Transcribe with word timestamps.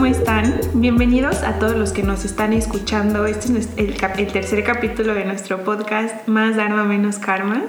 ¿cómo 0.00 0.12
están? 0.12 0.58
Bienvenidos 0.72 1.42
a 1.42 1.58
todos 1.58 1.76
los 1.76 1.92
que 1.92 2.02
nos 2.02 2.24
están 2.24 2.54
escuchando. 2.54 3.26
Este 3.26 3.58
es 3.58 3.68
el, 3.76 3.96
tercer 4.32 4.64
capítulo 4.64 5.12
de 5.12 5.26
nuestro 5.26 5.62
podcast 5.62 6.26
Más 6.26 6.56
Dharma 6.56 6.84
Menos 6.84 7.18
Karma. 7.18 7.64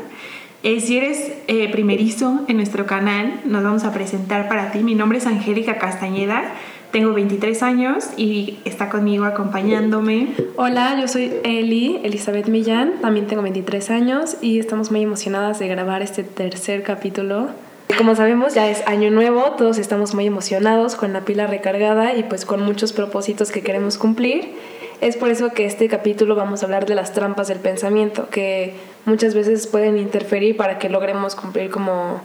Eh, 0.64 0.80
si 0.80 0.96
eres 0.96 1.34
eh, 1.50 1.70
primerizo 1.74 2.46
en 2.48 2.56
nuestro 2.56 2.86
canal, 2.86 3.42
nos 3.44 3.66
vamos 3.66 3.84
a 3.84 3.92
presentar 3.92 4.48
para 4.48 4.72
ti. 4.72 4.80
Mi 4.80 4.96
nombre 4.96 5.18
es 5.18 5.28
Angélica 5.28 5.78
Castañeda, 5.78 6.44
tengo 6.94 7.12
23 7.12 7.64
años 7.64 8.12
y 8.16 8.60
está 8.64 8.88
conmigo 8.88 9.26
acompañándome. 9.26 10.30
Hola, 10.56 10.98
yo 11.02 11.10
soy 11.10 11.34
Eli, 11.44 12.00
Elizabeth 12.02 12.48
Millán, 12.48 12.94
también 13.02 13.28
tengo 13.28 13.42
23 13.42 13.92
años 13.92 14.38
y 14.42 14.58
estamos 14.58 14.90
muy 14.90 15.04
emocionadas 15.04 15.60
de 15.60 15.68
grabar 15.68 16.02
este 16.02 16.24
tercer 16.24 16.84
capítulo 16.84 17.50
como 17.94 18.16
sabemos, 18.16 18.54
ya 18.54 18.70
es 18.70 18.86
año 18.88 19.10
nuevo, 19.10 19.42
todos 19.58 19.78
estamos 19.78 20.14
muy 20.14 20.28
emocionados 20.28 20.96
con 20.96 21.14
la 21.14 21.22
pila 21.22 21.48
recargada 21.48 22.14
y 22.14 22.24
pues 22.24 22.46
con 22.46 22.62
muchos 22.62 22.94
propósitos 22.94 23.52
que 23.52 23.62
queremos 23.62 23.98
cumplir. 23.98 24.54
Es 25.02 25.18
por 25.18 25.30
eso 25.30 25.50
que 25.50 25.66
este 25.66 25.88
capítulo 25.88 26.36
vamos 26.36 26.62
a 26.62 26.66
hablar 26.66 26.86
de 26.86 26.94
las 26.94 27.12
trampas 27.12 27.48
del 27.48 27.60
pensamiento, 27.60 28.30
que 28.30 28.76
muchas 29.06 29.34
veces 29.34 29.66
pueden 29.66 29.98
interferir 29.98 30.56
para 30.56 30.78
que 30.78 30.90
logremos 30.90 31.36
cumplir 31.36 31.72
como 31.72 32.22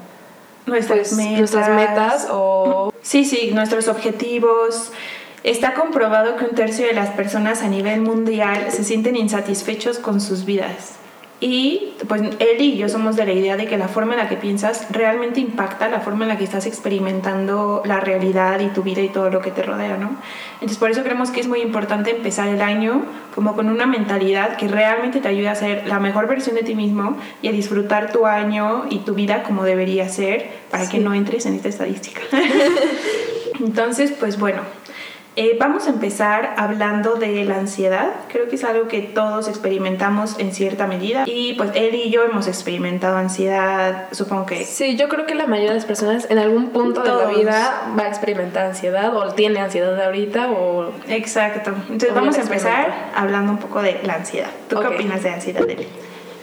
nuestras, 0.67 0.99
pues, 0.99 1.13
metas. 1.15 1.39
nuestras 1.39 1.69
metas 1.71 2.29
o... 2.31 2.93
Sí, 3.01 3.25
sí, 3.25 3.53
nuestros 3.55 3.89
objetivos. 3.89 4.93
Está 5.43 5.75
comprobado 5.75 6.37
que 6.37 6.45
un 6.45 6.55
tercio 6.55 6.87
de 6.87 6.93
las 6.93 7.11
personas 7.11 7.63
a 7.63 7.69
nivel 7.69 8.01
mundial 8.01 8.67
se 8.71 8.85
sienten 8.85 9.17
insatisfechos 9.17 9.99
con 9.99 10.21
sus 10.21 10.45
vidas. 10.45 10.97
Y 11.39 11.93
pues 12.09 12.23
él 12.23 12.61
y 12.61 12.79
yo 12.79 12.89
somos 12.89 13.15
de 13.15 13.27
la 13.27 13.33
idea 13.33 13.59
de 13.59 13.67
que 13.67 13.77
la 13.77 13.89
forma 13.89 14.15
en 14.15 14.21
la 14.21 14.29
que 14.29 14.37
piensas 14.37 14.87
realmente 14.91 15.39
impacta 15.39 15.89
la 15.89 16.01
forma 16.01 16.25
en 16.25 16.31
la 16.31 16.39
que 16.39 16.45
estás 16.45 16.65
experimentando 16.65 17.83
la 17.85 18.01
realidad 18.01 18.61
y 18.61 18.69
tu 18.69 18.83
vida 18.83 19.03
y 19.03 19.11
todo 19.11 19.29
lo 19.29 19.43
que 19.43 19.51
te 19.51 19.63
rodea, 19.63 19.99
¿no? 19.99 20.17
Entonces 20.55 20.79
por 20.79 20.91
eso 20.91 21.03
creemos 21.03 21.31
que 21.31 21.41
es 21.41 21.47
muy 21.47 21.61
importante 21.61 22.11
empezar 22.11 22.49
el 22.49 22.63
año 22.63 23.03
como 23.35 23.55
con 23.55 23.69
una 23.69 23.85
mentalidad 23.85 24.57
que 24.57 24.67
realmente 24.67 25.21
te 25.21 25.29
ayude 25.29 25.51
a 25.51 25.55
ser 25.55 25.87
la 25.87 26.01
mejor 26.01 26.27
versión 26.27 26.57
de 26.57 26.63
ti 26.63 26.75
mismo 26.75 27.19
y 27.43 27.49
a 27.49 27.53
disfrutar 27.53 28.13
tu 28.13 28.25
año 28.25 28.87
y 28.89 29.01
tu 29.01 29.13
vida 29.13 29.43
como 29.43 29.65
debería 29.65 30.09
ser 30.09 30.49
para 30.71 30.89
que 30.89 31.01
no 31.01 31.13
entres 31.13 31.45
en 31.45 31.55
esta 31.55 31.69
estadística. 31.69 32.23
Entonces, 33.61 34.13
pues 34.13 34.39
bueno, 34.39 34.63
eh, 35.37 35.57
vamos 35.61 35.87
a 35.87 35.91
empezar 35.91 36.55
hablando 36.57 37.17
de 37.17 37.45
la 37.45 37.57
ansiedad. 37.59 38.11
Creo 38.29 38.49
que 38.49 38.57
es 38.57 38.65
algo 38.65 38.89
que 38.89 39.03
todos 39.03 39.49
experimentamos 39.49 40.39
en 40.39 40.53
cierta 40.53 40.87
medida. 40.87 41.25
Y 41.27 41.53
pues 41.55 41.73
él 41.75 41.95
y 41.95 42.11
yo 42.11 42.25
hemos 42.25 42.49
experimentado 42.49 43.19
ansiedad, 43.19 44.09
supongo 44.13 44.47
que... 44.47 44.65
Sí, 44.65 44.97
yo 44.97 45.11
creo 45.11 45.27
que 45.27 45.35
la 45.35 45.47
mayoría 45.47 45.71
de 45.71 45.77
las 45.77 45.85
personas 45.85 46.27
en 46.31 46.39
algún 46.39 46.71
punto 46.71 47.03
de 47.03 47.09
la 47.09 47.27
vida 47.27 47.93
va 47.99 48.05
a 48.05 48.09
experimentar 48.09 48.65
ansiedad 48.65 49.15
o 49.15 49.35
tiene 49.35 49.61
ansiedad 49.61 50.03
ahorita 50.03 50.51
o... 50.53 50.93
Exacto. 51.09 51.73
Entonces 51.91 52.15
vamos 52.15 52.39
a 52.39 52.41
empezar 52.41 53.11
hablando 53.15 53.53
un 53.53 53.59
poco 53.59 53.83
de 53.83 54.01
la 54.05 54.15
ansiedad. 54.15 54.51
¿Tú 54.69 54.81
qué 54.81 54.87
opinas 54.87 55.23
de 55.23 55.31
ansiedad, 55.31 55.69
Eli? 55.69 55.87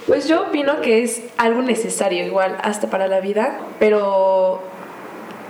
Pues 0.05 0.27
yo 0.27 0.43
opino 0.43 0.81
que 0.81 1.01
es 1.01 1.23
algo 1.37 1.61
necesario 1.61 2.25
igual 2.25 2.57
hasta 2.61 2.89
para 2.89 3.07
la 3.07 3.21
vida, 3.21 3.59
pero 3.79 4.61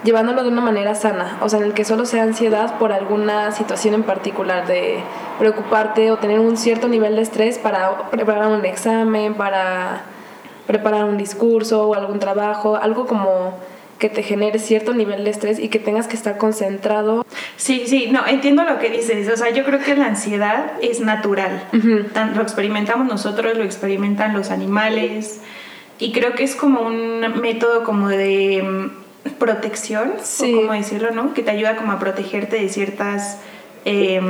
llevándolo 0.03 0.43
de 0.43 0.49
una 0.49 0.61
manera 0.61 0.95
sana, 0.95 1.37
o 1.41 1.49
sea, 1.49 1.59
en 1.59 1.65
el 1.65 1.73
que 1.73 1.85
solo 1.85 2.05
sea 2.05 2.23
ansiedad 2.23 2.77
por 2.77 2.91
alguna 2.91 3.51
situación 3.51 3.93
en 3.93 4.03
particular, 4.03 4.67
de 4.67 4.99
preocuparte 5.39 6.11
o 6.11 6.17
tener 6.17 6.39
un 6.39 6.57
cierto 6.57 6.87
nivel 6.87 7.15
de 7.15 7.21
estrés 7.21 7.57
para 7.57 8.09
preparar 8.09 8.47
un 8.47 8.65
examen, 8.65 9.35
para 9.35 10.03
preparar 10.67 11.05
un 11.05 11.17
discurso 11.17 11.87
o 11.89 11.95
algún 11.95 12.19
trabajo, 12.19 12.75
algo 12.75 13.05
como 13.05 13.53
que 13.99 14.09
te 14.09 14.23
genere 14.23 14.59
cierto 14.59 14.93
nivel 14.93 15.23
de 15.23 15.29
estrés 15.29 15.59
y 15.59 15.69
que 15.69 15.79
tengas 15.79 16.07
que 16.07 16.15
estar 16.15 16.37
concentrado. 16.37 17.25
Sí, 17.55 17.83
sí, 17.85 18.09
no, 18.11 18.27
entiendo 18.27 18.63
lo 18.65 18.77
que 18.77 18.89
dices. 18.89 19.29
O 19.31 19.37
sea, 19.37 19.49
yo 19.51 19.63
creo 19.63 19.79
que 19.79 19.95
la 19.95 20.07
ansiedad 20.07 20.73
es 20.81 20.99
natural. 20.99 21.63
Lo 22.35 22.41
experimentamos 22.41 23.07
nosotros, 23.07 23.55
lo 23.55 23.63
experimentan 23.63 24.33
los 24.33 24.51
animales. 24.51 25.41
Y 25.99 26.11
creo 26.11 26.33
que 26.33 26.43
es 26.43 26.55
como 26.55 26.81
un 26.81 27.21
método 27.39 27.83
como 27.83 28.09
de 28.09 28.89
protección, 29.39 30.13
sí. 30.21 30.53
o 30.53 30.61
como 30.61 30.73
decirlo, 30.73 31.11
¿no? 31.11 31.33
Que 31.33 31.43
te 31.43 31.51
ayuda 31.51 31.75
como 31.75 31.91
a 31.91 31.99
protegerte 31.99 32.57
de 32.57 32.69
ciertas 32.69 33.39
eh, 33.85 34.21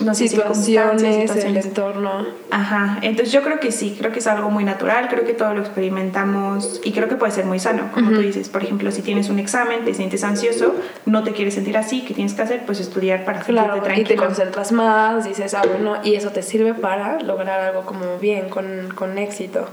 no 0.00 0.14
sé, 0.14 0.28
situaciones, 0.28 1.34
el 1.36 1.56
entorno. 1.56 2.26
Ajá, 2.50 2.98
entonces 3.02 3.32
yo 3.32 3.42
creo 3.42 3.60
que 3.60 3.72
sí, 3.72 3.96
creo 3.98 4.12
que 4.12 4.18
es 4.18 4.26
algo 4.26 4.50
muy 4.50 4.64
natural, 4.64 5.08
creo 5.08 5.24
que 5.24 5.34
todo 5.34 5.54
lo 5.54 5.60
experimentamos 5.60 6.80
y 6.84 6.92
creo 6.92 7.08
que 7.08 7.16
puede 7.16 7.32
ser 7.32 7.44
muy 7.44 7.58
sano, 7.58 7.90
como 7.92 8.10
tú 8.10 8.20
dices, 8.20 8.48
por 8.48 8.62
ejemplo, 8.62 8.90
si 8.90 9.02
tienes 9.02 9.28
un 9.28 9.38
examen, 9.38 9.84
te 9.84 9.94
sientes 9.94 10.24
ansioso, 10.24 10.74
no 11.04 11.22
te 11.22 11.32
quieres 11.32 11.54
sentir 11.54 11.76
así, 11.76 12.02
¿qué 12.02 12.14
tienes 12.14 12.34
que 12.34 12.42
hacer? 12.42 12.62
Pues 12.66 12.80
estudiar 12.80 13.24
para 13.24 13.40
claro, 13.40 13.74
sentirte 13.74 13.86
tranquilo. 13.86 14.06
Y 14.06 14.16
te 14.16 14.16
concentras 14.16 14.72
más, 14.72 15.24
dices, 15.24 15.54
ah, 15.54 15.62
bueno, 15.66 15.96
y 16.02 16.14
eso 16.14 16.30
te 16.30 16.42
sirve 16.42 16.74
para 16.74 17.20
lograr 17.20 17.60
algo 17.60 17.82
como 17.82 18.18
bien, 18.18 18.48
con, 18.48 18.88
con 18.94 19.18
éxito. 19.18 19.66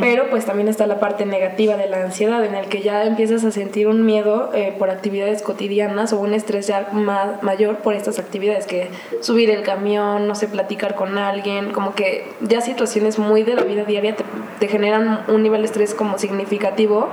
Pero 0.00 0.28
pues 0.30 0.44
también 0.44 0.68
está 0.68 0.86
la 0.86 0.98
parte 1.00 1.24
negativa 1.24 1.76
de 1.76 1.88
la 1.88 2.02
ansiedad, 2.02 2.44
en 2.44 2.54
el 2.54 2.66
que 2.66 2.82
ya 2.82 3.04
empiezas 3.04 3.44
a 3.44 3.50
sentir 3.50 3.86
un 3.86 4.04
miedo 4.04 4.50
eh, 4.54 4.74
por 4.78 4.90
actividades 4.90 5.42
cotidianas 5.42 6.12
o 6.12 6.18
un 6.18 6.34
estrés 6.34 6.66
ya 6.66 6.88
más, 6.92 7.42
mayor 7.42 7.78
por 7.78 7.94
estas 7.94 8.18
actividades 8.18 8.66
que 8.66 8.90
subir 9.20 9.47
el 9.50 9.62
camión, 9.62 10.26
no 10.26 10.34
sé, 10.34 10.48
platicar 10.48 10.94
con 10.94 11.18
alguien, 11.18 11.72
como 11.72 11.94
que 11.94 12.30
ya 12.40 12.60
situaciones 12.60 13.18
muy 13.18 13.42
de 13.42 13.54
la 13.54 13.62
vida 13.62 13.84
diaria 13.84 14.14
te, 14.16 14.68
generan 14.68 15.24
un 15.28 15.42
nivel 15.42 15.62
de 15.62 15.66
estrés 15.66 15.94
como 15.94 16.18
significativo 16.18 17.08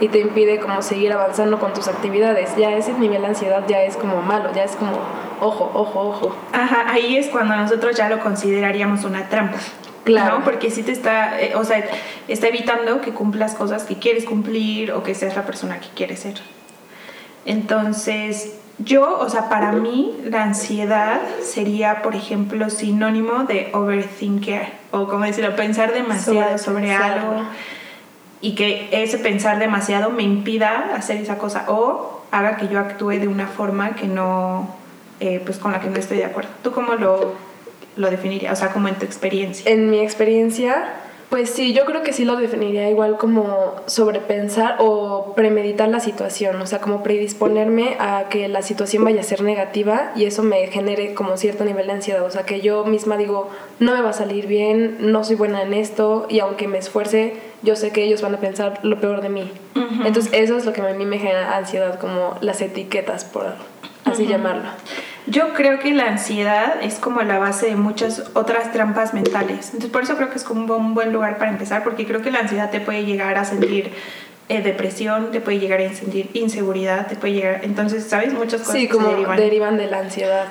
y 0.00 0.08
te 0.08 0.20
impide 0.20 0.58
como 0.60 0.82
seguir 0.82 1.12
avanzando 1.12 1.58
con 1.58 1.72
tus 1.72 1.88
actividades. 1.88 2.56
Ya 2.56 2.72
ese 2.72 2.92
nivel 2.94 3.22
de 3.22 3.28
ansiedad 3.28 3.64
ya 3.68 3.82
es 3.82 3.96
como 3.96 4.22
malo, 4.22 4.50
ya 4.54 4.64
es 4.64 4.76
como 4.76 4.92
ojo, 5.40 5.70
ojo, 5.74 6.08
ojo. 6.08 6.36
Ajá, 6.52 6.90
ahí 6.90 7.16
es 7.16 7.28
cuando 7.28 7.56
nosotros 7.56 7.96
ya 7.96 8.08
lo 8.08 8.20
consideraríamos 8.20 9.04
una 9.04 9.28
trampa. 9.28 9.58
Claro. 10.04 10.40
Porque 10.44 10.70
sí 10.70 10.82
te 10.82 10.92
está, 10.92 11.40
eh, 11.40 11.54
o 11.54 11.64
sea, 11.64 11.84
está 12.28 12.48
evitando 12.48 13.00
que 13.00 13.12
cumplas 13.12 13.54
cosas 13.54 13.84
que 13.84 13.98
quieres 13.98 14.24
cumplir 14.24 14.92
o 14.92 15.02
que 15.02 15.14
seas 15.14 15.36
la 15.36 15.44
persona 15.44 15.80
que 15.80 15.88
quieres 15.94 16.20
ser. 16.20 16.40
Entonces, 17.44 18.58
yo, 18.78 19.18
o 19.18 19.28
sea, 19.28 19.48
para 19.48 19.72
mí 19.72 20.16
la 20.24 20.44
ansiedad 20.44 21.20
sería, 21.42 22.02
por 22.02 22.14
ejemplo, 22.14 22.70
sinónimo 22.70 23.44
de 23.44 23.70
overthinker, 23.72 24.72
o 24.92 25.08
como 25.08 25.24
decirlo, 25.24 25.56
pensar 25.56 25.92
demasiado 25.92 26.58
sobre, 26.58 26.92
algo 26.92 27.42
y 28.40 28.54
que 28.54 28.88
ese 28.92 29.18
pensar 29.18 29.58
demasiado 29.58 30.10
me 30.10 30.22
impida 30.22 30.94
hacer 30.94 31.16
esa 31.16 31.38
cosa 31.38 31.64
o 31.68 32.22
haga 32.30 32.56
que 32.56 32.68
yo 32.68 32.78
actúe 32.78 33.18
de 33.18 33.26
una 33.26 33.48
forma 33.48 33.96
que 33.96 34.06
no, 34.06 34.76
eh, 35.18 35.42
pues 35.44 35.58
con 35.58 35.72
la 35.72 35.80
que 35.80 35.88
no 35.88 35.96
estoy 35.96 36.18
de 36.18 36.26
acuerdo. 36.26 36.50
¿Tú 36.62 36.70
cómo 36.70 36.94
lo, 36.94 37.34
lo 37.96 38.10
definirías? 38.10 38.52
O 38.52 38.56
sea, 38.56 38.72
como 38.72 38.86
en 38.88 38.94
tu 38.94 39.04
experiencia. 39.04 39.70
En 39.70 39.90
mi 39.90 39.98
experiencia, 39.98 40.94
pues 41.30 41.50
sí, 41.50 41.74
yo 41.74 41.84
creo 41.84 42.02
que 42.02 42.14
sí 42.14 42.24
lo 42.24 42.36
definiría 42.36 42.88
igual 42.88 43.18
como 43.18 43.74
sobrepensar 43.86 44.76
o 44.78 45.34
premeditar 45.34 45.88
la 45.88 46.00
situación, 46.00 46.60
o 46.60 46.66
sea, 46.66 46.80
como 46.80 47.02
predisponerme 47.02 47.96
a 47.98 48.28
que 48.30 48.48
la 48.48 48.62
situación 48.62 49.04
vaya 49.04 49.20
a 49.20 49.24
ser 49.24 49.42
negativa 49.42 50.12
y 50.16 50.24
eso 50.24 50.42
me 50.42 50.66
genere 50.68 51.12
como 51.12 51.36
cierto 51.36 51.64
nivel 51.64 51.86
de 51.86 51.92
ansiedad, 51.92 52.24
o 52.24 52.30
sea, 52.30 52.44
que 52.44 52.62
yo 52.62 52.86
misma 52.86 53.18
digo, 53.18 53.50
no 53.78 53.92
me 53.94 54.00
va 54.00 54.10
a 54.10 54.14
salir 54.14 54.46
bien, 54.46 54.96
no 55.00 55.22
soy 55.22 55.36
buena 55.36 55.62
en 55.62 55.74
esto 55.74 56.26
y 56.30 56.40
aunque 56.40 56.66
me 56.66 56.78
esfuerce, 56.78 57.34
yo 57.62 57.76
sé 57.76 57.90
que 57.90 58.04
ellos 58.04 58.22
van 58.22 58.34
a 58.34 58.40
pensar 58.40 58.80
lo 58.82 58.98
peor 58.98 59.20
de 59.20 59.28
mí. 59.28 59.52
Entonces 60.04 60.32
eso 60.32 60.56
es 60.56 60.64
lo 60.64 60.72
que 60.72 60.80
a 60.80 60.94
mí 60.94 61.04
me 61.04 61.18
genera 61.18 61.56
ansiedad, 61.56 61.98
como 61.98 62.36
las 62.40 62.62
etiquetas, 62.62 63.24
por 63.24 63.54
así 64.04 64.26
llamarlo. 64.26 64.70
Yo 65.30 65.52
creo 65.52 65.78
que 65.78 65.92
la 65.92 66.06
ansiedad 66.06 66.82
es 66.82 66.94
como 66.94 67.20
la 67.22 67.38
base 67.38 67.66
de 67.66 67.76
muchas 67.76 68.30
otras 68.34 68.72
trampas 68.72 69.12
mentales. 69.12 69.66
Entonces, 69.66 69.90
por 69.90 70.02
eso 70.02 70.16
creo 70.16 70.30
que 70.30 70.36
es 70.36 70.44
como 70.44 70.74
un 70.74 70.94
buen 70.94 71.12
lugar 71.12 71.38
para 71.38 71.50
empezar, 71.50 71.84
porque 71.84 72.06
creo 72.06 72.22
que 72.22 72.30
la 72.30 72.40
ansiedad 72.40 72.70
te 72.70 72.80
puede 72.80 73.04
llegar 73.04 73.36
a 73.36 73.44
sentir 73.44 73.92
eh, 74.48 74.62
depresión, 74.62 75.30
te 75.30 75.40
puede 75.40 75.58
llegar 75.58 75.80
a 75.82 75.92
sentir 75.92 76.30
inseguridad, 76.32 77.06
te 77.06 77.16
puede 77.16 77.34
llegar. 77.34 77.60
Entonces, 77.62 78.04
¿sabes? 78.04 78.32
Muchas 78.32 78.62
cosas 78.62 78.76
sí, 78.76 78.88
como 78.88 79.08
derivan. 79.36 79.76
de 79.76 79.86
la 79.86 79.98
ansiedad. 79.98 80.46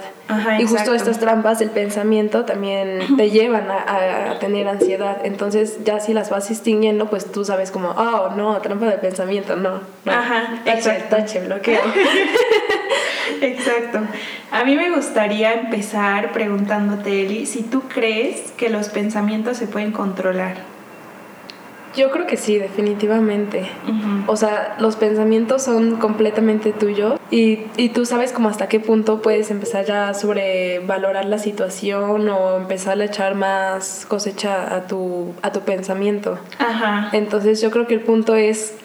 Y 0.59 0.65
justo 0.65 0.93
estas 0.93 1.19
trampas 1.19 1.59
del 1.59 1.69
pensamiento 1.69 2.45
también 2.45 3.15
te 3.17 3.29
llevan 3.29 3.67
a, 3.69 4.37
tener 4.39 4.67
ansiedad. 4.67 5.19
Entonces, 5.23 5.83
ya 5.83 5.99
si 5.99 6.13
las 6.13 6.29
vas 6.29 6.49
distinguiendo, 6.49 7.09
pues 7.09 7.31
tú 7.31 7.45
sabes 7.45 7.71
como, 7.71 7.89
oh, 7.89 8.31
no, 8.35 8.59
trampa 8.61 8.85
de 8.87 8.97
pensamiento, 8.97 9.55
no. 9.55 9.81
Ajá, 10.05 10.61
exacto. 10.65 11.15
Tache, 11.15 11.39
bloqueo. 11.45 11.81
Exacto. 13.41 13.99
A 14.51 14.63
mí 14.63 14.75
me 14.75 14.89
gustaría 14.89 15.53
empezar 15.53 16.31
preguntándote, 16.31 17.23
Eli, 17.23 17.45
si 17.45 17.61
tú 17.61 17.83
crees 17.93 18.51
que 18.51 18.69
los 18.69 18.89
pensamientos 18.89 19.57
se 19.57 19.67
pueden 19.67 19.91
controlar. 19.91 20.76
Yo 21.97 22.11
creo 22.11 22.27
que 22.27 22.37
sí, 22.37 22.59
definitivamente. 22.59 23.67
O 24.27 24.35
sea, 24.35 24.75
los 24.79 24.95
pensamientos 24.95 25.63
son 25.63 25.95
completamente 25.95 26.71
tuyos 26.71 27.19
y, 27.31 27.61
y, 27.75 27.89
tú 27.89 28.05
sabes 28.05 28.31
como 28.31 28.49
hasta 28.49 28.69
qué 28.69 28.79
punto 28.79 29.21
puedes 29.21 29.49
empezar 29.49 29.85
ya 29.85 30.09
a 30.09 30.13
sobrevalorar 30.13 31.25
la 31.25 31.39
situación 31.39 32.29
o 32.29 32.55
empezar 32.55 33.01
a 33.01 33.05
echar 33.05 33.33
más 33.33 34.05
cosecha 34.07 34.75
a 34.75 34.85
tu, 34.85 35.33
a 35.41 35.51
tu 35.51 35.61
pensamiento. 35.61 36.37
Ajá. 36.59 37.09
Entonces 37.13 37.61
yo 37.61 37.71
creo 37.71 37.87
que 37.87 37.95
el 37.95 38.01
punto 38.01 38.35
es 38.35 38.75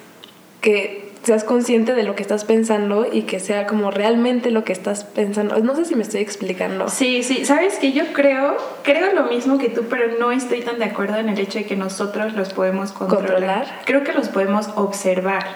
que 0.62 1.01
seas 1.22 1.44
consciente 1.44 1.94
de 1.94 2.02
lo 2.02 2.16
que 2.16 2.22
estás 2.22 2.44
pensando 2.44 3.06
y 3.10 3.22
que 3.22 3.38
sea 3.38 3.66
como 3.66 3.90
realmente 3.90 4.50
lo 4.50 4.64
que 4.64 4.72
estás 4.72 5.04
pensando. 5.04 5.56
No 5.58 5.76
sé 5.76 5.84
si 5.84 5.94
me 5.94 6.02
estoy 6.02 6.20
explicando. 6.20 6.88
Sí, 6.88 7.22
sí, 7.22 7.44
sabes 7.44 7.78
que 7.78 7.92
yo 7.92 8.12
creo, 8.12 8.56
creo 8.82 9.12
lo 9.14 9.24
mismo 9.24 9.58
que 9.58 9.68
tú, 9.68 9.84
pero 9.88 10.18
no 10.18 10.32
estoy 10.32 10.60
tan 10.62 10.78
de 10.78 10.86
acuerdo 10.86 11.16
en 11.16 11.28
el 11.28 11.38
hecho 11.38 11.58
de 11.58 11.66
que 11.66 11.76
nosotros 11.76 12.34
los 12.34 12.52
podemos 12.52 12.92
controlar. 12.92 13.30
¿Controlar? 13.30 13.80
Creo 13.84 14.04
que 14.04 14.12
los 14.12 14.28
podemos 14.28 14.68
observar 14.74 15.46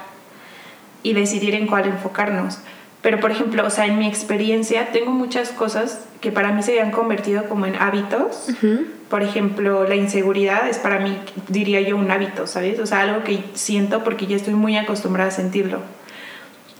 y 1.02 1.14
decidir 1.14 1.54
en 1.54 1.66
cuál 1.66 1.86
enfocarnos. 1.86 2.58
Pero, 3.06 3.20
por 3.20 3.30
ejemplo, 3.30 3.64
o 3.64 3.70
sea, 3.70 3.86
en 3.86 4.00
mi 4.00 4.08
experiencia 4.08 4.88
tengo 4.90 5.12
muchas 5.12 5.50
cosas 5.50 6.00
que 6.20 6.32
para 6.32 6.50
mí 6.50 6.64
se 6.64 6.80
han 6.80 6.90
convertido 6.90 7.48
como 7.48 7.64
en 7.64 7.76
hábitos. 7.76 8.48
Por 9.08 9.22
ejemplo, 9.22 9.86
la 9.86 9.94
inseguridad 9.94 10.68
es 10.68 10.78
para 10.78 10.98
mí, 10.98 11.16
diría 11.46 11.80
yo, 11.82 11.96
un 11.96 12.10
hábito, 12.10 12.48
¿sabes? 12.48 12.80
O 12.80 12.86
sea, 12.86 13.02
algo 13.02 13.22
que 13.22 13.44
siento 13.54 14.02
porque 14.02 14.26
ya 14.26 14.34
estoy 14.34 14.54
muy 14.54 14.76
acostumbrada 14.76 15.28
a 15.28 15.32
sentirlo. 15.32 15.82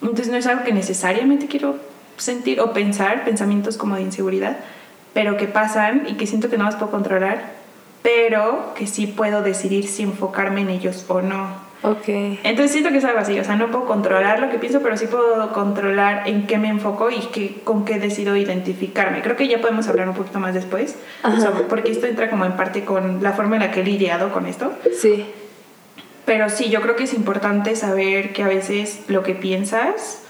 Entonces 0.03 0.27
no 0.27 0.37
es 0.37 0.49
algo 0.49 0.65
que 0.65 0.73
necesariamente 0.73 1.47
quiero 1.47 1.79
sentir 2.17 2.59
o 2.59 2.73
pensar, 2.73 3.25
pensamientos 3.25 3.77
como 3.77 3.95
de 3.95 4.03
inseguridad, 4.03 4.57
pero 5.15 5.37
que 5.37 5.47
pasan 5.47 6.09
y 6.09 6.15
que 6.15 6.27
siento 6.27 6.51
que 6.51 6.59
no 6.59 6.65
las 6.65 6.75
puedo 6.75 6.91
controlar, 6.91 7.53
pero 8.03 8.75
que 8.77 8.89
sí 8.89 9.07
puedo 9.07 9.43
decidir 9.43 9.87
si 9.87 10.03
enfocarme 10.03 10.63
en 10.63 10.71
ellos 10.71 11.05
o 11.07 11.23
no. 11.23 11.66
Ok. 11.83 12.09
Entonces 12.09 12.73
siento 12.73 12.91
que 12.91 12.99
es 12.99 13.05
algo 13.05 13.19
así, 13.19 13.39
o 13.39 13.45
sea, 13.45 13.57
no 13.57 13.71
puedo 13.71 13.87
controlar 13.87 14.41
lo 14.41 14.51
que 14.51 14.59
pienso, 14.59 14.81
pero 14.83 14.97
sí 14.97 15.07
puedo 15.07 15.53
controlar 15.53 16.27
en 16.27 16.47
qué 16.47 16.59
me 16.59 16.69
enfoco 16.69 17.11
y 17.11 17.21
qué, 17.33 17.61
con 17.65 17.85
qué 17.85 17.99
decido 17.99 18.37
identificarme. 18.37 19.23
Creo 19.23 19.37
que 19.37 19.47
ya 19.47 19.61
podemos 19.61 19.87
hablar 19.89 20.09
un 20.09 20.15
poquito 20.15 20.41
más 20.41 20.55
después, 20.55 20.97
porque 21.69 21.91
esto 21.91 22.07
entra 22.07 22.31
como 22.31 22.45
en 22.45 22.53
parte 22.53 22.85
con 22.85 23.23
la 23.23 23.33
forma 23.33 23.57
en 23.57 23.63
la 23.63 23.71
que 23.71 23.81
he 23.81 23.85
lidiado 23.85 24.33
con 24.33 24.47
esto. 24.47 24.73
Sí. 24.99 25.27
Pero 26.25 26.51
sí, 26.51 26.71
yo 26.71 26.81
creo 26.81 26.97
que 26.97 27.05
es 27.05 27.15
importante 27.15 27.77
saber 27.77 28.33
que 28.33 28.43
a 28.43 28.49
veces 28.49 29.05
lo 29.07 29.23
que 29.23 29.35
piensas 29.35 30.26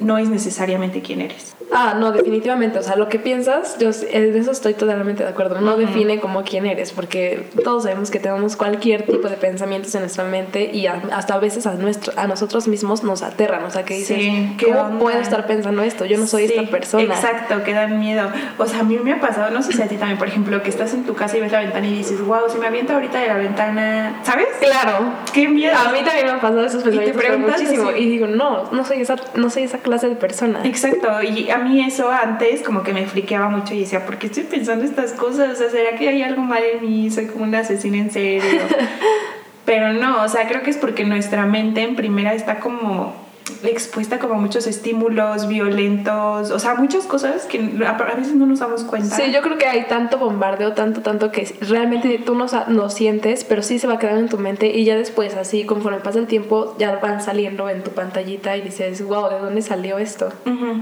no 0.00 0.18
es 0.18 0.28
necesariamente 0.28 1.02
quién 1.02 1.20
eres. 1.20 1.54
Ah, 1.72 1.94
no, 1.98 2.12
definitivamente. 2.12 2.78
O 2.78 2.82
sea, 2.82 2.96
lo 2.96 3.08
que 3.08 3.18
piensas, 3.18 3.78
yo 3.78 3.90
eh, 3.90 4.20
de 4.20 4.38
eso 4.38 4.50
estoy 4.50 4.74
totalmente 4.74 5.22
de 5.22 5.28
acuerdo. 5.28 5.60
No 5.60 5.76
define 5.76 6.20
como 6.20 6.44
quién 6.44 6.66
eres, 6.66 6.92
porque 6.92 7.48
todos 7.64 7.84
sabemos 7.84 8.10
que 8.10 8.20
tenemos 8.20 8.56
cualquier 8.56 9.06
tipo 9.06 9.28
de 9.28 9.36
pensamientos 9.36 9.94
en 9.94 10.02
nuestra 10.02 10.24
mente 10.24 10.70
y 10.72 10.86
hasta 10.86 11.34
a 11.34 11.38
veces 11.38 11.66
a, 11.66 11.74
nuestro, 11.74 12.12
a 12.16 12.26
nosotros 12.26 12.68
mismos 12.68 13.02
nos 13.02 13.22
aterran. 13.22 13.64
O 13.64 13.70
sea, 13.70 13.84
que 13.84 13.94
dices, 13.94 14.18
¿cómo 14.62 14.98
puedo 14.98 15.18
estar 15.18 15.46
pensando 15.46 15.82
esto? 15.82 16.04
Yo 16.04 16.18
no 16.18 16.26
soy 16.26 16.44
esta 16.44 16.62
persona. 16.70 17.14
Exacto, 17.14 17.62
que 17.64 17.72
dan 17.72 17.98
miedo. 17.98 18.30
O 18.58 18.66
sea, 18.66 18.80
a 18.80 18.84
mí 18.84 18.98
me 19.02 19.12
ha 19.12 19.20
pasado, 19.20 19.50
no 19.50 19.62
sé 19.62 19.72
si 19.72 19.82
a 19.82 19.88
ti 19.88 19.96
también, 19.96 20.18
por 20.18 20.28
ejemplo, 20.28 20.62
que 20.62 20.70
estás 20.70 20.94
en 20.94 21.04
tu 21.04 21.14
casa 21.14 21.36
y 21.36 21.40
ves 21.40 21.52
la 21.52 21.60
ventana 21.60 21.86
y 21.86 21.96
dices, 21.96 22.20
wow, 22.20 22.42
si 22.48 22.58
me 22.58 22.66
aviento 22.66 22.92
ahorita 22.92 23.20
de 23.20 23.26
la 23.26 23.36
ventana, 23.36 24.20
¿sabes? 24.22 24.48
Claro. 24.60 25.12
Qué 25.32 25.48
miedo. 25.48 25.74
A 25.76 25.90
mí 25.90 25.98
también 26.04 26.26
me 26.26 26.32
han 26.32 26.40
pasado 26.40 26.64
esos 26.64 26.82
pensamientos 26.82 27.24
y 27.24 27.38
muchísimo. 27.38 27.90
Y 27.90 28.08
digo, 28.08 28.26
no, 28.26 28.70
no 28.70 28.84
soy 28.84 29.00
esa, 29.00 29.16
no 29.34 29.50
soy 29.50 29.64
esa 29.64 29.73
clase 29.78 30.08
de 30.08 30.16
persona. 30.16 30.60
Exacto. 30.64 31.22
Y 31.22 31.50
a 31.50 31.58
mí 31.58 31.84
eso 31.84 32.10
antes 32.10 32.62
como 32.62 32.82
que 32.82 32.92
me 32.92 33.06
friqueaba 33.06 33.48
mucho 33.48 33.74
y 33.74 33.80
decía, 33.80 34.04
¿por 34.06 34.18
qué 34.18 34.26
estoy 34.26 34.44
pensando 34.44 34.84
estas 34.84 35.12
cosas? 35.12 35.52
O 35.52 35.56
sea, 35.56 35.70
¿será 35.70 35.96
que 35.96 36.08
hay 36.08 36.22
algo 36.22 36.42
mal 36.42 36.62
en 36.62 36.82
mí? 36.82 37.10
Soy 37.10 37.26
como 37.26 37.44
una 37.44 37.60
asesina 37.60 37.98
en 37.98 38.10
serio. 38.10 38.42
Pero 39.64 39.92
no, 39.94 40.22
o 40.22 40.28
sea, 40.28 40.46
creo 40.46 40.62
que 40.62 40.70
es 40.70 40.76
porque 40.76 41.04
nuestra 41.04 41.46
mente 41.46 41.82
en 41.82 41.96
primera 41.96 42.34
está 42.34 42.60
como 42.60 43.23
expuesta 43.62 44.18
como 44.18 44.34
a 44.34 44.38
muchos 44.38 44.66
estímulos 44.66 45.48
violentos, 45.48 46.50
o 46.50 46.58
sea, 46.58 46.74
muchas 46.74 47.04
cosas 47.04 47.44
que 47.44 47.58
a 47.86 48.14
veces 48.14 48.34
no 48.34 48.46
nos 48.46 48.60
damos 48.60 48.84
cuenta. 48.84 49.16
Sí, 49.16 49.32
yo 49.32 49.42
creo 49.42 49.58
que 49.58 49.66
hay 49.66 49.84
tanto 49.84 50.18
bombardeo, 50.18 50.72
tanto, 50.72 51.02
tanto 51.02 51.30
que 51.30 51.54
realmente 51.60 52.18
tú 52.24 52.34
no, 52.34 52.46
no 52.68 52.90
sientes, 52.90 53.44
pero 53.44 53.62
sí 53.62 53.78
se 53.78 53.86
va 53.86 53.98
quedando 53.98 54.20
en 54.20 54.28
tu 54.28 54.38
mente 54.38 54.68
y 54.68 54.84
ya 54.84 54.96
después, 54.96 55.34
así, 55.34 55.64
conforme 55.64 55.98
pasa 55.98 56.18
el 56.18 56.26
tiempo, 56.26 56.74
ya 56.78 56.96
van 56.96 57.20
saliendo 57.20 57.68
en 57.68 57.82
tu 57.82 57.90
pantallita 57.90 58.56
y 58.56 58.62
dices, 58.62 59.04
wow, 59.04 59.28
¿de 59.28 59.38
dónde 59.38 59.62
salió 59.62 59.98
esto? 59.98 60.32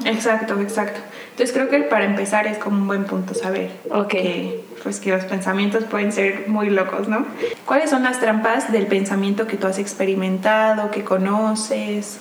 Exacto, 0.05 0.61
exacto. 0.61 1.01
Entonces 1.31 1.53
creo 1.53 1.69
que 1.69 1.81
para 1.81 2.05
empezar 2.05 2.47
es 2.47 2.59
como 2.59 2.77
un 2.77 2.87
buen 2.87 3.05
punto 3.05 3.35
saber 3.35 3.71
que, 4.09 4.65
pues, 4.83 5.01
que 5.01 5.11
los 5.11 5.25
pensamientos 5.25 5.85
pueden 5.85 6.13
ser 6.13 6.45
muy 6.49 6.71
locos, 6.71 7.09
¿no? 7.09 7.27
¿Cuáles 7.67 7.91
son 7.91 8.03
las 8.05 8.21
trampas 8.21 8.71
del 8.71 8.87
pensamiento 8.87 9.47
que 9.47 9.57
tú 9.57 9.67
has 9.67 9.79
experimentado, 9.79 10.91
que 10.91 11.03
conoces? 11.05 12.21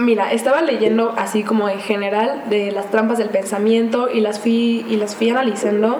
Mira, 0.00 0.32
estaba 0.32 0.62
leyendo 0.62 1.14
así 1.18 1.42
como 1.42 1.68
en 1.68 1.78
general 1.78 2.44
de 2.48 2.72
las 2.72 2.90
trampas 2.90 3.18
del 3.18 3.28
pensamiento 3.28 4.08
y 4.10 4.20
las 4.20 4.40
fui, 4.40 4.86
y 4.88 4.96
las 4.96 5.14
fui 5.14 5.28
analizando 5.28 5.98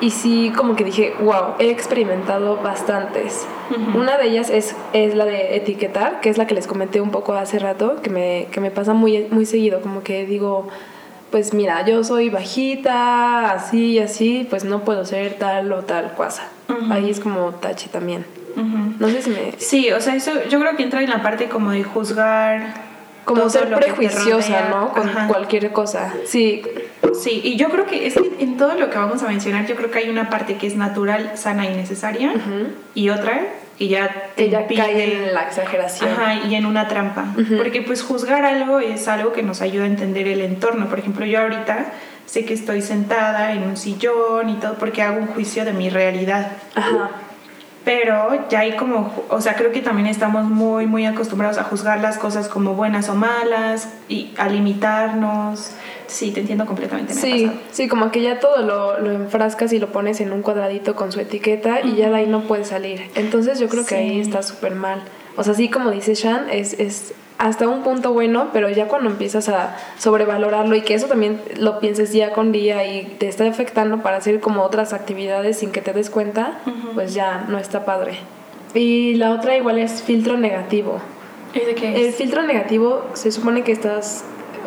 y 0.00 0.10
sí 0.10 0.50
como 0.56 0.74
que 0.74 0.84
dije, 0.84 1.12
wow, 1.20 1.56
he 1.58 1.68
experimentado 1.70 2.56
bastantes. 2.62 3.46
Una 3.94 4.16
de 4.16 4.28
ellas 4.28 4.48
es, 4.48 4.74
es 4.94 5.14
la 5.14 5.26
de 5.26 5.56
etiquetar, 5.56 6.20
que 6.20 6.30
es 6.30 6.38
la 6.38 6.46
que 6.46 6.54
les 6.54 6.66
comenté 6.66 7.02
un 7.02 7.10
poco 7.10 7.34
hace 7.34 7.58
rato, 7.58 8.00
que 8.02 8.08
me, 8.08 8.48
que 8.50 8.60
me 8.60 8.70
pasa 8.70 8.94
muy, 8.94 9.26
muy 9.30 9.44
seguido, 9.44 9.82
como 9.82 10.02
que 10.02 10.24
digo, 10.24 10.68
pues 11.30 11.52
mira, 11.52 11.84
yo 11.84 12.02
soy 12.02 12.30
bajita, 12.30 13.52
así 13.52 13.92
y 13.92 13.98
así, 13.98 14.46
pues 14.48 14.64
no 14.64 14.80
puedo 14.80 15.04
ser 15.04 15.34
tal 15.34 15.70
o 15.72 15.82
tal 15.82 16.14
cosa. 16.14 16.44
Ahí 16.90 17.10
es 17.10 17.20
como 17.20 17.50
tache 17.52 17.90
también. 17.90 18.24
No 18.98 19.08
sé 19.08 19.20
si 19.20 19.30
me... 19.30 19.52
Sí, 19.58 19.92
o 19.92 20.00
sea, 20.00 20.14
eso 20.14 20.32
yo 20.48 20.58
creo 20.58 20.76
que 20.76 20.82
entra 20.82 21.02
en 21.02 21.10
la 21.10 21.22
parte 21.22 21.48
como 21.48 21.70
de 21.70 21.84
juzgar 21.84 22.89
como 23.34 23.50
ser 23.50 23.74
prejuiciosa, 23.74 24.68
¿no? 24.70 24.92
Con 24.92 25.08
cualquier 25.28 25.72
cosa. 25.72 26.14
Sí. 26.24 26.62
Sí, 27.20 27.40
y 27.42 27.56
yo 27.56 27.68
creo 27.70 27.86
que 27.86 28.06
es 28.06 28.14
que 28.14 28.36
en 28.38 28.56
todo 28.56 28.74
lo 28.74 28.88
que 28.90 28.96
vamos 28.96 29.22
a 29.22 29.28
mencionar, 29.28 29.66
yo 29.66 29.74
creo 29.76 29.90
que 29.90 29.98
hay 29.98 30.08
una 30.08 30.30
parte 30.30 30.56
que 30.56 30.66
es 30.66 30.76
natural, 30.76 31.32
sana 31.34 31.66
y 31.66 31.74
necesaria, 31.74 32.32
y 32.94 33.10
otra 33.10 33.42
que 33.78 33.88
ya 33.88 34.30
te 34.36 34.50
ya 34.50 34.66
cae 34.66 35.04
en 35.04 35.34
la 35.34 35.44
exageración. 35.44 36.10
Ajá, 36.10 36.34
y 36.46 36.54
en 36.54 36.66
una 36.66 36.88
trampa. 36.88 37.24
Porque 37.56 37.82
pues 37.82 38.02
juzgar 38.02 38.44
algo 38.44 38.80
es 38.80 39.08
algo 39.08 39.32
que 39.32 39.42
nos 39.42 39.60
ayuda 39.60 39.84
a 39.84 39.86
entender 39.86 40.28
el 40.28 40.42
entorno. 40.42 40.88
Por 40.88 40.98
ejemplo, 40.98 41.24
yo 41.24 41.40
ahorita 41.40 41.86
sé 42.26 42.44
que 42.44 42.54
estoy 42.54 42.82
sentada 42.82 43.52
en 43.52 43.62
un 43.62 43.76
sillón 43.76 44.50
y 44.50 44.54
todo 44.54 44.74
porque 44.74 45.02
hago 45.02 45.18
un 45.18 45.26
juicio 45.28 45.64
de 45.64 45.72
mi 45.72 45.88
realidad. 45.90 46.52
Ajá 46.74 47.10
pero 47.84 48.48
ya 48.50 48.60
hay 48.60 48.76
como, 48.76 49.12
o 49.30 49.40
sea, 49.40 49.54
creo 49.54 49.72
que 49.72 49.80
también 49.80 50.06
estamos 50.06 50.44
muy, 50.44 50.86
muy 50.86 51.06
acostumbrados 51.06 51.56
a 51.56 51.64
juzgar 51.64 52.00
las 52.00 52.18
cosas 52.18 52.48
como 52.48 52.74
buenas 52.74 53.08
o 53.08 53.14
malas 53.14 53.88
y 54.08 54.32
a 54.36 54.48
limitarnos. 54.48 55.72
Sí, 56.06 56.32
te 56.32 56.40
entiendo 56.40 56.66
completamente. 56.66 57.14
sí, 57.14 57.50
sí, 57.70 57.88
como 57.88 58.10
que 58.10 58.20
ya 58.20 58.38
todo 58.38 58.58
lo, 58.58 58.98
lo, 59.00 59.12
enfrascas 59.12 59.72
y 59.72 59.78
lo 59.78 59.92
pones 59.92 60.20
en 60.20 60.32
un 60.32 60.42
cuadradito 60.42 60.94
con 60.94 61.12
su 61.12 61.20
etiqueta 61.20 61.80
y 61.80 61.96
ya 61.96 62.10
de 62.10 62.16
ahí 62.16 62.26
no 62.26 62.42
puedes 62.42 62.68
salir. 62.68 63.10
Entonces 63.14 63.60
yo 63.60 63.68
creo 63.68 63.86
que 63.86 63.94
ahí 63.94 64.20
está 64.20 64.42
súper 64.42 64.74
mal. 64.74 65.02
O 65.36 65.44
sea, 65.44 65.54
sí, 65.54 65.70
como 65.70 65.90
dice 65.90 66.14
Shan, 66.14 66.48
es, 66.50 66.74
es 66.74 67.14
hasta 67.40 67.66
un 67.66 67.82
punto 67.82 68.12
bueno, 68.12 68.48
pero 68.52 68.68
ya 68.68 68.86
cuando 68.86 69.08
empiezas 69.08 69.48
a 69.48 69.74
sobrevalorarlo 69.98 70.76
y 70.76 70.82
que 70.82 70.92
eso 70.92 71.06
también 71.06 71.40
lo 71.56 71.80
pienses 71.80 72.12
día 72.12 72.32
con 72.32 72.52
día 72.52 72.84
y 72.84 73.16
te 73.18 73.28
está 73.28 73.48
afectando 73.48 74.02
para 74.02 74.18
hacer 74.18 74.40
como 74.40 74.62
otras 74.62 74.92
actividades 74.92 75.58
sin 75.58 75.72
que 75.72 75.80
te 75.80 75.94
des 75.94 76.10
cuenta, 76.10 76.60
pues 76.94 77.14
ya 77.14 77.46
no 77.48 77.58
está 77.58 77.86
padre. 77.86 78.18
Y 78.74 79.14
la 79.14 79.32
otra 79.32 79.56
igual 79.56 79.78
es 79.78 80.02
filtro 80.02 80.36
negativo. 80.36 80.98
¿Y 81.54 81.60
de 81.60 81.74
qué 81.74 81.94
es? 81.94 82.06
El 82.08 82.12
filtro 82.12 82.42
negativo 82.42 83.06
se 83.14 83.32
supone 83.32 83.64
que 83.64 83.72
estás, 83.72 84.22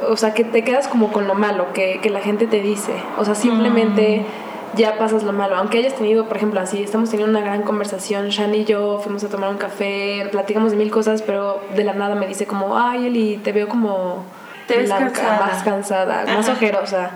o 0.10 0.18
sea, 0.18 0.34
que 0.34 0.44
te 0.44 0.64
quedas 0.64 0.88
como 0.88 1.12
con 1.12 1.28
lo 1.28 1.36
malo 1.36 1.74
que, 1.74 2.00
que 2.02 2.10
la 2.10 2.22
gente 2.22 2.48
te 2.48 2.60
dice. 2.60 2.94
O 3.20 3.24
sea, 3.24 3.36
simplemente... 3.36 4.22
Mm 4.22 4.43
ya 4.76 4.98
pasas 4.98 5.24
lo 5.24 5.34
malo. 5.34 5.56
Aunque 5.56 5.80
hayas 5.80 5.96
tenido, 5.96 6.28
por 6.28 6.38
ejemplo, 6.38 6.60
así, 6.60 6.82
estamos 6.82 7.10
teniendo 7.10 7.38
una 7.38 7.46
gran 7.46 7.64
conversación, 7.64 8.30
Shani 8.30 8.60
y 8.60 8.66
yo 8.66 9.00
fuimos 9.00 9.24
a 9.24 9.30
tomar 9.30 9.50
un 9.50 9.58
café, 9.58 10.28
platicamos 10.32 10.72
de 10.72 10.78
mil 10.78 10.92
cosas, 10.92 11.22
pero 11.22 11.62
de 11.76 11.84
la 11.84 11.94
nada 11.94 12.16
me 12.16 12.28
dice 12.28 12.46
como, 12.46 12.78
ay, 12.78 13.08
Eli, 13.08 13.38
te 13.38 13.52
veo 13.52 13.68
como 13.68 14.24
te 14.68 14.78
ves 14.78 14.90
cansada. 14.90 15.40
más 15.40 15.64
cansada, 15.64 16.26
más 16.26 16.50
ojerosa. 16.50 17.12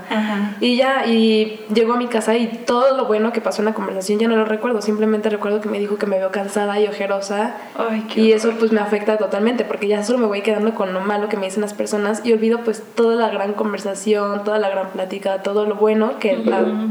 Y 0.60 0.78
ya, 0.78 1.06
y 1.06 1.66
llegó 1.74 1.94
a 1.94 1.98
mi 1.98 2.08
casa 2.08 2.36
y 2.36 2.48
todo 2.48 2.96
lo 2.96 3.06
bueno 3.06 3.32
que 3.32 3.42
pasó 3.42 3.62
en 3.62 3.66
la 3.66 3.74
conversación 3.74 4.20
ya 4.20 4.28
no 4.28 4.36
lo 4.36 4.46
recuerdo, 4.46 4.82
simplemente 4.82 5.30
recuerdo 5.30 5.62
que 5.62 5.70
me 5.70 5.80
dijo 5.80 5.98
que 5.98 6.06
me 6.06 6.18
veo 6.18 6.32
cansada 6.32 6.80
y 6.80 6.88
ojerosa. 6.88 7.56
y 8.16 8.32
eso 8.32 8.52
pues 8.60 8.72
me 8.72 8.82
afecta 8.82 9.18
totalmente, 9.18 9.66
porque 9.66 9.88
ya 9.88 10.04
solo 10.04 10.20
me 10.20 10.28
voy 10.28 10.42
quedando 10.42 10.74
con 10.74 10.94
lo 10.94 11.02
malo 11.02 11.30
que 11.30 11.38
me 11.38 11.46
dicen 11.46 11.62
las 11.62 11.74
personas 11.74 12.26
y 12.26 12.34
olvido 12.34 12.62
pues 12.64 12.84
toda 12.96 13.16
la 13.16 13.30
gran 13.30 13.54
conversación, 13.54 14.44
toda 14.44 14.60
la 14.60 14.70
gran 14.70 14.90
plática, 14.90 15.42
todo 15.44 15.66
lo 15.66 15.76
bueno 15.76 16.20
que 16.20 16.44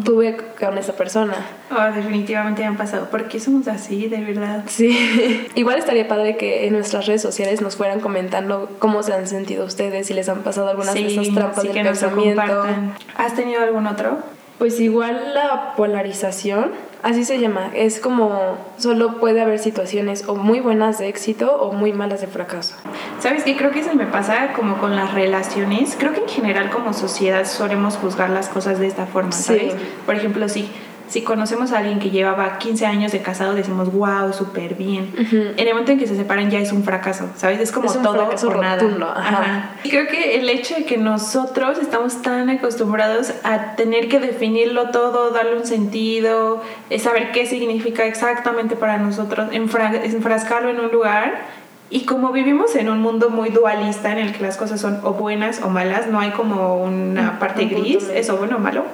tuve 0.04 0.36
con 0.58 0.78
esa 0.78 0.94
persona. 0.94 1.34
Oh, 1.70 1.92
definitivamente 1.92 2.62
me 2.62 2.68
han 2.68 2.76
pasado. 2.76 3.06
¿Por 3.10 3.28
qué 3.28 3.40
somos 3.40 3.66
así, 3.66 4.06
de 4.06 4.22
verdad? 4.22 4.64
Sí. 4.66 5.46
Igual 5.54 5.78
estaría 5.78 6.06
padre 6.06 6.36
que 6.36 6.66
en 6.66 6.72
nuestras 6.72 7.06
redes 7.06 7.22
sociales 7.22 7.60
nos 7.60 7.76
fueran 7.76 8.00
comentando 8.00 8.70
cómo 8.78 9.02
se 9.02 9.12
han 9.12 9.26
sentido 9.26 9.64
ustedes, 9.64 10.06
si 10.06 10.14
les 10.14 10.28
han 10.28 10.42
pasado 10.42 10.68
algunas 10.68 10.94
de 10.94 11.06
esas 11.06 11.34
trampas 11.34 11.64
del 11.64 11.72
pensamiento. 11.72 12.64
¿Has 13.16 13.34
tenido 13.34 13.62
algún 13.62 13.86
otro? 13.86 14.18
Pues 14.58 14.80
igual 14.80 15.34
la 15.34 15.74
polarización, 15.76 16.70
así 17.02 17.24
se 17.24 17.38
llama, 17.38 17.72
es 17.74 18.00
como 18.00 18.56
solo 18.78 19.18
puede 19.18 19.42
haber 19.42 19.58
situaciones 19.58 20.26
o 20.28 20.34
muy 20.34 20.60
buenas 20.60 20.98
de 20.98 21.08
éxito 21.08 21.56
o 21.56 21.72
muy 21.72 21.92
malas 21.92 22.22
de 22.22 22.26
fracaso. 22.26 22.74
¿Sabes 23.20 23.44
qué? 23.44 23.54
Creo 23.54 23.70
que 23.70 23.80
eso 23.80 23.94
me 23.94 24.06
pasa 24.06 24.54
como 24.54 24.78
con 24.78 24.96
las 24.96 25.12
relaciones. 25.12 25.94
Creo 25.98 26.14
que 26.14 26.20
en 26.20 26.28
general 26.28 26.70
como 26.70 26.94
sociedad 26.94 27.44
solemos 27.44 27.98
juzgar 27.98 28.30
las 28.30 28.48
cosas 28.48 28.78
de 28.78 28.86
esta 28.86 29.04
forma, 29.04 29.32
¿sabes? 29.32 29.74
Por 30.06 30.14
ejemplo, 30.14 30.48
sí 30.48 30.70
si 31.08 31.22
conocemos 31.22 31.72
a 31.72 31.78
alguien 31.78 31.98
que 31.98 32.10
llevaba 32.10 32.58
15 32.58 32.84
años 32.86 33.12
de 33.12 33.22
casado, 33.22 33.54
decimos, 33.54 33.92
wow, 33.92 34.32
súper 34.32 34.74
bien. 34.74 35.12
En 35.16 35.66
el 35.66 35.68
momento 35.68 35.92
en 35.92 35.98
que 35.98 36.06
se 36.06 36.16
separan 36.16 36.50
ya 36.50 36.58
es 36.58 36.72
un 36.72 36.82
fracaso, 36.82 37.30
¿sabes? 37.36 37.60
Es 37.60 37.70
como 37.70 37.92
todo 37.92 38.30
por 38.30 38.58
nada. 38.58 39.14
Ajá. 39.16 39.70
Y 39.84 39.90
creo 39.90 40.08
que 40.08 40.38
el 40.38 40.48
hecho 40.48 40.74
de 40.74 40.84
que 40.84 40.96
nosotros 40.96 41.78
estamos 41.78 42.22
tan 42.22 42.50
acostumbrados 42.50 43.32
a 43.44 43.76
tener 43.76 44.08
que 44.08 44.18
definirlo 44.18 44.90
todo, 44.90 45.30
darle 45.30 45.56
un 45.56 45.66
sentido, 45.66 46.62
saber 46.98 47.32
qué 47.32 47.46
significa 47.46 48.04
exactamente 48.04 48.74
para 48.74 48.98
nosotros, 48.98 49.48
enfrascarlo 49.52 50.70
en 50.70 50.80
un 50.80 50.90
lugar. 50.90 51.56
Y 51.88 52.04
como 52.04 52.32
vivimos 52.32 52.74
en 52.74 52.88
un 52.88 53.00
mundo 53.00 53.30
muy 53.30 53.50
dualista 53.50 54.10
en 54.10 54.18
el 54.18 54.32
que 54.32 54.42
las 54.42 54.56
cosas 54.56 54.80
son 54.80 54.98
o 55.04 55.12
buenas 55.12 55.62
o 55.62 55.68
malas, 55.68 56.08
no 56.08 56.18
hay 56.18 56.30
como 56.32 56.82
una 56.82 57.38
parte 57.38 57.66
gris, 57.66 58.08
es 58.12 58.28
o 58.28 58.36
bueno 58.38 58.56
o 58.56 58.58
malo 58.58 58.84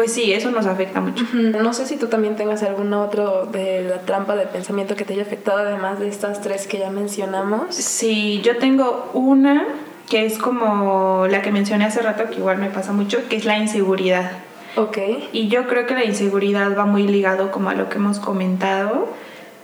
pues 0.00 0.14
sí, 0.14 0.32
eso 0.32 0.50
nos 0.50 0.64
afecta 0.64 0.98
mucho. 1.02 1.26
No 1.34 1.74
sé 1.74 1.84
si 1.84 1.98
tú 1.98 2.06
también 2.06 2.34
tengas 2.34 2.62
alguna 2.62 3.02
otra 3.02 3.44
de 3.52 3.82
la 3.82 3.98
trampa 4.00 4.34
de 4.34 4.46
pensamiento 4.46 4.96
que 4.96 5.04
te 5.04 5.12
haya 5.12 5.24
afectado, 5.24 5.58
además 5.58 6.00
de 6.00 6.08
estas 6.08 6.40
tres 6.40 6.66
que 6.66 6.78
ya 6.78 6.88
mencionamos. 6.88 7.74
Sí, 7.74 8.40
yo 8.42 8.56
tengo 8.56 9.10
una 9.12 9.66
que 10.08 10.24
es 10.24 10.38
como 10.38 11.26
la 11.28 11.42
que 11.42 11.52
mencioné 11.52 11.84
hace 11.84 12.00
rato, 12.00 12.30
que 12.30 12.36
igual 12.36 12.56
me 12.56 12.70
pasa 12.70 12.92
mucho, 12.92 13.28
que 13.28 13.36
es 13.36 13.44
la 13.44 13.58
inseguridad. 13.58 14.30
Ok. 14.76 14.96
Y 15.32 15.48
yo 15.48 15.66
creo 15.66 15.84
que 15.84 15.92
la 15.92 16.06
inseguridad 16.06 16.74
va 16.74 16.86
muy 16.86 17.06
ligado 17.06 17.50
como 17.50 17.68
a 17.68 17.74
lo 17.74 17.90
que 17.90 17.96
hemos 17.96 18.20
comentado, 18.20 19.06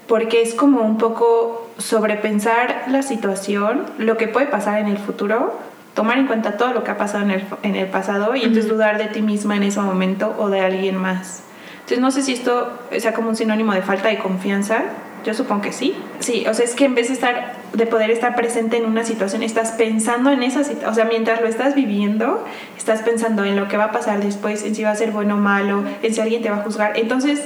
porque 0.07 0.43
es 0.43 0.52
como 0.52 0.83
un 0.83 0.99
poco 0.99 1.66
sobrepensar 1.78 2.85
la 2.88 3.02
situación, 3.02 3.87
lo 3.97 4.19
que 4.19 4.28
puede 4.28 4.49
pasar 4.49 4.81
en 4.81 4.88
el 4.88 4.99
futuro 4.99 5.59
tomar 5.97 6.19
en 6.19 6.26
cuenta 6.26 6.59
todo 6.59 6.75
lo 6.75 6.85
que 6.85 6.91
ha 6.91 6.99
pasado 6.99 7.25
en 7.25 7.31
el, 7.31 7.45
en 7.62 7.75
el 7.75 7.88
pasado 7.88 8.37
y 8.37 8.43
entonces 8.43 8.69
dudar 8.69 8.99
de 8.99 9.07
ti 9.07 9.23
misma 9.23 9.57
en 9.57 9.62
ese 9.62 9.81
momento 9.81 10.37
o 10.38 10.50
de 10.50 10.61
alguien 10.61 10.97
más. 10.97 11.43
Entonces 11.76 12.00
no 12.00 12.11
sé 12.11 12.23
si 12.23 12.35
esto 12.35 12.71
sea 12.99 13.15
como 13.15 13.31
un 13.31 13.37
sinónimo 13.37 13.73
de 13.73 13.81
falta 13.81 14.09
de 14.09 14.19
confianza. 14.19 14.83
Yo 15.25 15.33
supongo 15.33 15.62
que 15.62 15.73
sí. 15.73 15.97
Sí, 16.21 16.45
o 16.47 16.53
sea, 16.53 16.67
es 16.67 16.75
que 16.75 16.85
en 16.85 16.95
vez 16.95 17.09
de 17.09 17.15
estar 17.15 17.55
de 17.73 17.87
poder 17.87 18.11
estar 18.11 18.37
presente 18.37 18.76
en 18.76 18.85
una 18.85 19.05
situación, 19.05 19.43
estás 19.43 19.73
pensando 19.73 20.31
en 20.31 20.43
esa 20.43 20.65
situación, 20.65 20.91
o 20.91 20.95
sea, 20.95 21.07
mientras 21.07 21.41
lo 21.41 21.49
estás 21.49 21.75
viviendo, 21.75 22.45
estás 22.76 23.03
pensando 23.03 23.45
en 23.45 23.57
lo 23.57 23.67
que 23.69 23.76
va 23.76 23.85
a 23.85 23.93
pasar 23.93 24.23
después, 24.23 24.65
en 24.65 24.75
si 24.75 24.83
va 24.83 24.91
a 24.91 24.97
ser 24.97 25.12
bueno 25.12 25.35
o 25.35 25.38
malo, 25.38 25.83
en 26.03 26.15
si 26.15 26.21
alguien 26.21 26.43
te 26.43 26.50
va 26.50 26.59
a 26.59 26.62
juzgar. 26.62 26.99
Entonces, 26.99 27.43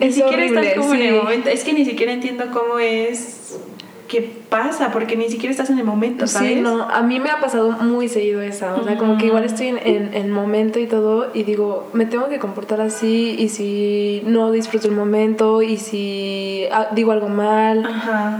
ni 0.00 0.12
siquiera 0.12 0.44
estás 0.44 0.74
como 0.76 0.94
en 0.94 1.02
el 1.02 1.14
momento, 1.14 1.48
es 1.48 1.62
que 1.62 1.72
ni 1.72 1.84
siquiera 1.84 2.12
entiendo 2.12 2.50
cómo 2.52 2.78
es 2.78 3.58
qué 4.08 4.43
pasa, 4.48 4.90
porque 4.92 5.16
ni 5.16 5.28
siquiera 5.28 5.50
estás 5.50 5.70
en 5.70 5.78
el 5.78 5.84
momento, 5.84 6.26
¿sabes? 6.26 6.54
Sí, 6.54 6.60
no, 6.60 6.82
a 6.82 7.02
mí 7.02 7.20
me 7.20 7.30
ha 7.30 7.40
pasado 7.40 7.72
muy 7.72 8.08
seguido 8.08 8.40
esa, 8.40 8.74
o 8.74 8.84
sea, 8.84 8.96
como 8.96 9.18
que 9.18 9.26
igual 9.26 9.44
estoy 9.44 9.68
en, 9.68 10.14
el 10.14 10.28
momento 10.28 10.78
y 10.78 10.86
todo, 10.86 11.30
y 11.34 11.42
digo, 11.42 11.88
me 11.92 12.06
tengo 12.06 12.28
que 12.28 12.38
comportar 12.38 12.80
así, 12.80 13.36
y 13.38 13.48
si 13.48 14.22
no 14.26 14.52
disfruto 14.52 14.88
el 14.88 14.94
momento, 14.94 15.62
y 15.62 15.76
si 15.76 16.64
ah, 16.72 16.88
digo 16.92 17.12
algo 17.12 17.28
mal, 17.28 17.88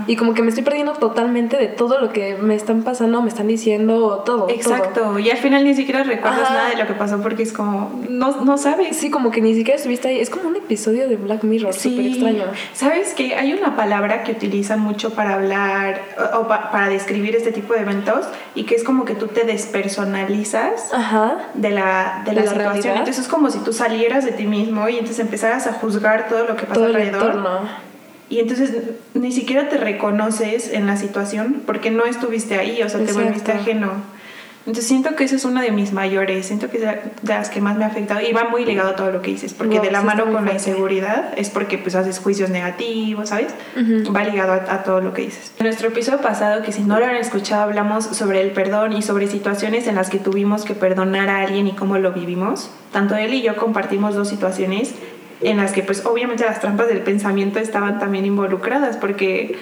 y 0.07 0.17
como 0.17 0.35
que 0.35 0.43
me 0.43 0.49
estoy 0.49 0.65
perdiendo 0.65 0.93
totalmente 0.93 1.57
de 1.57 1.67
todo 1.67 2.01
lo 2.01 2.13
que 2.13 2.37
me 2.37 2.55
están 2.55 2.83
pasando, 2.83 3.23
me 3.23 3.29
están 3.29 3.49
diciendo, 3.49 4.23
todo. 4.25 4.49
Exacto, 4.49 5.19
y 5.19 5.31
al 5.31 5.39
final 5.39 5.65
ni 5.65 5.75
siquiera 5.75 6.05
recuerdas 6.05 6.51
nada 6.51 6.71
de 6.71 6.77
lo 6.77 6.87
que 6.87 6.95
pasó, 6.95 7.21
porque 7.21 7.43
es 7.43 7.53
como, 7.53 7.91
no, 8.09 8.45
no 8.45 8.59
sabes. 8.59 8.97
Sí, 8.97 9.11
como 9.11 9.31
que 9.31 9.41
ni 9.41 9.55
siquiera 9.55 9.77
estuviste 9.77 10.09
ahí, 10.09 10.21
es 10.21 10.31
como 10.31 10.49
un 10.49 10.57
episodio 10.57 11.09
de 11.09 11.17
Black 11.17 11.45
Mirror, 11.45 11.73
súper 11.73 12.07
extraño. 12.07 12.45
¿Sabes 12.73 13.15
que 13.15 13.35
Hay 13.35 13.53
una 13.53 13.77
palabra 13.77 14.23
que 14.23 14.33
utilizan 14.33 14.81
mucho 14.81 15.11
para 15.11 15.35
hablar 15.35 16.04
o 16.35 16.49
para 16.49 16.89
describir 16.89 17.37
este 17.37 17.53
tipo 17.53 17.75
de 17.75 17.81
eventos 17.81 18.27
y 18.55 18.65
que 18.65 18.75
es 18.75 18.85
como 18.85 19.05
que 19.05 19.15
tú 19.15 19.29
te 19.29 19.45
despersonalizas 19.45 20.91
de 21.55 21.71
la, 21.71 22.23
de, 22.25 22.33
la, 22.33 22.47
situación. 22.47 22.99
Entonces 22.99 23.25
es 23.25 23.29
como 23.29 23.51
si 23.51 23.59
tú 23.59 23.73
salieras 23.73 24.25
de 24.25 24.33
ti 24.33 24.47
mismo 24.47 24.89
y 24.89 24.95
entonces 24.95 25.19
empezaras 25.21 25.67
a 25.67 25.73
juzgar 25.73 26.29
todo 26.29 26.45
lo 26.47 26.57
que 26.57 26.67
pasa 26.67 26.85
alrededor. 26.85 27.41
Y 28.29 28.41
entonces 28.41 28.73
ni 29.13 29.33
siquiera 29.33 29.69
te 29.69 29.77
reconoces 29.77 30.73
en 30.73 30.87
la 30.87 30.97
situación 30.97 31.63
porque 31.67 31.91
no 31.91 32.05
estuviste 32.05 32.59
ahí, 32.59 32.83
o 32.83 32.89
sea, 32.89 33.05
te 33.05 33.13
volviste 33.13 33.53
ajeno. 33.53 34.14
Entonces 34.67 34.87
siento 34.87 35.15
que 35.15 35.25
esa 35.25 35.37
es 35.37 35.45
una 35.45 35.61
de 35.61 35.73
mis 35.73 35.93
mayores, 35.93 36.47
siento 36.47 36.71
que 36.71 36.79
es 36.79 36.83
de 36.83 36.99
las 37.35 37.51
que 37.51 37.61
más 37.61 37.77
me 37.77 37.85
ha 37.85 37.89
afectado 37.89 38.23
y 38.23 38.33
va 38.33 38.45
muy 38.45 38.65
ligado 38.65 38.91
a 38.91 38.97
todo 38.97 39.11
lo 39.11 39.21
que 39.21 39.31
dices, 39.31 39.53
porque 39.53 39.79
de 39.79 39.91
la 39.91 40.01
mano 40.01 40.33
con 40.33 40.47
la 40.47 40.55
inseguridad 40.55 41.35
es 41.37 41.51
porque 41.51 41.77
pues 41.77 41.95
haces 41.95 42.19
juicios 42.19 42.49
negativos, 42.49 43.29
¿sabes? 43.29 43.55
Va 44.15 44.25
ligado 44.25 44.55
a, 44.55 44.83
todo 44.83 45.03
lo 45.03 45.13
que 45.13 45.23
dices. 45.23 45.53
En 45.59 45.67
nuestro 45.67 45.89
episodio 45.89 46.23
pasado, 46.23 46.63
que 46.63 46.73
si 46.73 46.83
no 46.83 46.99
lo 46.99 47.05
han 47.05 47.17
escuchado, 47.17 47.63
hablamos 47.63 48.05
sobre 48.07 48.41
el 48.41 48.53
perdón 48.53 48.95
y 48.95 49.03
sobre 49.03 49.27
situaciones 49.27 49.87
en 49.87 49.97
las 49.97 50.09
que 50.09 50.19
tuvimos 50.19 50.65
que 50.65 50.75
perdonar 50.75 51.29
a 51.29 51.43
alguien 51.43 51.67
y 51.67 51.73
cómo 51.73 51.99
lo 51.99 52.13
vivimos. 52.13 52.71
Tanto 52.91 53.17
él 53.17 53.35
y 53.35 53.43
yo 53.43 53.57
compartimos 53.57 54.15
dos 54.15 54.29
situaciones 54.29 54.95
en 55.43 55.59
las 55.59 55.73
que 55.73 55.83
pues 55.83 56.07
obviamente 56.07 56.45
las 56.45 56.61
trampas 56.61 56.89
del 56.89 57.01
pensamiento 57.01 57.59
estaban 57.59 57.99
también 57.99 58.25
involucradas, 58.25 58.97
porque 58.97 59.57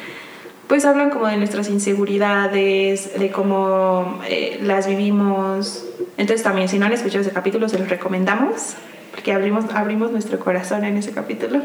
pues 0.72 0.86
hablan 0.86 1.10
como 1.10 1.26
de 1.26 1.36
nuestras 1.36 1.68
inseguridades, 1.68 3.18
de 3.20 3.30
cómo 3.30 4.22
eh, 4.26 4.58
las 4.62 4.86
vivimos. 4.86 5.84
Entonces 6.16 6.42
también, 6.42 6.66
si 6.70 6.78
no 6.78 6.86
han 6.86 6.94
escuchado 6.94 7.20
ese 7.20 7.30
capítulo, 7.30 7.68
se 7.68 7.78
los 7.78 7.90
recomendamos, 7.90 8.72
porque 9.10 9.34
abrimos, 9.34 9.66
abrimos 9.74 10.12
nuestro 10.12 10.40
corazón 10.40 10.84
en 10.84 10.96
ese 10.96 11.12
capítulo. 11.12 11.60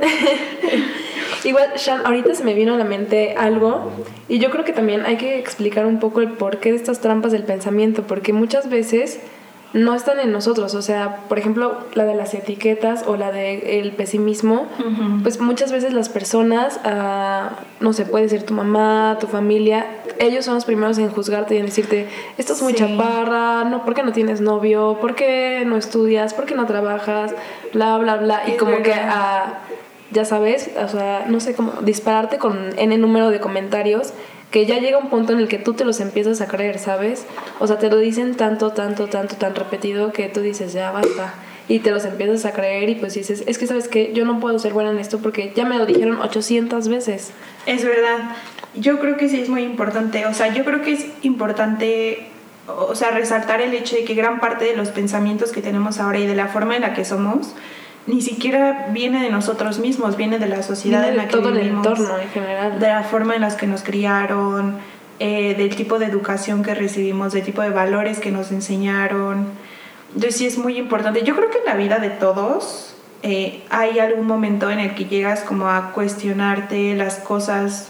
Igual, 1.46 1.70
Shan, 1.78 2.02
ahorita 2.06 2.36
se 2.36 2.44
me 2.44 2.54
vino 2.54 2.74
a 2.74 2.78
la 2.78 2.84
mente 2.84 3.36
algo, 3.38 3.94
y 4.28 4.40
yo 4.40 4.52
creo 4.52 4.66
que 4.66 4.74
también 4.74 5.06
hay 5.06 5.16
que 5.16 5.40
explicar 5.40 5.86
un 5.86 6.02
poco 6.02 6.20
el 6.20 6.32
porqué 6.32 6.72
de 6.72 6.76
estas 6.76 7.00
trampas 7.00 7.32
del 7.32 7.44
pensamiento, 7.44 8.04
porque 8.04 8.34
muchas 8.34 8.70
veces 8.70 9.22
no 9.74 9.94
están 9.94 10.20
en 10.20 10.32
nosotros. 10.32 10.74
O 10.76 10.82
sea, 10.82 11.24
por 11.28 11.40
ejemplo, 11.40 11.78
la 11.94 12.06
de 12.06 12.16
las 12.16 12.34
etiquetas 12.34 13.04
o 13.08 13.18
la 13.18 13.32
del 13.32 13.92
pesimismo, 13.92 14.68
pues 15.24 15.40
muchas 15.40 15.72
veces 15.72 15.94
las 15.94 16.10
personas, 16.10 16.80
uh, 16.86 17.54
no 17.84 17.94
sé, 17.94 18.06
puede 18.06 18.30
ser 18.30 18.44
tu 18.44 18.54
mamá, 18.54 19.18
tu 19.20 19.28
familia, 19.28 19.86
ellos 20.20 20.46
son 20.46 20.56
los 20.56 20.66
primeros 20.66 20.98
en 20.98 21.10
juzgarte 21.10 21.56
y 21.56 21.58
en 21.60 21.66
decirte, 21.66 22.08
esto 22.38 22.54
es 22.54 22.62
muy 22.62 22.74
chaparra, 22.74 23.66
no, 23.66 23.86
¿por 23.86 23.94
qué 23.94 24.04
no 24.04 24.12
tienes 24.12 24.42
novio? 24.42 24.98
¿Por 25.00 25.16
qué 25.16 25.64
no 25.66 25.78
estudias? 25.78 26.34
¿Por 26.34 26.46
qué 26.46 26.56
no 26.56 26.66
trabajas? 26.66 27.34
Bla, 27.74 27.98
bla, 27.98 28.18
bla. 28.18 28.44
y 28.48 28.58
como 28.58 28.82
que 28.82 28.94
a, 28.94 29.60
ya 30.12 30.26
sabes, 30.26 30.70
o 30.82 30.88
sea, 30.88 31.26
no 31.28 31.40
sé, 31.40 31.54
cómo 31.54 31.74
dispararte 31.82 32.38
con 32.38 32.58
N 32.78 32.98
número 32.98 33.30
de 33.30 33.40
comentarios 33.40 34.14
que 34.52 34.66
ya 34.66 34.80
llega 34.80 34.98
un 34.98 35.10
punto 35.10 35.34
en 35.34 35.40
el 35.40 35.48
que 35.48 35.58
tú 35.58 35.74
te 35.74 35.84
los 35.84 36.00
empiezas 36.00 36.42
a 36.42 36.48
creer, 36.48 36.80
¿sabes? 36.80 37.26
O 37.60 37.68
sea, 37.68 37.78
te 37.80 37.90
lo 37.90 37.98
dicen 37.98 38.36
tanto, 38.36 38.72
tanto, 38.72 39.08
tanto, 39.08 39.36
tan 39.36 39.56
repetido 39.56 40.14
que 40.14 40.30
tú 40.30 40.42
dices, 40.42 40.74
ya 40.74 40.92
basta. 40.92 41.34
Y 41.70 41.80
te 41.80 41.92
los 41.92 42.06
empiezas 42.06 42.46
a 42.46 42.54
creer 42.54 42.90
y 42.90 42.96
pues 42.96 43.14
dices, 43.14 43.44
es 43.46 43.58
que 43.58 43.68
sabes 43.68 43.90
que 43.90 44.14
yo 44.14 44.24
no 44.24 44.40
puedo 44.40 44.58
ser 44.58 44.72
buena 44.72 44.92
en 44.92 45.00
esto 45.00 45.20
porque 45.20 45.52
ya 45.54 45.66
me 45.66 45.78
lo 45.78 45.86
dijeron 45.86 46.22
800 46.22 46.88
veces. 46.88 47.32
Es 47.66 47.84
verdad. 47.84 48.38
Yo 48.74 49.00
creo 49.00 49.18
que 49.18 49.28
sí 49.28 49.42
es 49.42 49.50
muy 49.50 49.64
importante. 49.64 50.26
O 50.28 50.34
sea, 50.34 50.54
yo 50.54 50.64
creo 50.64 50.82
que 50.82 50.94
es 50.94 51.06
importante, 51.24 52.28
o 52.68 52.96
sea, 52.96 53.12
resaltar 53.12 53.60
el 53.60 53.74
hecho 53.74 53.98
de 53.98 54.06
que 54.06 54.14
gran 54.14 54.40
parte 54.40 54.64
de 54.64 54.78
los 54.78 54.90
pensamientos 54.90 55.52
que 55.52 55.62
tenemos 55.62 56.00
ahora 56.00 56.20
y 56.20 56.26
de 56.26 56.36
la 56.36 56.48
forma 56.48 56.78
en 56.78 56.84
la 56.84 56.94
que 56.94 57.04
somos, 57.04 57.54
ni 58.08 58.22
siquiera 58.22 58.88
viene 58.92 59.22
de 59.22 59.30
nosotros 59.30 59.80
mismos, 59.80 60.16
viene 60.16 60.40
de 60.40 60.48
la 60.48 60.64
sociedad 60.64 61.08
en 61.08 61.18
la 61.18 61.28
que 61.28 61.38
todo 61.38 61.50
el 61.50 61.60
entorno 61.60 62.18
en 62.18 62.30
general. 62.30 62.80
De 62.80 62.88
la 62.88 63.04
forma 63.04 63.36
en 63.36 63.42
la 63.42 63.56
que 63.56 63.68
nos 63.68 63.84
criaron, 63.84 64.78
eh, 65.20 65.56
del 65.56 65.76
tipo 65.76 66.00
de 66.00 66.06
educación 66.06 66.64
que 66.64 66.74
recibimos, 66.74 67.34
del 67.34 67.44
tipo 67.44 67.62
de 67.62 67.70
valores 67.70 68.20
que 68.20 68.32
nos 68.32 68.52
enseñaron. 68.52 69.48
Entonces 70.08 70.38
sí 70.38 70.46
es 70.46 70.58
muy 70.58 70.78
importante. 70.78 71.24
Yo 71.24 71.36
creo 71.36 71.50
que 71.50 71.58
en 71.58 71.66
la 71.66 71.76
vida 71.76 72.00
de 72.00 72.10
todos 72.10 72.96
eh, 73.24 73.64
hay 73.70 74.00
algún 74.00 74.26
momento 74.26 74.72
en 74.72 74.80
el 74.80 74.96
que 74.96 75.06
llegas 75.06 75.42
como 75.42 75.68
a 75.70 75.92
cuestionarte 75.92 76.96
las 76.96 77.16
cosas 77.18 77.90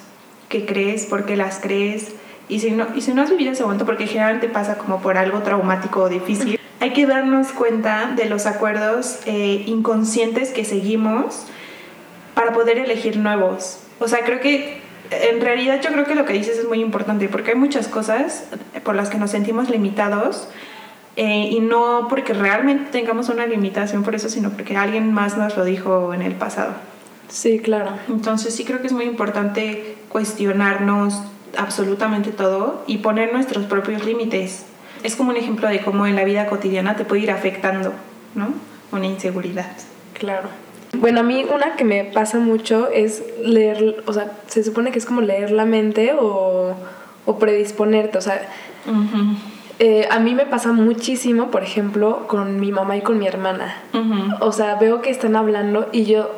que 0.50 0.66
crees, 0.66 1.06
por 1.06 1.26
qué 1.26 1.36
las 1.36 1.60
crees. 1.60 2.16
Y 2.50 2.60
si, 2.60 2.72
no, 2.72 2.88
y 2.96 3.02
si 3.02 3.14
no 3.14 3.22
has 3.22 3.30
vivido 3.30 3.52
ese 3.52 3.64
momento, 3.64 3.86
porque 3.86 4.08
generalmente 4.08 4.48
pasa 4.48 4.78
como 4.78 5.02
por 5.02 5.18
algo 5.18 5.40
traumático 5.40 6.04
o 6.04 6.10
difícil, 6.10 6.60
hay 6.80 6.94
que 6.94 7.06
darnos 7.06 7.52
cuenta 7.52 8.14
de 8.16 8.26
los 8.26 8.46
acuerdos 8.46 9.20
eh, 9.26 9.64
inconscientes 9.66 10.52
que 10.52 10.64
seguimos 10.64 11.46
para 12.34 12.54
poder 12.54 12.78
elegir 12.78 13.18
nuevos. 13.18 13.80
O 14.00 14.08
sea, 14.08 14.24
creo 14.24 14.40
que 14.40 14.82
en 15.12 15.42
realidad 15.42 15.82
yo 15.82 15.92
creo 15.92 16.06
que 16.06 16.16
lo 16.16 16.26
que 16.26 16.34
dices 16.34 16.58
es 16.58 16.68
muy 16.68 16.82
importante 16.82 17.28
porque 17.30 17.52
hay 17.52 17.58
muchas 17.58 17.88
cosas 17.88 18.46
por 18.84 18.96
las 18.96 19.10
que 19.10 19.18
nos 19.18 19.32
sentimos 19.32 19.70
limitados 19.70 20.48
eh, 21.16 21.50
y 21.52 21.60
no 21.60 22.08
porque 22.10 22.34
realmente 22.34 22.92
tengamos 22.92 23.30
una 23.30 23.46
limitación 23.46 24.04
por 24.04 24.16
eso, 24.16 24.30
sino 24.30 24.52
porque 24.52 24.78
alguien 24.78 25.12
más 25.12 25.38
nos 25.38 25.58
lo 25.58 25.66
dijo 25.66 26.14
en 26.14 26.22
el 26.22 26.36
pasado. 26.36 26.74
Sí, 27.28 27.60
claro. 27.60 27.92
Entonces 28.08 28.56
sí 28.56 28.64
creo 28.64 28.82
que 28.82 28.88
es 28.88 28.94
muy 28.94 29.06
importante 29.06 29.98
cuestionarnos 30.10 31.22
absolutamente 31.58 32.32
todo 32.32 32.84
y 32.88 32.98
poner 33.00 33.32
nuestros 33.34 33.66
propios 33.66 34.06
límites 34.06 34.66
es 35.04 35.16
como 35.16 35.30
un 35.30 35.38
ejemplo 35.38 35.68
de 35.68 35.82
cómo 35.82 36.08
en 36.08 36.16
la 36.16 36.24
vida 36.24 36.48
cotidiana 36.48 36.96
te 36.96 37.06
puede 37.06 37.22
ir 37.24 37.32
afectando, 37.32 37.94
¿no? 38.36 38.50
Una 38.92 39.06
inseguridad. 39.06 39.72
Claro. 40.14 40.50
Bueno, 40.94 41.20
a 41.20 41.24
mí 41.24 41.46
una 41.54 41.76
que 41.76 41.84
me 41.84 42.04
pasa 42.06 42.40
mucho 42.40 42.90
es 42.90 43.24
leer, 43.44 44.04
o 44.08 44.14
sea, 44.14 44.32
se 44.48 44.64
supone 44.64 44.92
que 44.92 45.00
es 45.00 45.06
como 45.06 45.22
leer 45.22 45.52
la 45.52 45.66
mente 45.66 46.14
o, 46.20 46.76
o 47.26 47.40
predisponerte, 47.40 48.18
o 48.18 48.22
sea, 48.22 48.42
Eh, 49.80 50.08
a 50.10 50.18
mí 50.18 50.34
me 50.34 50.48
pasa 50.48 50.72
muchísimo, 50.72 51.52
por 51.52 51.62
ejemplo, 51.62 52.26
con 52.28 52.60
mi 52.60 52.72
mamá 52.72 52.98
y 52.98 53.02
con 53.02 53.20
mi 53.20 53.28
hermana. 53.28 53.76
O 54.40 54.52
sea, 54.52 54.74
veo 54.76 55.04
que 55.04 55.12
están 55.12 55.36
hablando 55.36 55.88
y 55.92 56.06
yo 56.06 56.32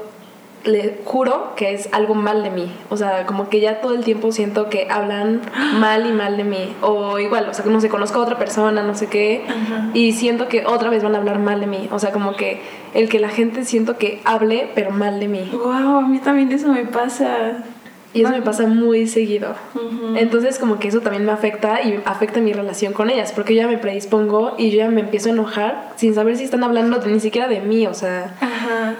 le 0.64 1.00
juro 1.06 1.54
que 1.56 1.74
es 1.74 1.90
algo 1.94 2.16
mal 2.16 2.44
de 2.44 2.50
mí. 2.50 2.72
O 2.90 2.98
sea, 2.98 3.26
como 3.26 3.50
que 3.50 3.60
ya 3.60 3.82
todo 3.82 3.94
el 3.94 4.04
tiempo 4.04 4.32
siento 4.32 4.70
que 4.70 4.88
hablan 4.90 5.42
mal 5.80 6.06
y 6.06 6.12
mal 6.12 6.38
de 6.38 6.44
mí. 6.44 6.76
O 6.82 7.20
igual, 7.20 7.48
o 7.50 7.54
sea, 7.54 7.64
que 7.64 7.70
no 7.70 7.82
sé, 7.82 7.90
conozco 7.90 8.20
a 8.20 8.24
otra 8.24 8.38
persona, 8.38 8.84
no 8.84 8.96
sé 8.96 9.08
qué. 9.08 9.44
Y 9.94 10.14
siento 10.14 10.48
que 10.48 10.66
otra 10.66 10.90
vez 10.90 11.04
van 11.04 11.16
a 11.16 11.20
hablar 11.20 11.40
mal 11.40 11.60
de 11.60 11.68
mí. 11.68 11.88
O 11.92 12.00
sea, 12.00 12.12
como 12.12 12.36
que 12.36 12.62
el 12.94 13.10
que 13.10 13.20
la 13.20 13.30
gente 13.30 13.64
siento 13.66 13.98
que 13.98 14.22
hable, 14.26 14.70
pero 14.76 14.92
mal 14.92 15.20
de 15.20 15.28
mí. 15.28 15.50
Wow, 15.52 15.98
a 15.98 16.08
mí 16.08 16.20
también 16.20 16.52
eso 16.52 16.68
me 16.70 16.86
pasa. 16.86 17.64
Y 18.14 18.22
eso 18.22 18.32
me 18.32 18.42
pasa 18.42 18.66
muy 18.66 19.08
seguido. 19.08 19.54
Entonces 20.16 20.58
como 20.58 20.80
que 20.80 20.88
eso 20.88 21.02
también 21.02 21.26
me 21.26 21.32
afecta 21.32 21.82
y 21.84 22.00
afecta 22.06 22.40
mi 22.40 22.54
relación 22.54 22.94
con 22.94 23.10
ellas, 23.10 23.32
porque 23.34 23.56
yo 23.56 23.62
ya 23.62 23.68
me 23.68 23.78
predispongo 23.78 24.56
y 24.58 24.72
yo 24.72 24.78
ya 24.78 24.90
me 24.90 25.02
empiezo 25.02 25.30
a 25.30 25.34
enojar 25.34 25.94
sin 25.96 26.16
saber 26.16 26.36
si 26.38 26.44
están 26.44 26.64
hablando 26.64 27.00
ni 27.06 27.20
siquiera 27.20 27.48
de 27.48 27.60
mí, 27.60 27.86
o 27.88 27.94
sea, 27.94 28.36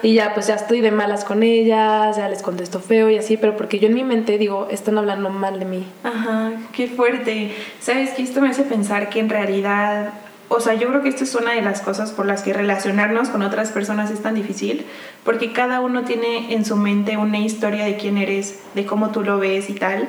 y 0.04 0.14
ya 0.14 0.34
pues 0.34 0.48
ya 0.48 0.56
estoy 0.56 0.82
de 0.82 0.92
malas 0.92 1.26
con 1.26 1.44
ellas, 1.44 2.18
ya 2.18 2.30
les 2.30 2.44
contesto 2.44 2.80
feo 2.80 3.10
y 3.10 3.18
así, 3.18 3.38
pero 3.38 3.58
porque 3.58 3.80
yo 3.80 3.88
en 3.88 3.96
mi 3.96 4.04
mente 4.04 4.38
digo, 4.38 4.68
están 4.70 4.98
hablando 4.98 5.30
mal 5.30 5.60
de 5.60 5.66
mí. 5.66 5.86
Ajá, 6.04 6.52
qué 6.72 6.88
fuerte. 6.88 7.52
¿Sabes 7.80 8.12
que 8.12 8.24
esto 8.24 8.42
me 8.42 8.50
hace 8.50 8.64
pensar 8.64 9.10
que 9.10 9.20
en 9.20 9.30
realidad 9.30 10.14
o 10.50 10.60
sea, 10.60 10.74
yo 10.74 10.88
creo 10.90 11.02
que 11.02 11.10
esto 11.10 11.24
es 11.24 11.36
una 11.36 11.54
de 11.54 11.62
las 11.62 11.82
cosas 11.82 12.12
por 12.12 12.26
las 12.26 12.42
que 12.42 12.54
relacionarnos 12.54 13.30
con 13.30 13.44
otras 13.44 13.72
personas 13.72 14.10
es 14.10 14.22
tan 14.22 14.34
difícil, 14.34 14.86
porque 15.24 15.54
cada 15.54 15.80
uno 15.80 16.04
tiene 16.04 16.54
en 16.54 16.66
su 16.66 16.76
mente 16.76 17.18
una 17.18 17.38
historia 17.38 17.86
de 17.86 17.98
quién 17.98 18.18
eres, 18.18 18.60
de 18.74 18.86
cómo 18.86 19.12
tú 19.12 19.24
lo 19.24 19.38
ves 19.38 19.70
y 19.70 19.74
tal, 19.74 20.08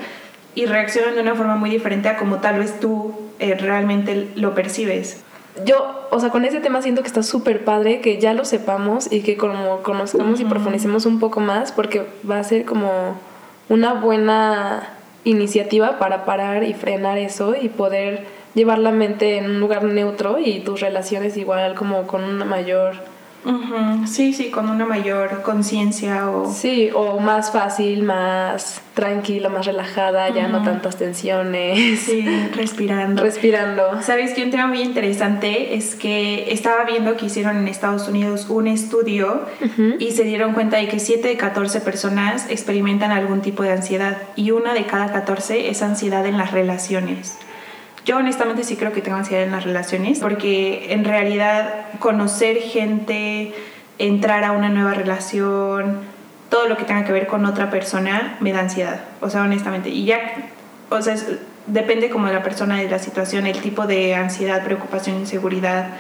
y 0.55 0.65
reaccionan 0.65 1.15
de 1.15 1.21
una 1.21 1.35
forma 1.35 1.57
muy 1.57 1.69
diferente 1.69 2.09
a 2.09 2.17
como 2.17 2.39
tal 2.39 2.59
vez 2.59 2.81
tú 2.81 3.15
eh, 3.39 3.55
realmente 3.55 4.31
lo 4.35 4.55
percibes. 4.55 5.23
Yo, 5.67 6.09
o 6.11 6.19
sea, 6.21 6.31
con 6.31 6.47
ese 6.47 6.61
tema 6.61 6.81
siento 6.81 7.03
que 7.03 7.09
está 7.09 7.23
súper 7.23 7.65
padre 7.65 8.01
que 8.01 8.19
ya 8.19 8.33
lo 8.33 8.47
sepamos 8.47 9.13
y 9.13 9.21
que 9.21 9.37
como 9.37 9.83
conozcamos 9.83 10.41
y 10.41 10.47
profundicemos 10.47 11.05
un 11.05 11.21
poco 11.21 11.41
más, 11.41 11.71
porque 11.71 12.07
va 12.29 12.39
a 12.39 12.45
ser 12.45 12.65
como 12.65 13.19
una 13.69 13.93
buena 13.93 14.89
iniciativa 15.25 15.99
para 15.99 16.25
parar 16.25 16.65
y 16.65 16.73
frenar 16.73 17.19
eso 17.19 17.55
y 17.61 17.69
poder 17.69 18.40
llevar 18.55 18.79
la 18.79 18.91
mente 18.91 19.39
en 19.39 19.47
un 19.47 19.61
lugar 19.61 19.85
neutro 19.85 20.39
y 20.39 20.61
tus 20.61 20.81
relaciones 20.81 21.37
igual 21.37 21.75
como 21.75 22.07
con 22.07 22.25
una 22.25 22.45
mayor 22.45 22.95
Sí, 24.07 24.35
sí, 24.35 24.51
con 24.51 24.69
una 24.69 24.85
mayor 24.85 25.43
conciencia 25.43 26.31
o... 26.31 26.53
Sí, 26.53 26.91
o 26.95 27.21
más 27.21 27.51
fácil, 27.51 28.03
más 28.03 28.83
tranquila, 28.95 29.49
más 29.49 29.65
relajada, 29.65 30.29
ya 30.29 30.49
no 30.49 30.63
tantas 30.63 30.97
tensiones. 30.97 32.01
Sí, 32.01 32.27
respirando. 32.55 33.23
Respirando. 33.23 34.03
Sabes 34.03 34.35
que 34.35 34.45
un 34.45 34.51
tema 34.51 34.67
muy 34.67 34.83
interesante 34.83 35.75
es 35.75 35.95
que 35.95 36.53
estaba 36.53 36.85
viendo 36.85 37.17
que 37.17 37.27
hicieron 37.27 37.57
en 37.57 37.69
Estados 37.69 38.09
Unidos 38.09 38.47
un 38.51 38.67
estudio 38.67 39.47
y 39.99 40.11
se 40.11 40.25
dieron 40.25 40.53
cuenta 40.53 40.77
de 40.77 40.89
que 40.89 40.99
7 40.99 41.27
de 41.27 41.37
14 41.37 41.81
personas 41.81 42.47
experimentan 42.51 43.11
algún 43.11 43.41
tipo 43.41 43.63
de 43.63 43.73
ansiedad 43.73 44.19
y 44.37 44.51
una 44.51 44.75
de 44.75 44.85
cada 44.85 45.13
14 45.13 45.71
es 45.71 45.83
ansiedad 45.83 46.27
en 46.27 46.37
las 46.37 46.53
relaciones. 46.53 47.39
Yo 48.11 48.17
honestamente 48.17 48.65
sí 48.65 48.75
creo 48.75 48.91
que 48.91 49.03
tengo 49.03 49.19
ansiedad 49.19 49.45
en 49.45 49.53
las 49.53 49.63
relaciones 49.63 50.19
porque 50.19 50.93
en 50.93 51.05
realidad 51.05 51.87
conocer 52.01 52.57
gente, 52.57 53.55
entrar 53.99 54.43
a 54.43 54.51
una 54.51 54.69
nueva 54.69 54.95
relación, 54.95 56.01
todo 56.49 56.67
lo 56.67 56.77
que 56.77 56.83
tenga 56.83 57.05
que 57.05 57.13
ver 57.13 57.29
con 57.29 57.47
otra 57.47 57.71
persona 57.71 58.37
me 58.41 58.53
da 58.53 58.63
ansiedad. 58.63 59.03
O 59.21 59.31
sea, 59.31 59.43
honestamente. 59.43 59.91
Y 59.91 60.07
ya, 60.07 60.19
o 60.89 61.01
sea, 61.01 61.15
depende 61.69 62.11
como 62.11 62.27
de 62.27 62.33
la 62.33 62.43
persona, 62.43 62.79
de 62.79 62.91
la 62.91 62.99
situación, 62.99 63.47
el 63.47 63.61
tipo 63.61 63.87
de 63.87 64.17
ansiedad, 64.17 64.65
preocupación, 64.65 65.19
inseguridad 65.19 65.91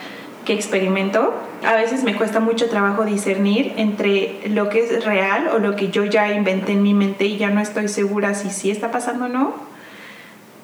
que 0.44 0.52
experimento. 0.52 1.32
A 1.64 1.74
veces 1.74 2.02
me 2.02 2.16
cuesta 2.16 2.40
mucho 2.40 2.68
trabajo 2.68 3.04
discernir 3.04 3.74
entre 3.76 4.48
lo 4.48 4.68
que 4.68 4.80
es 4.80 5.04
real 5.04 5.46
o 5.54 5.60
lo 5.60 5.76
que 5.76 5.90
yo 5.90 6.04
ya 6.06 6.32
inventé 6.32 6.72
en 6.72 6.82
mi 6.82 6.92
mente 6.92 7.26
y 7.26 7.36
ya 7.36 7.50
no 7.50 7.60
estoy 7.60 7.86
segura 7.86 8.34
si 8.34 8.50
sí 8.50 8.68
está 8.68 8.90
pasando 8.90 9.26
o 9.26 9.28
no 9.28 9.69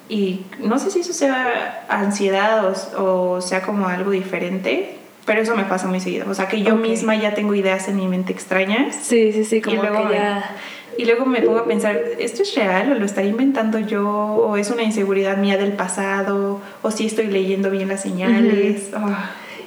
y 0.09 0.41
no 0.59 0.79
sé 0.79 0.91
si 0.91 1.01
eso 1.01 1.13
sea 1.13 1.85
ansiedad 1.89 2.73
o, 2.97 3.41
sea 3.41 3.61
como 3.61 3.87
algo 3.87 4.11
diferente, 4.11 4.95
pero 5.25 5.41
eso 5.41 5.55
me 5.55 5.63
pasa 5.63 5.87
muy 5.87 5.99
seguido. 5.99 6.29
O 6.29 6.33
sea, 6.33 6.47
que 6.47 6.61
yo 6.61 6.75
misma 6.75 7.15
ya 7.15 7.33
tengo 7.33 7.53
ideas 7.53 7.87
en 7.87 7.97
mi 7.97 8.07
mente 8.07 8.31
extrañas. 8.31 8.95
Sí, 8.95 9.33
sí, 9.33 9.43
sí, 9.43 9.61
como 9.61 9.81
que 9.81 10.13
ya... 10.13 10.55
y 10.97 11.05
luego 11.05 11.25
me 11.25 11.41
pongo 11.41 11.59
a 11.59 11.65
pensar, 11.65 11.99
¿esto 12.19 12.43
es 12.43 12.55
real 12.55 12.93
o 12.93 12.95
lo 12.95 13.05
estaré 13.05 13.27
inventando 13.27 13.79
yo? 13.79 14.09
¿O 14.09 14.55
es 14.55 14.69
una 14.69 14.83
inseguridad 14.83 15.37
mía 15.37 15.57
del 15.57 15.73
pasado? 15.73 16.61
¿O 16.81 16.91
si 16.91 17.07
estoy 17.07 17.27
leyendo 17.27 17.69
bien 17.69 17.89
las 17.89 18.01
señales? 18.01 18.89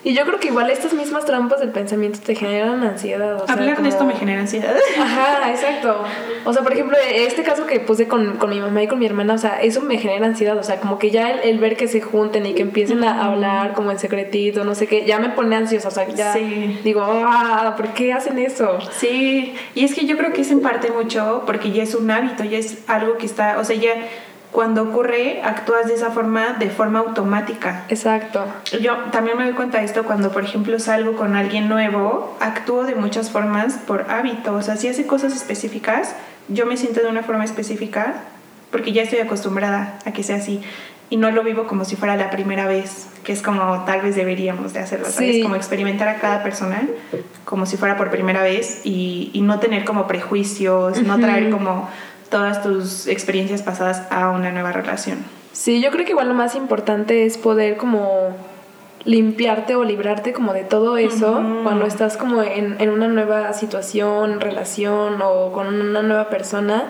Y 0.03 0.15
yo 0.15 0.25
creo 0.25 0.41
que 0.41 0.49
igual 0.49 0.71
estas 0.71 0.95
mismas 0.95 1.27
trampas 1.27 1.61
del 1.61 1.71
pensamiento 1.71 2.21
te 2.25 2.35
generan 2.35 2.83
ansiedad. 2.83 3.43
O 3.43 3.45
Hablar 3.51 3.83
de 3.83 3.89
esto 3.91 4.05
me 4.05 4.15
genera 4.15 4.41
ansiedad. 4.41 4.75
Ajá, 4.99 5.51
exacto. 5.51 6.05
O 6.45 6.53
sea, 6.55 6.63
por 6.63 6.73
ejemplo, 6.73 6.97
este 7.13 7.43
caso 7.43 7.67
que 7.67 7.81
puse 7.81 8.09
con, 8.09 8.39
con, 8.39 8.49
mi 8.49 8.61
mamá 8.61 8.83
y 8.83 8.87
con 8.87 8.99
mi 8.99 9.05
hermana, 9.05 9.35
o 9.35 9.39
sea, 9.39 9.61
eso 9.61 9.83
me 9.83 9.99
genera 9.99 10.25
ansiedad. 10.25 10.57
O 10.57 10.63
sea, 10.63 10.81
como 10.81 10.99
que 10.99 11.11
ya 11.11 11.31
el, 11.31 11.59
ver 11.59 11.77
que 11.77 11.87
se 11.87 12.01
junten 12.01 12.47
y 12.47 12.55
que 12.55 12.63
empiecen 12.63 13.05
a 13.05 13.27
hablar 13.27 13.75
como 13.75 13.91
en 13.91 13.99
secretito, 13.99 14.65
no 14.65 14.75
sé 14.75 14.87
qué, 14.87 15.05
ya 15.05 15.19
me 15.19 15.29
pone 15.29 15.55
ansiosa. 15.57 15.89
O 15.89 15.91
sea, 15.91 16.09
ya 16.09 16.35
digo, 16.83 17.03
ah, 17.05 17.75
¿por 17.77 17.89
qué 17.89 18.15
hacen 18.15 18.39
eso? 18.39 18.79
Sí, 18.93 19.55
y 19.75 19.85
es 19.85 19.95
que 19.95 20.07
yo 20.07 20.17
creo 20.17 20.33
que 20.33 20.41
es 20.41 20.51
en 20.51 20.61
parte 20.61 20.91
mucho 20.91 21.43
porque 21.45 21.73
ya 21.73 21.83
es 21.83 21.95
un 21.95 22.11
hábito, 22.11 22.45
ya 22.45 22.57
es 22.57 22.79
algo 22.87 23.19
que 23.19 23.27
está, 23.27 23.59
o 23.59 23.65
sea, 23.65 23.77
ya 23.77 23.93
cuando 24.51 24.83
ocurre, 24.83 25.43
actúas 25.43 25.87
de 25.87 25.95
esa 25.95 26.11
forma, 26.11 26.55
de 26.55 26.71
forma 26.71 26.99
automática. 26.99 27.85
Exacto. 27.89 28.45
Yo 28.81 28.97
también 29.13 29.39
me 29.39 29.45
doy 29.45 29.55
cuenta 29.55 29.79
de 29.79 29.85
esto 29.85 30.05
cuando, 30.05 30.33
por 30.33 30.43
ejemplo, 30.43 30.79
salgo 30.81 31.15
con 31.15 31.37
alguien 31.37 31.69
nuevo, 31.69 32.37
actúo 32.41 32.85
de 32.85 32.97
muchas 32.97 33.31
formas 33.31 33.75
por 33.87 34.11
hábito. 34.11 34.55
O 34.55 34.63
sea, 34.63 34.77
si 34.77 34.89
hace 34.89 35.07
cosas 35.07 35.35
específicas, 35.35 36.17
yo 36.49 36.67
me 36.67 36.77
siento 36.77 37.01
de 37.01 37.09
una 37.09 37.23
forma 37.23 37.45
específica 37.45 38.23
porque 38.73 38.93
ya 38.93 39.03
estoy 39.03 39.21
acostumbrada 39.21 39.99
a 40.05 40.13
que 40.13 40.23
sea 40.23 40.37
así. 40.37 40.61
Y 41.11 41.17
no 41.17 41.31
lo 41.33 41.43
vivo 41.43 41.67
como 41.67 41.85
si 41.85 41.97
fuera 41.97 42.17
la 42.17 42.31
primera 42.31 42.67
vez, 42.67 43.09
que 43.25 43.33
es 43.33 43.43
como 43.43 43.85
tal 43.85 44.01
vez 44.01 44.15
deberíamos 44.15 44.73
de 44.73 44.79
hacerlo, 44.79 45.11
¿sabes? 45.11 45.43
Como 45.43 45.57
experimentar 45.57 46.07
a 46.07 46.21
cada 46.21 46.45
persona 46.45 46.83
como 47.45 47.67
si 47.67 47.77
fuera 47.77 47.97
por 47.97 48.11
primera 48.11 48.45
vez 48.45 48.83
y, 48.85 49.31
y 49.33 49.43
no 49.43 49.59
tener 49.59 49.85
como 49.85 50.07
prejuicios, 50.07 51.03
no 51.03 51.19
traer 51.19 51.51
como 51.51 51.89
todas 52.31 52.63
tus 52.63 53.07
experiencias 53.07 53.63
pasadas 53.63 54.03
a 54.11 54.31
una 54.31 54.51
nueva 54.51 54.73
relación. 54.73 55.19
Sí, 55.53 55.83
yo 55.83 55.91
creo 55.91 56.05
que 56.05 56.13
igual 56.13 56.29
lo 56.29 56.35
más 56.35 56.55
importante 56.55 57.27
es 57.27 57.37
poder 57.37 57.77
como 57.77 58.35
limpiarte 59.05 59.77
o 59.77 59.85
librarte 59.85 60.33
como 60.33 60.53
de 60.53 60.63
todo 60.63 60.99
eso 60.99 61.43
cuando 61.63 61.87
estás 61.87 62.17
como 62.17 62.43
en, 62.43 62.77
en, 62.81 62.91
una 62.91 63.09
nueva 63.09 63.53
situación, 63.55 64.41
relación 64.41 65.23
o 65.23 65.53
con 65.53 65.69
una 65.69 66.03
nueva 66.03 66.29
persona 66.29 66.85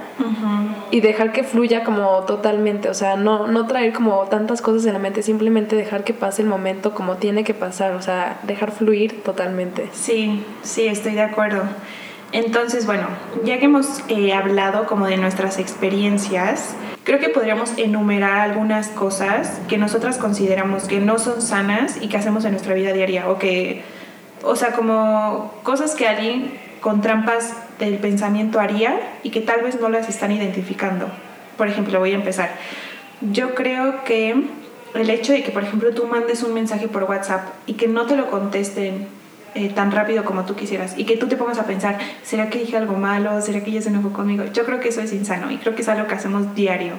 y 0.91 1.01
dejar 1.01 1.33
que 1.33 1.45
fluya 1.45 1.85
como 1.85 2.25
totalmente, 2.25 2.89
o 2.89 2.95
sea, 2.95 3.17
no, 3.17 3.47
no 3.47 3.67
traer 3.67 3.93
como 3.93 4.25
tantas 4.25 4.61
cosas 4.61 4.85
en 4.87 4.93
la 4.93 4.99
mente, 4.99 5.23
simplemente 5.23 5.77
dejar 5.77 6.03
que 6.03 6.13
pase 6.13 6.43
el 6.43 6.49
momento 6.49 6.95
como 6.95 7.17
tiene 7.17 7.45
que 7.45 7.55
pasar, 7.55 7.93
o 7.93 8.03
sea, 8.03 8.41
dejar 8.43 8.73
fluir 8.73 9.23
totalmente. 9.23 9.89
Sí, 9.93 10.45
sí, 10.63 10.87
estoy 10.87 11.15
de 11.15 11.23
acuerdo. 11.23 11.63
Entonces, 12.33 12.87
bueno, 12.87 13.09
ya 13.45 13.59
que 13.59 13.65
hemos 13.65 14.03
eh, 14.09 14.33
hablado 14.33 14.87
como 14.87 15.07
de 15.07 15.17
nuestras 15.17 15.59
experiencias, 15.59 16.75
creo 17.03 17.19
que 17.19 17.29
podríamos 17.29 17.73
enumerar 17.77 18.39
algunas 18.41 18.89
cosas 18.89 19.61
que 19.69 19.79
nosotras 19.79 20.17
consideramos 20.17 20.85
que 20.85 21.01
no 21.01 21.19
son 21.19 21.43
sanas 21.43 21.99
y 22.01 22.09
que 22.09 22.17
hacemos 22.17 22.45
en 22.45 22.53
nuestra 22.53 22.75
vida 22.75 22.93
diaria 22.93 23.29
o 23.29 23.39
que, 23.39 23.83
o 24.43 24.55
sea, 24.55 24.73
como 24.73 25.53
cosas 25.65 25.97
que 25.97 26.07
alguien 26.07 26.53
con 26.81 27.01
trampas 27.01 27.53
del 27.81 27.99
pensamiento 27.99 28.61
haría 28.61 29.01
y 29.25 29.31
que 29.31 29.41
tal 29.41 29.63
vez 29.63 29.81
no 29.81 29.89
las 29.89 30.09
están 30.09 30.31
identificando. 30.31 31.09
Por 31.57 31.67
ejemplo, 31.67 31.99
voy 31.99 32.13
a 32.13 32.15
empezar. 32.15 32.51
Yo 33.21 33.57
creo 33.57 34.05
que 34.05 34.45
el 34.95 35.11
hecho 35.11 35.33
de 35.33 35.43
que, 35.43 35.51
por 35.51 35.65
ejemplo, 35.65 35.93
tú 35.95 36.07
mandes 36.07 36.43
un 36.43 36.55
mensaje 36.55 36.87
por 36.87 37.05
WhatsApp 37.05 37.49
y 37.67 37.75
que 37.75 37.89
no 37.89 38.07
te 38.07 38.17
lo 38.17 38.31
contesten 38.31 39.09
eh, 39.55 39.69
tan 39.71 39.91
rápido 39.91 40.25
como 40.25 40.45
tú 40.45 40.55
quisieras 40.55 40.95
y 40.97 41.05
que 41.05 41.17
tú 41.17 41.29
te 41.29 41.37
pongas 41.37 41.59
a 41.59 41.65
pensar, 41.65 41.99
¿será 42.23 42.51
que 42.51 42.59
dije 42.59 42.77
algo 42.77 42.95
malo? 42.95 43.41
¿Será 43.41 43.63
que 43.63 43.71
ella 43.71 43.83
se 43.83 43.89
enojó 43.89 44.13
conmigo? 44.13 44.45
Yo 44.53 44.65
creo 44.65 44.81
que 44.81 44.89
eso 44.89 45.01
es 45.01 45.13
insano 45.13 45.51
y 45.51 45.57
creo 45.59 45.75
que 45.75 45.83
es 45.83 45.89
algo 45.89 46.07
que 46.07 46.15
hacemos 46.15 46.55
diario. 46.55 46.95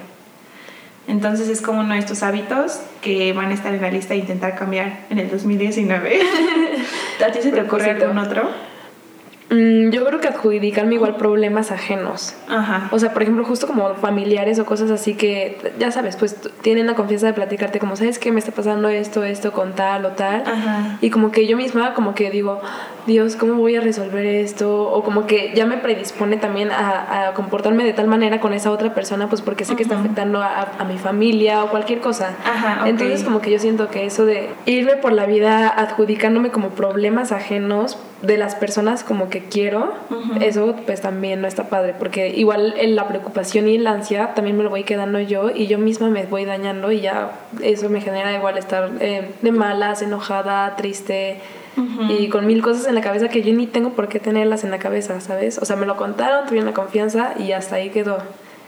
Entonces 1.08 1.48
es 1.48 1.60
como 1.60 1.80
uno 1.80 1.94
de 1.94 2.00
estos 2.00 2.22
hábitos 2.22 2.80
que 3.00 3.32
van 3.32 3.50
a 3.50 3.54
estar 3.54 3.74
en 3.74 3.82
la 3.82 3.90
lista 3.90 4.14
de 4.14 4.20
intentar 4.20 4.54
cambiar 4.54 5.00
en 5.10 5.18
el 5.18 5.30
2019. 5.30 6.20
¿A 7.26 7.32
ti 7.32 7.42
se 7.42 7.50
te 7.52 7.60
ocurre 7.60 7.90
algún 7.90 8.18
otro? 8.18 8.71
Mm, 9.50 9.90
yo 9.90 10.04
creo 10.04 10.20
que 10.20 10.28
adjudicarme 10.28 10.94
igual 10.94 11.16
problemas 11.16 11.70
ajenos. 11.70 12.34
Ajá. 12.48 12.88
O 12.90 12.98
sea, 12.98 13.12
por 13.12 13.22
ejemplo, 13.22 13.44
justo 13.44 13.66
como 13.66 13.94
familiares 13.94 14.58
o 14.58 14.64
cosas 14.64 14.90
así 14.90 15.14
que, 15.14 15.72
ya 15.78 15.90
sabes, 15.90 16.16
pues 16.16 16.36
tienen 16.62 16.86
la 16.86 16.94
confianza 16.94 17.26
de 17.26 17.32
platicarte 17.34 17.78
como, 17.78 17.96
¿sabes 17.96 18.18
qué? 18.18 18.32
Me 18.32 18.38
está 18.38 18.52
pasando 18.52 18.88
esto, 18.88 19.24
esto 19.24 19.52
con 19.52 19.74
tal 19.74 20.04
o 20.06 20.10
tal. 20.10 20.42
Ajá. 20.46 20.98
Y 21.00 21.10
como 21.10 21.30
que 21.32 21.46
yo 21.46 21.56
misma 21.56 21.94
como 21.94 22.14
que 22.14 22.30
digo, 22.30 22.60
Dios, 23.06 23.36
¿cómo 23.36 23.54
voy 23.54 23.76
a 23.76 23.80
resolver 23.80 24.24
esto? 24.24 24.90
O 24.90 25.02
como 25.02 25.26
que 25.26 25.52
ya 25.54 25.66
me 25.66 25.76
predispone 25.76 26.36
también 26.36 26.70
a, 26.70 27.32
comportarme 27.34 27.84
de 27.84 27.92
tal 27.92 28.08
manera 28.08 28.40
con 28.40 28.52
esa 28.52 28.70
otra 28.70 28.94
persona, 28.94 29.28
pues 29.28 29.40
porque 29.40 29.64
sé 29.64 29.74
que 29.76 29.82
está 29.82 29.98
afectando 29.98 30.42
a, 30.42 30.84
mi 30.88 30.98
familia 30.98 31.64
o 31.64 31.68
cualquier 31.68 32.00
cosa. 32.00 32.34
Ajá, 32.44 32.88
Entonces 32.88 33.22
como 33.22 33.40
que 33.40 33.50
yo 33.50 33.58
siento 33.58 33.88
que 33.88 34.04
eso 34.04 34.24
de 34.24 34.50
irme 34.66 34.96
por 34.96 35.12
la 35.12 35.26
vida 35.26 35.68
adjudicándome 35.68 36.50
como 36.50 36.70
problemas 36.70 37.32
ajenos 37.32 37.98
de 38.22 38.38
las 38.38 38.54
personas 38.54 39.04
como 39.04 39.28
que 39.28 39.44
quiero, 39.44 39.92
eso 40.40 40.76
pues 40.86 41.00
también 41.00 41.40
no 41.40 41.48
está 41.48 41.68
padre, 41.68 41.94
porque 41.98 42.28
igual 42.28 42.74
la 42.94 43.08
preocupación 43.08 43.68
y 43.68 43.78
la 43.78 43.90
ansiedad 43.90 44.34
también 44.34 44.56
me 44.56 44.62
lo 44.62 44.70
voy 44.70 44.84
quedando 44.84 45.20
yo 45.20 45.50
y 45.50 45.66
yo 45.66 45.78
misma 45.78 46.08
me 46.08 46.24
voy 46.24 46.44
dañando 46.44 46.92
y 46.92 47.00
ya 47.00 47.32
eso 47.62 47.88
me 47.88 48.00
genera 48.00 48.32
igual 48.32 48.58
estar 48.58 48.90
eh, 49.00 49.32
de 49.42 49.52
malas, 49.52 50.02
enojada, 50.02 50.76
triste 50.76 51.40
y 52.08 52.28
con 52.28 52.46
mil 52.46 52.62
cosas 52.62 52.86
en 52.86 52.94
la 52.94 53.00
cabeza 53.00 53.28
que 53.28 53.42
yo 53.42 53.52
ni 53.54 53.66
tengo 53.66 53.90
por 53.90 54.08
qué 54.08 54.20
tenerlas 54.20 54.62
en 54.62 54.70
la 54.70 54.78
cabeza, 54.78 55.20
¿sabes? 55.20 55.58
O 55.58 55.64
sea, 55.64 55.74
me 55.76 55.86
lo 55.86 55.96
contaron, 55.96 56.46
tuvieron 56.46 56.66
la 56.66 56.74
confianza 56.74 57.34
y 57.38 57.52
hasta 57.52 57.76
ahí 57.76 57.90
quedó. 57.90 58.18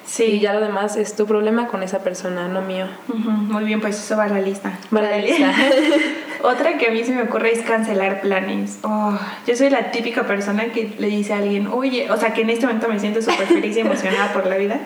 Sí. 0.06 0.24
Y 0.24 0.40
ya 0.40 0.52
lo 0.52 0.60
demás 0.60 0.96
es 0.96 1.16
tu 1.16 1.26
problema 1.26 1.66
con 1.68 1.82
esa 1.82 2.00
persona, 2.00 2.48
no 2.48 2.62
mío. 2.62 2.86
Muy 3.08 3.64
bien, 3.64 3.80
pues 3.80 3.98
eso 3.98 4.16
va 4.16 4.24
a 4.24 4.28
la 4.28 4.40
lista. 4.40 4.78
Va 4.94 5.00
a 5.00 5.02
la 5.02 5.18
lista. 5.18 5.52
Otra 6.42 6.76
que 6.76 6.88
a 6.88 6.90
mí 6.90 7.02
se 7.04 7.12
me 7.12 7.22
ocurre 7.22 7.52
es 7.52 7.62
cancelar 7.62 8.20
planes. 8.20 8.78
Oh, 8.82 9.18
yo 9.46 9.56
soy 9.56 9.70
la 9.70 9.90
típica 9.90 10.24
persona 10.24 10.64
que 10.66 10.94
le 10.98 11.06
dice 11.06 11.32
a 11.32 11.38
alguien, 11.38 11.68
oye, 11.68 12.10
o 12.10 12.18
sea, 12.18 12.34
que 12.34 12.42
en 12.42 12.50
este 12.50 12.66
momento 12.66 12.86
me 12.88 13.00
siento 13.00 13.22
súper 13.22 13.46
feliz 13.46 13.76
y 13.76 13.80
emocionada 13.80 14.32
por 14.34 14.46
la 14.46 14.58
vida, 14.58 14.78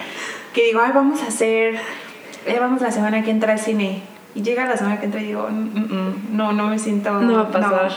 que 0.55 0.63
digo, 0.63 0.81
ay, 0.81 0.93
vamos 0.95 1.21
a 1.23 1.27
hacer, 1.27 1.75
eh, 2.47 2.59
vamos 2.61 2.81
la 2.81 2.93
semana 2.93 3.25
que 3.25 3.33
entra 3.33 3.55
al 3.55 3.59
cine. 3.59 4.03
Y 4.37 4.43
llega 4.43 4.67
la 4.67 4.77
semana 4.77 5.01
que 5.01 5.07
entra 5.07 5.21
y 5.21 5.25
digo, 5.25 5.49
mm, 5.51 5.55
mm, 5.55 5.95
mm, 5.95 6.37
no, 6.37 6.53
no 6.53 6.69
me 6.69 6.79
siento... 6.79 7.21
No 7.21 7.35
va 7.35 7.43
a 7.43 7.51
pasar. 7.51 7.93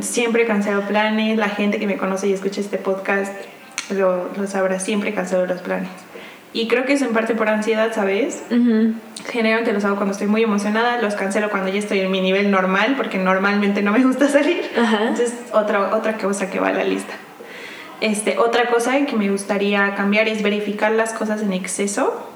Siempre 0.00 0.46
cancelo 0.46 0.80
planes. 0.82 1.36
La 1.36 1.50
gente 1.50 1.78
que 1.78 1.86
me 1.86 1.98
conoce 1.98 2.28
y 2.28 2.32
escucha 2.32 2.62
este 2.62 2.78
podcast 2.78 3.34
lo, 3.90 4.30
lo 4.34 4.46
sabrá. 4.46 4.80
Siempre 4.80 5.12
cancelo 5.12 5.44
los 5.44 5.60
planes. 5.60 5.90
Y 6.54 6.68
creo 6.68 6.84
que 6.84 6.92
es 6.92 7.02
en 7.02 7.12
parte 7.12 7.34
por 7.34 7.48
ansiedad, 7.48 7.92
¿sabes? 7.94 8.42
Generalmente 9.30 9.72
los 9.72 9.84
hago 9.84 9.96
cuando 9.96 10.12
estoy 10.12 10.26
muy 10.26 10.42
emocionada, 10.42 11.00
los 11.00 11.14
cancelo 11.14 11.48
cuando 11.48 11.70
ya 11.70 11.78
estoy 11.78 12.00
en 12.00 12.10
mi 12.10 12.20
nivel 12.20 12.50
normal, 12.50 12.94
porque 12.96 13.18
normalmente 13.18 13.80
no 13.82 13.92
me 13.92 14.04
gusta 14.04 14.28
salir. 14.30 14.62
Entonces, 14.76 15.34
otra, 15.52 15.94
otra 15.94 16.18
cosa 16.18 16.50
que 16.50 16.60
va 16.60 16.68
a 16.68 16.72
la 16.72 16.84
lista. 16.84 17.14
Este, 18.02 18.36
otra 18.38 18.66
cosa 18.66 18.92
que 19.06 19.16
me 19.16 19.30
gustaría 19.30 19.94
cambiar 19.94 20.28
es 20.28 20.42
verificar 20.42 20.92
las 20.92 21.12
cosas 21.12 21.40
en 21.40 21.52
exceso, 21.52 22.28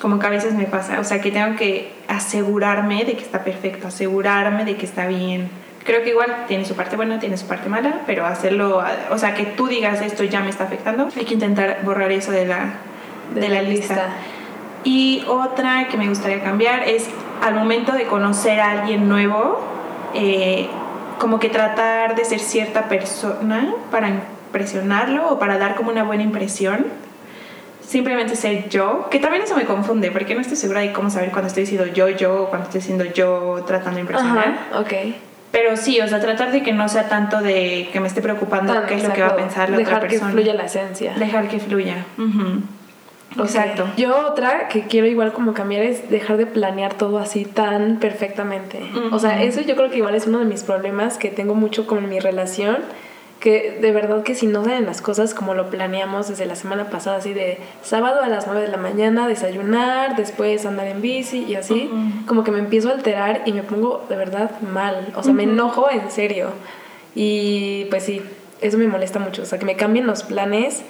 como 0.00 0.18
que 0.18 0.26
a 0.26 0.30
veces 0.30 0.54
me 0.54 0.64
pasa. 0.64 1.00
O 1.00 1.04
sea, 1.04 1.20
que 1.20 1.30
tengo 1.30 1.56
que 1.56 1.92
asegurarme 2.08 3.04
de 3.04 3.16
que 3.16 3.22
está 3.22 3.44
perfecto, 3.44 3.88
asegurarme 3.88 4.64
de 4.64 4.76
que 4.76 4.86
está 4.86 5.06
bien. 5.06 5.50
Creo 5.84 6.02
que 6.02 6.10
igual 6.10 6.44
tiene 6.48 6.64
su 6.64 6.74
parte 6.74 6.96
buena, 6.96 7.18
tiene 7.18 7.36
su 7.36 7.46
parte 7.46 7.68
mala, 7.68 8.00
pero 8.06 8.26
hacerlo, 8.26 8.82
o 9.10 9.18
sea, 9.18 9.34
que 9.34 9.44
tú 9.44 9.66
digas 9.66 10.00
esto 10.00 10.24
ya 10.24 10.40
me 10.40 10.50
está 10.50 10.64
afectando, 10.64 11.08
hay 11.16 11.24
que 11.24 11.34
intentar 11.34 11.80
borrar 11.84 12.10
eso 12.10 12.32
de 12.32 12.46
la, 12.46 12.74
de, 13.34 13.48
la, 13.48 13.62
lista. 13.62 14.08
Y 14.84 15.24
otra 15.28 15.88
que 15.88 15.96
me 15.96 16.08
gustaría 16.08 16.42
cambiar 16.42 16.88
es 16.88 17.08
al 17.42 17.54
momento 17.54 17.92
de 17.92 18.04
conocer 18.04 18.60
a 18.60 18.70
alguien 18.70 19.08
nuevo, 19.08 19.60
eh, 20.14 20.68
como 21.18 21.38
que 21.38 21.48
tratar 21.48 22.14
de 22.14 22.24
ser 22.24 22.40
cierta 22.40 22.88
persona 22.88 23.74
para 23.90 24.08
impresionarlo 24.08 25.30
o 25.30 25.38
para 25.38 25.58
dar 25.58 25.74
como 25.74 25.90
una 25.90 26.04
buena 26.04 26.22
impresión. 26.22 26.86
Simplemente 27.86 28.34
ser 28.34 28.68
yo, 28.68 29.08
que 29.10 29.20
también 29.20 29.44
eso 29.44 29.54
me 29.54 29.64
confunde, 29.64 30.10
porque 30.10 30.34
no 30.34 30.40
estoy 30.40 30.56
segura 30.56 30.80
de 30.80 30.92
cómo 30.92 31.08
saber 31.08 31.30
cuando 31.30 31.46
estoy 31.46 31.62
diciendo 31.62 31.86
yo, 31.86 32.08
yo, 32.08 32.42
o 32.42 32.48
cuando 32.48 32.64
estoy 32.64 32.80
diciendo 32.80 33.04
yo 33.04 33.62
tratando 33.66 33.96
de 33.96 34.00
impresionar. 34.00 34.58
ok. 34.74 34.92
Pero 35.52 35.76
sí, 35.76 36.00
o 36.00 36.08
sea, 36.08 36.20
tratar 36.20 36.52
de 36.52 36.62
que 36.62 36.72
no 36.72 36.88
sea 36.88 37.08
tanto 37.08 37.40
de 37.40 37.88
que 37.92 37.98
me 37.98 38.08
esté 38.08 38.20
preocupando 38.20 38.74
qué 38.86 38.94
es 38.94 39.02
lo 39.02 39.12
que 39.12 39.22
va 39.22 39.28
a 39.28 39.36
pensar 39.36 39.70
la 39.70 39.78
otra 39.78 40.00
persona. 40.00 40.08
Dejar 40.08 40.08
que 40.08 40.18
fluya 40.18 40.54
la 40.54 40.64
esencia. 40.64 41.14
Dejar 41.16 41.48
que 41.48 41.60
fluya. 41.60 42.04
Exacto. 43.38 43.86
Yo 43.96 44.28
otra 44.28 44.68
que 44.68 44.82
quiero 44.82 45.06
igual 45.06 45.32
como 45.32 45.52
cambiar 45.52 45.82
es 45.82 46.08
dejar 46.10 46.36
de 46.36 46.46
planear 46.46 46.94
todo 46.94 47.18
así 47.18 47.44
tan 47.44 47.98
perfectamente. 47.98 48.80
O 49.12 49.18
sea, 49.18 49.42
eso 49.42 49.60
yo 49.60 49.76
creo 49.76 49.90
que 49.90 49.98
igual 49.98 50.14
es 50.14 50.26
uno 50.26 50.38
de 50.38 50.44
mis 50.44 50.62
problemas 50.62 51.18
que 51.18 51.28
tengo 51.28 51.54
mucho 51.54 51.86
con 51.86 52.08
mi 52.08 52.18
relación, 52.18 52.78
que 53.40 53.78
de 53.82 53.92
verdad 53.92 54.22
que 54.22 54.34
si 54.34 54.46
no 54.46 54.64
salen 54.64 54.86
las 54.86 55.02
cosas 55.02 55.34
como 55.34 55.54
lo 55.54 55.68
planeamos 55.68 56.28
desde 56.28 56.46
la 56.46 56.56
semana 56.56 56.88
pasada, 56.88 57.18
así 57.18 57.34
de 57.34 57.58
sábado 57.82 58.22
a 58.22 58.28
las 58.28 58.46
9 58.46 58.62
de 58.62 58.68
la 58.68 58.78
mañana 58.78 59.28
desayunar, 59.28 60.16
después 60.16 60.64
andar 60.64 60.86
en 60.86 61.02
bici 61.02 61.44
y 61.46 61.54
así, 61.56 61.90
como 62.26 62.42
que 62.44 62.50
me 62.50 62.58
empiezo 62.58 62.88
a 62.88 62.92
alterar 62.92 63.42
y 63.44 63.52
me 63.52 63.62
pongo 63.62 64.06
de 64.08 64.16
verdad 64.16 64.52
mal. 64.62 65.12
O 65.14 65.22
sea, 65.22 65.34
me 65.34 65.42
enojo 65.42 65.90
en 65.90 66.10
serio. 66.10 66.48
Y 67.14 67.86
pues 67.90 68.04
sí, 68.04 68.22
eso 68.62 68.78
me 68.78 68.86
molesta 68.88 69.18
mucho. 69.18 69.42
O 69.42 69.44
sea, 69.46 69.58
que 69.58 69.66
me 69.66 69.76
cambien 69.76 70.06
los 70.06 70.22
planes 70.22 70.82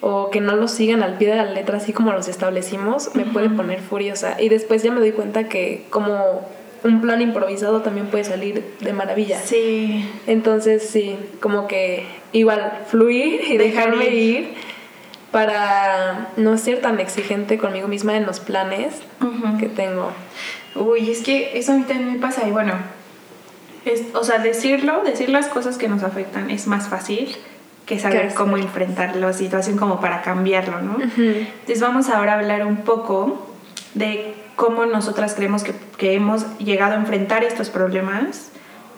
o 0.00 0.30
que 0.30 0.40
no 0.40 0.54
los 0.56 0.70
sigan 0.70 1.02
al 1.02 1.18
pie 1.18 1.28
de 1.28 1.36
la 1.36 1.44
letra 1.44 1.78
así 1.78 1.92
como 1.92 2.12
los 2.12 2.28
establecimos, 2.28 3.14
me 3.14 3.24
puede 3.24 3.50
poner 3.50 3.80
furiosa. 3.80 4.40
Y 4.40 4.48
después 4.48 4.82
ya 4.82 4.92
me 4.92 5.00
doy 5.00 5.12
cuenta 5.12 5.48
que 5.48 5.86
como 5.90 6.46
un 6.84 7.00
plan 7.00 7.20
improvisado 7.20 7.82
también 7.82 8.06
puede 8.06 8.24
salir 8.24 8.64
de 8.80 8.92
maravilla. 8.92 9.40
Sí. 9.40 10.08
Entonces 10.26 10.88
sí, 10.88 11.16
como 11.40 11.66
que 11.66 12.06
igual 12.32 12.84
fluir 12.86 13.42
y 13.48 13.56
dejarme 13.56 14.06
ir 14.10 14.54
para 15.32 16.28
no 16.36 16.56
ser 16.56 16.80
tan 16.80 17.00
exigente 17.00 17.58
conmigo 17.58 17.88
misma 17.88 18.16
en 18.16 18.24
los 18.24 18.40
planes 18.40 18.94
que 19.58 19.66
tengo. 19.66 20.12
Uy, 20.74 21.10
es 21.10 21.22
que 21.22 21.58
eso 21.58 21.72
a 21.72 21.74
mí 21.76 21.82
también 21.82 22.12
me 22.12 22.18
pasa 22.18 22.46
y 22.46 22.50
bueno, 22.50 22.74
es, 23.84 24.04
o 24.14 24.22
sea, 24.22 24.38
decirlo, 24.38 25.02
decir 25.04 25.28
las 25.28 25.48
cosas 25.48 25.76
que 25.76 25.88
nos 25.88 26.02
afectan 26.02 26.50
es 26.50 26.66
más 26.66 26.88
fácil 26.88 27.36
que 27.88 27.98
saber 27.98 28.34
cómo 28.34 28.58
enfrentar 28.58 29.16
la 29.16 29.32
situación 29.32 29.78
como 29.78 29.98
para 29.98 30.20
cambiarlo, 30.20 30.82
¿no? 30.82 30.98
Entonces 31.00 31.80
vamos 31.80 32.10
ahora 32.10 32.34
a 32.34 32.38
hablar 32.38 32.66
un 32.66 32.76
poco 32.76 33.48
de 33.94 34.34
cómo 34.56 34.84
nosotras 34.84 35.34
creemos 35.34 35.64
que, 35.64 35.72
que, 35.96 36.12
hemos 36.12 36.58
llegado 36.58 36.92
a 36.92 36.96
enfrentar 36.96 37.44
estos 37.44 37.70
problemas 37.70 38.50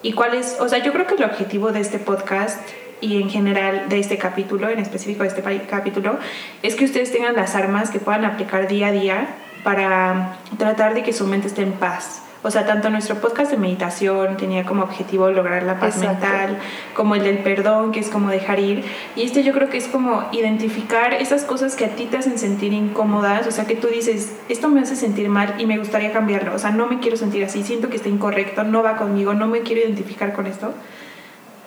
y 0.02 0.12
cuál 0.12 0.34
es, 0.34 0.56
o 0.58 0.68
sea, 0.68 0.80
yo 0.82 0.92
creo 0.92 1.06
que 1.06 1.14
el 1.14 1.22
objetivo 1.22 1.70
de 1.70 1.80
este 1.80 2.00
podcast 2.00 2.58
y 3.00 3.22
en 3.22 3.30
general 3.30 3.88
de 3.88 4.00
este 4.00 4.18
capítulo, 4.18 4.68
en 4.68 4.80
específico 4.80 5.22
de 5.22 5.28
este 5.28 5.42
capítulo, 5.68 6.18
es 6.64 6.74
que 6.74 6.84
ustedes 6.84 7.12
tengan 7.12 7.36
las 7.36 7.54
armas 7.54 7.90
que 7.90 8.00
puedan 8.00 8.24
aplicar 8.24 8.66
día 8.66 8.88
a 8.88 8.92
día 8.92 9.28
para 9.62 10.38
tratar 10.58 10.94
de 10.94 11.04
que 11.04 11.12
su 11.12 11.28
mente 11.28 11.46
esté 11.46 11.62
en 11.62 11.72
paz 11.72 12.22
o 12.42 12.50
sea, 12.50 12.64
tanto 12.64 12.88
nuestro 12.88 13.16
podcast 13.16 13.50
de 13.50 13.58
meditación 13.58 14.38
tenía 14.38 14.64
como 14.64 14.82
objetivo 14.82 15.30
lograr 15.30 15.62
la 15.62 15.78
paz 15.78 15.98
mental, 15.98 16.58
como 16.94 17.14
el 17.14 17.22
del 17.22 17.38
perdón, 17.38 17.92
que 17.92 18.00
es 18.00 18.08
como 18.08 18.30
dejar 18.30 18.58
ir. 18.60 18.84
Y 19.14 19.22
este 19.24 19.42
yo 19.42 19.52
creo 19.52 19.68
que 19.68 19.76
es 19.76 19.88
como 19.88 20.24
identificar 20.32 21.12
esas 21.12 21.44
cosas 21.44 21.76
que 21.76 21.84
a 21.84 21.90
ti 21.90 22.06
te 22.06 22.16
hacen 22.16 22.38
sentir 22.38 22.72
incómodas, 22.72 23.46
o 23.46 23.50
sea, 23.50 23.66
que 23.66 23.76
tú 23.76 23.88
dices, 23.88 24.34
esto 24.48 24.68
me 24.68 24.80
hace 24.80 24.96
sentir 24.96 25.28
mal 25.28 25.54
y 25.58 25.66
me 25.66 25.76
gustaría 25.78 26.12
cambiarlo, 26.12 26.54
o 26.54 26.58
sea, 26.58 26.70
no 26.70 26.86
me 26.86 27.00
quiero 27.00 27.18
sentir 27.18 27.44
así, 27.44 27.62
siento 27.62 27.90
que 27.90 27.96
está 27.96 28.08
incorrecto, 28.08 28.64
no 28.64 28.82
va 28.82 28.96
conmigo, 28.96 29.34
no 29.34 29.46
me 29.46 29.60
quiero 29.60 29.82
identificar 29.82 30.32
con 30.32 30.46
esto. 30.46 30.72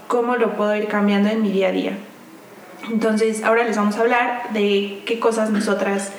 ¿Cómo 0.07 0.35
lo 0.35 0.55
puedo 0.55 0.75
ir 0.75 0.87
cambiando 0.87 1.29
en 1.29 1.41
mi 1.41 1.51
día 1.51 1.67
a 1.69 1.71
día? 1.71 1.97
Entonces, 2.91 3.43
ahora 3.43 3.63
les 3.63 3.77
vamos 3.77 3.97
a 3.97 4.01
hablar 4.01 4.43
de 4.53 5.01
qué 5.05 5.19
cosas 5.19 5.51
nosotras 5.51 6.11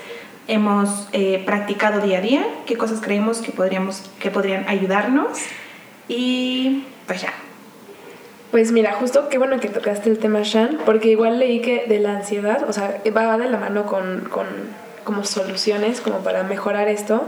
hemos 0.48 1.09
eh, 1.12 1.42
practicado 1.44 2.00
día 2.00 2.18
a 2.18 2.20
día, 2.20 2.46
qué 2.66 2.76
cosas 2.76 3.00
creemos 3.00 3.38
que, 3.38 3.52
podríamos, 3.52 4.11
que 4.18 4.30
podrían 4.30 4.68
ayudarnos. 4.68 5.38
Y 6.09 6.85
pues 7.07 7.22
ya. 7.22 7.33
Pues 8.50 8.70
mira, 8.70 8.92
justo 8.92 9.28
qué 9.28 9.38
bueno 9.38 9.59
que 9.59 9.68
tocaste 9.68 10.11
el 10.11 10.18
tema 10.18 10.40
Shan, 10.42 10.78
porque 10.85 11.09
igual 11.09 11.38
leí 11.38 11.61
que 11.61 11.87
de 11.88 11.98
la 11.98 12.16
ansiedad, 12.16 12.68
o 12.68 12.72
sea, 12.72 13.02
va 13.16 13.37
de 13.37 13.50
la 13.50 13.59
mano 13.59 13.87
con, 13.87 14.28
con 14.30 14.46
como 15.04 15.24
soluciones 15.24 16.00
como 16.00 16.18
para 16.20 16.42
mejorar 16.42 16.88
esto 16.88 17.24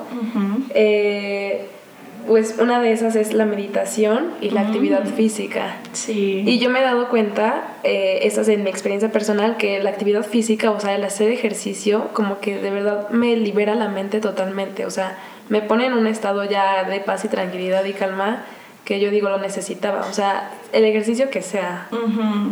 pues 2.27 2.57
una 2.59 2.81
de 2.81 2.93
esas 2.93 3.17
es 3.17 3.33
la 3.33 3.45
meditación 3.45 4.33
y 4.41 4.51
la 4.51 4.63
actividad 4.63 5.05
física. 5.07 5.77
Sí. 5.93 6.43
Y 6.47 6.59
yo 6.59 6.71
me 6.71 6.81
he 6.81 6.83
dado 6.83 7.09
cuenta, 7.09 7.77
eh, 7.85 8.21
esta 8.23 8.43
es 8.43 8.49
en 8.49 8.65
mi 8.65 8.71
experiencia 8.71 9.11
personal, 9.11 9.57
que 9.57 9.83
la 9.83 9.91
actividad 9.91 10.25
física, 10.25 10.71
o 10.71 10.81
sea, 10.81 10.95
el 10.95 11.05
hacer 11.05 11.31
ejercicio, 11.31 12.11
como 12.13 12.41
que 12.41 12.59
de 12.59 12.71
verdad 12.71 13.11
me 13.11 13.37
libera 13.37 13.75
la 13.75 13.89
mente 13.89 14.21
totalmente. 14.21 14.87
O 14.87 14.91
sea, 14.91 15.19
me 15.49 15.63
pone 15.63 15.87
en 15.87 15.93
un 15.93 16.07
estado 16.07 16.45
ya 16.45 16.85
de 16.85 17.01
paz 17.01 17.25
y 17.25 17.29
tranquilidad 17.29 17.85
y 17.85 17.93
calma 17.93 18.45
que 18.85 19.01
yo 19.01 19.11
digo 19.11 19.29
lo 19.29 19.39
necesitaba. 19.39 20.07
O 20.09 20.13
sea, 20.13 20.51
el 20.73 20.85
ejercicio 20.85 21.29
que 21.29 21.43
sea, 21.43 21.89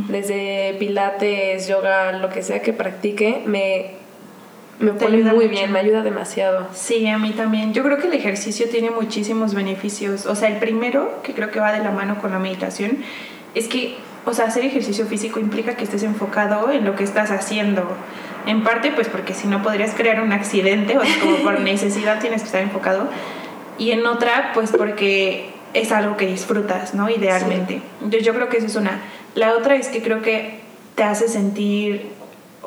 desde 0.08 0.74
pilates, 0.78 1.68
yoga, 1.68 2.12
lo 2.12 2.28
que 2.28 2.42
sea 2.42 2.60
que 2.60 2.72
practique, 2.72 3.42
me 3.46 3.92
me 4.78 4.92
pone 4.92 5.18
muy 5.22 5.48
bien, 5.48 5.70
me 5.72 5.78
ayuda 5.78 6.02
demasiado. 6.02 6.68
Sí, 6.74 7.06
a 7.06 7.18
mí 7.18 7.30
también. 7.30 7.72
Yo 7.72 7.82
creo 7.82 7.98
que 7.98 8.08
el 8.08 8.14
ejercicio 8.14 8.68
tiene 8.68 8.90
muchísimos 8.90 9.54
beneficios. 9.54 10.26
O 10.26 10.34
sea, 10.34 10.48
el 10.48 10.58
primero, 10.58 11.22
que 11.22 11.32
creo 11.32 11.50
que 11.50 11.60
va 11.60 11.72
de 11.72 11.82
la 11.82 11.90
mano 11.90 12.18
con 12.20 12.32
la 12.32 12.38
meditación, 12.38 12.98
es 13.54 13.68
que 13.68 13.96
o 14.26 14.32
sea, 14.32 14.46
hacer 14.46 14.64
ejercicio 14.64 15.06
físico 15.06 15.38
implica 15.38 15.76
que 15.76 15.84
estés 15.84 16.02
enfocado 16.02 16.70
en 16.70 16.84
lo 16.84 16.96
que 16.96 17.04
estás 17.04 17.30
haciendo. 17.30 17.86
En 18.46 18.62
parte, 18.62 18.90
pues 18.92 19.08
porque 19.08 19.34
si 19.34 19.46
no 19.46 19.62
podrías 19.62 19.94
crear 19.94 20.20
un 20.22 20.32
accidente, 20.32 20.96
o 20.98 21.04
sea, 21.04 21.20
como 21.20 21.36
por 21.38 21.60
necesidad 21.60 22.20
tienes 22.20 22.42
que 22.42 22.46
estar 22.46 22.62
enfocado. 22.62 23.08
Y 23.78 23.90
en 23.90 24.06
otra, 24.06 24.52
pues 24.54 24.70
porque 24.70 25.50
es 25.74 25.92
algo 25.92 26.16
que 26.16 26.26
disfrutas, 26.26 26.94
¿no? 26.94 27.10
Idealmente. 27.10 27.82
Yo, 28.08 28.18
yo 28.18 28.34
creo 28.34 28.48
que 28.48 28.58
esa 28.58 28.66
es 28.66 28.76
una. 28.76 29.00
La 29.34 29.56
otra 29.56 29.74
es 29.74 29.88
que 29.88 30.02
creo 30.02 30.22
que 30.22 30.60
te 30.94 31.02
hace 31.02 31.28
sentir, 31.28 32.06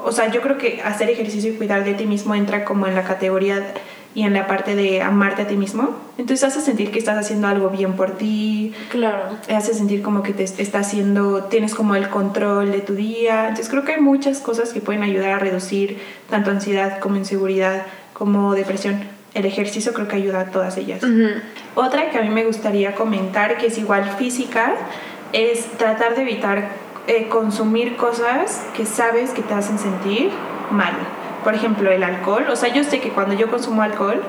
o 0.05 0.11
sea, 0.11 0.31
yo 0.31 0.41
creo 0.41 0.57
que 0.57 0.81
hacer 0.81 1.09
ejercicio 1.09 1.51
y 1.51 1.55
cuidar 1.55 1.83
de 1.83 1.93
ti 1.93 2.05
mismo 2.05 2.35
entra 2.35 2.65
como 2.65 2.87
en 2.87 2.95
la 2.95 3.03
categoría 3.03 3.73
y 4.17 4.23
en 4.23 4.33
la 4.33 4.47
parte 4.47 4.75
de 4.75 5.01
amarte 5.01 5.43
a 5.43 5.47
ti 5.47 5.55
mismo. 5.55 5.95
Entonces 6.17 6.43
hace 6.43 6.61
sentir 6.61 6.89
que 6.89 6.97
estás 6.97 7.17
haciendo 7.17 7.47
algo 7.47 7.69
bien 7.69 7.93
por 7.93 8.17
ti. 8.17 8.73
Claro. 8.89 9.25
Hace 9.55 9.75
sentir 9.75 10.01
como 10.01 10.23
que 10.23 10.33
te 10.33 10.43
está 10.43 10.79
haciendo, 10.79 11.43
tienes 11.43 11.75
como 11.75 11.95
el 11.95 12.09
control 12.09 12.71
de 12.71 12.79
tu 12.79 12.95
día. 12.95 13.41
Entonces 13.41 13.69
creo 13.69 13.85
que 13.85 13.93
hay 13.93 14.01
muchas 14.01 14.39
cosas 14.39 14.73
que 14.73 14.81
pueden 14.81 15.03
ayudar 15.03 15.33
a 15.33 15.39
reducir 15.39 15.99
tanto 16.29 16.49
ansiedad 16.49 16.99
como 16.99 17.15
inseguridad 17.17 17.83
como 18.13 18.55
depresión. 18.55 19.03
El 19.35 19.45
ejercicio 19.45 19.93
creo 19.93 20.07
que 20.07 20.15
ayuda 20.15 20.41
a 20.41 20.45
todas 20.45 20.77
ellas. 20.77 21.03
Otra 21.75 22.09
que 22.09 22.17
a 22.17 22.23
mí 22.23 22.29
me 22.29 22.43
gustaría 22.43 22.95
comentar, 22.95 23.57
que 23.59 23.67
es 23.67 23.77
igual 23.77 24.15
física, 24.17 24.73
es 25.31 25.67
tratar 25.77 26.15
de 26.15 26.23
evitar 26.23 26.69
eh, 27.07 27.27
consumir 27.29 27.95
cosas 27.95 28.63
que 28.75 28.85
sabes 28.85 29.31
que 29.31 29.41
te 29.41 29.53
hacen 29.53 29.79
sentir 29.79 30.31
mal 30.71 30.93
por 31.47 31.55
ejemplo, 31.55 31.89
el 31.89 32.03
alcohol. 32.03 32.45
O 32.51 32.57
sea, 32.57 32.73
yo 32.73 32.83
sé 32.83 32.99
que 32.99 33.11
cuando 33.11 33.33
yo 33.33 33.49
consumo 33.49 33.81
alcohol, 33.81 34.21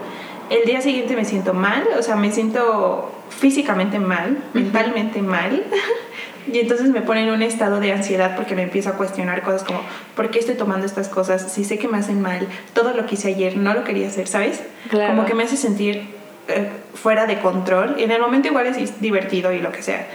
el 0.51 0.65
día 0.67 0.81
siguiente 0.81 1.17
me 1.17 1.25
siento 1.25 1.53
mal, 1.53 1.83
o 1.99 2.03
sea, 2.03 2.15
me 2.15 2.31
siento 2.31 3.11
físicamente 3.29 3.99
mal, 3.99 4.39
mentalmente 4.55 5.21
mal. 5.21 5.65
y 6.53 6.61
entonces 6.61 6.91
me 6.91 7.03
pone 7.03 7.25
en 7.25 7.31
un 7.31 7.43
estado 7.43 7.81
de 7.81 7.91
ansiedad 7.91 8.37
porque 8.37 8.55
me 8.55 8.63
empiezo 8.63 8.91
a 8.91 8.93
cuestionar 8.93 9.43
cosas 9.43 9.65
como, 9.65 9.81
¿por 10.15 10.31
qué 10.31 10.39
estoy 10.39 10.55
tomando 10.55 10.87
estas 10.87 11.09
cosas? 11.09 11.51
Si 11.53 11.65
sé 11.65 11.77
que 11.77 11.89
me 11.89 11.99
hacen 11.99 12.23
mal, 12.23 12.47
todo 12.73 12.95
lo 12.95 13.05
que 13.07 13.17
hice 13.17 13.29
ayer 13.29 13.57
no 13.57 13.75
lo 13.75 13.83
quería 13.83 14.07
hacer, 14.07 14.29
¿sabes? 14.29 14.63
Como 14.89 15.25
que 15.25 15.35
me 15.35 15.43
hace 15.43 15.57
sentir 15.57 16.07
eh, 16.47 16.71
fuera 16.95 17.27
de 17.27 17.41
control. 17.41 17.97
Y 17.99 18.05
en 18.05 18.13
el 18.13 18.21
momento 18.21 18.47
igual 18.47 18.69
es 18.69 19.01
divertido 19.01 19.53
y 19.53 19.59
lo 19.59 19.73
que 19.73 19.83
sea. 19.83 20.07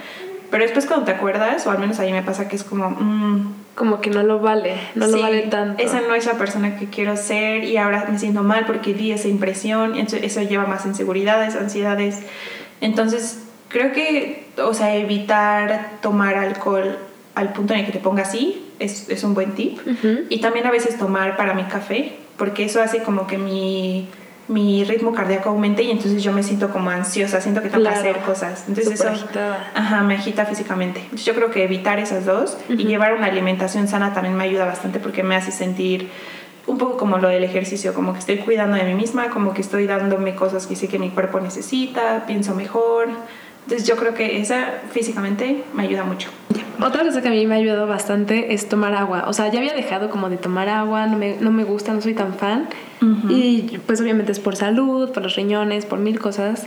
Pero 0.50 0.62
después 0.62 0.86
cuando 0.86 1.06
te 1.06 1.12
acuerdas, 1.12 1.66
o 1.66 1.70
al 1.70 1.78
menos 1.78 1.98
a 2.00 2.02
mí 2.02 2.12
me 2.12 2.22
pasa 2.22 2.48
que 2.48 2.56
es 2.56 2.64
como... 2.64 2.90
Mm, 2.90 3.54
como 3.74 4.00
que 4.00 4.10
no 4.10 4.22
lo 4.22 4.38
vale, 4.38 4.76
no 4.94 5.08
lo 5.08 5.20
vale 5.20 5.42
tanto. 5.42 5.82
Esa 5.82 6.00
no 6.00 6.14
es 6.14 6.26
la 6.26 6.34
persona 6.34 6.78
que 6.78 6.86
quiero 6.86 7.16
ser 7.16 7.64
y 7.64 7.76
ahora 7.76 8.06
me 8.08 8.18
siento 8.18 8.44
mal 8.44 8.66
porque 8.66 8.94
di 8.94 9.10
esa 9.10 9.26
impresión, 9.26 9.96
eso 9.96 10.42
lleva 10.42 10.66
más 10.66 10.86
inseguridades, 10.86 11.56
ansiedades. 11.56 12.20
Entonces, 12.80 13.42
creo 13.68 13.92
que, 13.92 14.46
o 14.58 14.74
sea, 14.74 14.94
evitar 14.94 15.90
tomar 16.00 16.36
alcohol 16.36 16.98
al 17.34 17.52
punto 17.52 17.74
en 17.74 17.80
el 17.80 17.86
que 17.86 17.92
te 17.92 17.98
ponga 17.98 18.22
así 18.22 18.64
es, 18.78 19.08
es 19.08 19.24
un 19.24 19.34
buen 19.34 19.52
tip. 19.52 19.78
Y 20.28 20.40
también 20.40 20.66
a 20.66 20.70
veces 20.70 20.96
tomar 20.96 21.36
para 21.36 21.54
mi 21.54 21.64
café, 21.64 22.12
porque 22.36 22.64
eso 22.64 22.80
hace 22.80 23.02
como 23.02 23.26
que 23.26 23.38
mi 23.38 24.08
mi 24.48 24.84
ritmo 24.84 25.14
cardíaco 25.14 25.48
aumente 25.48 25.82
y 25.82 25.90
entonces 25.90 26.22
yo 26.22 26.32
me 26.32 26.42
siento 26.42 26.70
como 26.70 26.90
ansiosa, 26.90 27.40
siento 27.40 27.62
que 27.62 27.70
tengo 27.70 27.84
que 27.84 27.90
hacer 27.90 28.18
cosas. 28.18 28.64
Entonces 28.68 29.00
eso 29.00 29.08
Ajá, 29.74 30.02
me 30.02 30.14
agita 30.14 30.44
físicamente. 30.44 31.02
yo 31.16 31.34
creo 31.34 31.50
que 31.50 31.64
evitar 31.64 31.98
esas 31.98 32.26
dos 32.26 32.58
y 32.68 32.84
llevar 32.84 33.14
una 33.14 33.26
alimentación 33.26 33.88
sana 33.88 34.12
también 34.12 34.36
me 34.36 34.44
ayuda 34.44 34.66
bastante 34.66 34.98
porque 34.98 35.22
me 35.22 35.34
hace 35.36 35.50
sentir 35.50 36.10
un 36.66 36.78
poco 36.78 36.96
como 36.96 37.18
lo 37.18 37.28
del 37.28 37.44
ejercicio, 37.44 37.92
como 37.94 38.12
que 38.12 38.18
estoy 38.20 38.38
cuidando 38.38 38.76
de 38.76 38.84
mí 38.84 38.94
misma, 38.94 39.28
como 39.28 39.52
que 39.52 39.60
estoy 39.60 39.86
dándome 39.86 40.34
cosas 40.34 40.66
que 40.66 40.76
sé 40.76 40.88
que 40.88 40.98
mi 40.98 41.10
cuerpo 41.10 41.40
necesita, 41.40 42.24
pienso 42.26 42.54
mejor. 42.54 43.08
Entonces 43.64 43.86
yo 43.86 43.96
creo 43.96 44.14
que 44.14 44.40
esa 44.40 44.82
físicamente 44.90 45.64
me 45.74 45.84
ayuda 45.84 46.04
mucho. 46.04 46.28
Otra 46.82 47.04
cosa 47.04 47.22
que 47.22 47.28
a 47.28 47.30
mí 47.30 47.46
me 47.46 47.54
ha 47.54 47.58
ayudado 47.58 47.86
bastante 47.86 48.52
es 48.52 48.68
tomar 48.68 48.94
agua. 48.94 49.24
O 49.28 49.32
sea, 49.32 49.50
ya 49.50 49.60
había 49.60 49.74
dejado 49.74 50.10
como 50.10 50.28
de 50.28 50.36
tomar 50.36 50.68
agua, 50.68 51.06
no 51.06 51.16
me, 51.16 51.36
no 51.40 51.50
me 51.50 51.64
gusta, 51.64 51.92
no 51.92 52.00
soy 52.00 52.14
tan 52.14 52.34
fan. 52.34 52.68
Y 53.28 53.78
pues 53.86 54.00
obviamente 54.00 54.32
es 54.32 54.40
por 54.40 54.56
salud, 54.56 55.10
por 55.10 55.22
los 55.22 55.36
riñones, 55.36 55.84
por 55.84 55.98
mil 55.98 56.18
cosas. 56.18 56.66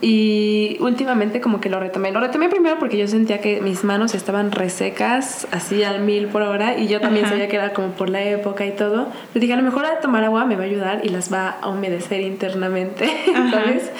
Y 0.00 0.76
últimamente 0.80 1.40
como 1.40 1.60
que 1.60 1.68
lo 1.68 1.80
retomé. 1.80 2.12
Lo 2.12 2.20
retomé 2.20 2.48
primero 2.48 2.78
porque 2.78 2.96
yo 2.96 3.08
sentía 3.08 3.40
que 3.40 3.60
mis 3.60 3.82
manos 3.82 4.14
estaban 4.14 4.52
resecas, 4.52 5.48
así 5.50 5.82
al 5.82 6.02
mil 6.02 6.26
por 6.26 6.42
hora. 6.42 6.78
Y 6.78 6.86
yo 6.86 7.00
también 7.00 7.28
sabía 7.28 7.48
que 7.48 7.56
era 7.56 7.72
como 7.72 7.88
por 7.88 8.10
la 8.10 8.22
época 8.22 8.64
y 8.64 8.70
todo. 8.70 9.08
Pero 9.32 9.40
dije, 9.40 9.52
a 9.52 9.56
lo 9.56 9.62
mejor 9.62 9.86
a 9.86 10.00
tomar 10.00 10.22
agua 10.24 10.44
me 10.44 10.54
va 10.54 10.62
a 10.62 10.66
ayudar 10.66 11.00
y 11.04 11.08
las 11.08 11.32
va 11.32 11.50
a 11.60 11.68
humedecer 11.68 12.20
internamente, 12.20 13.10
¿sabes? 13.50 13.90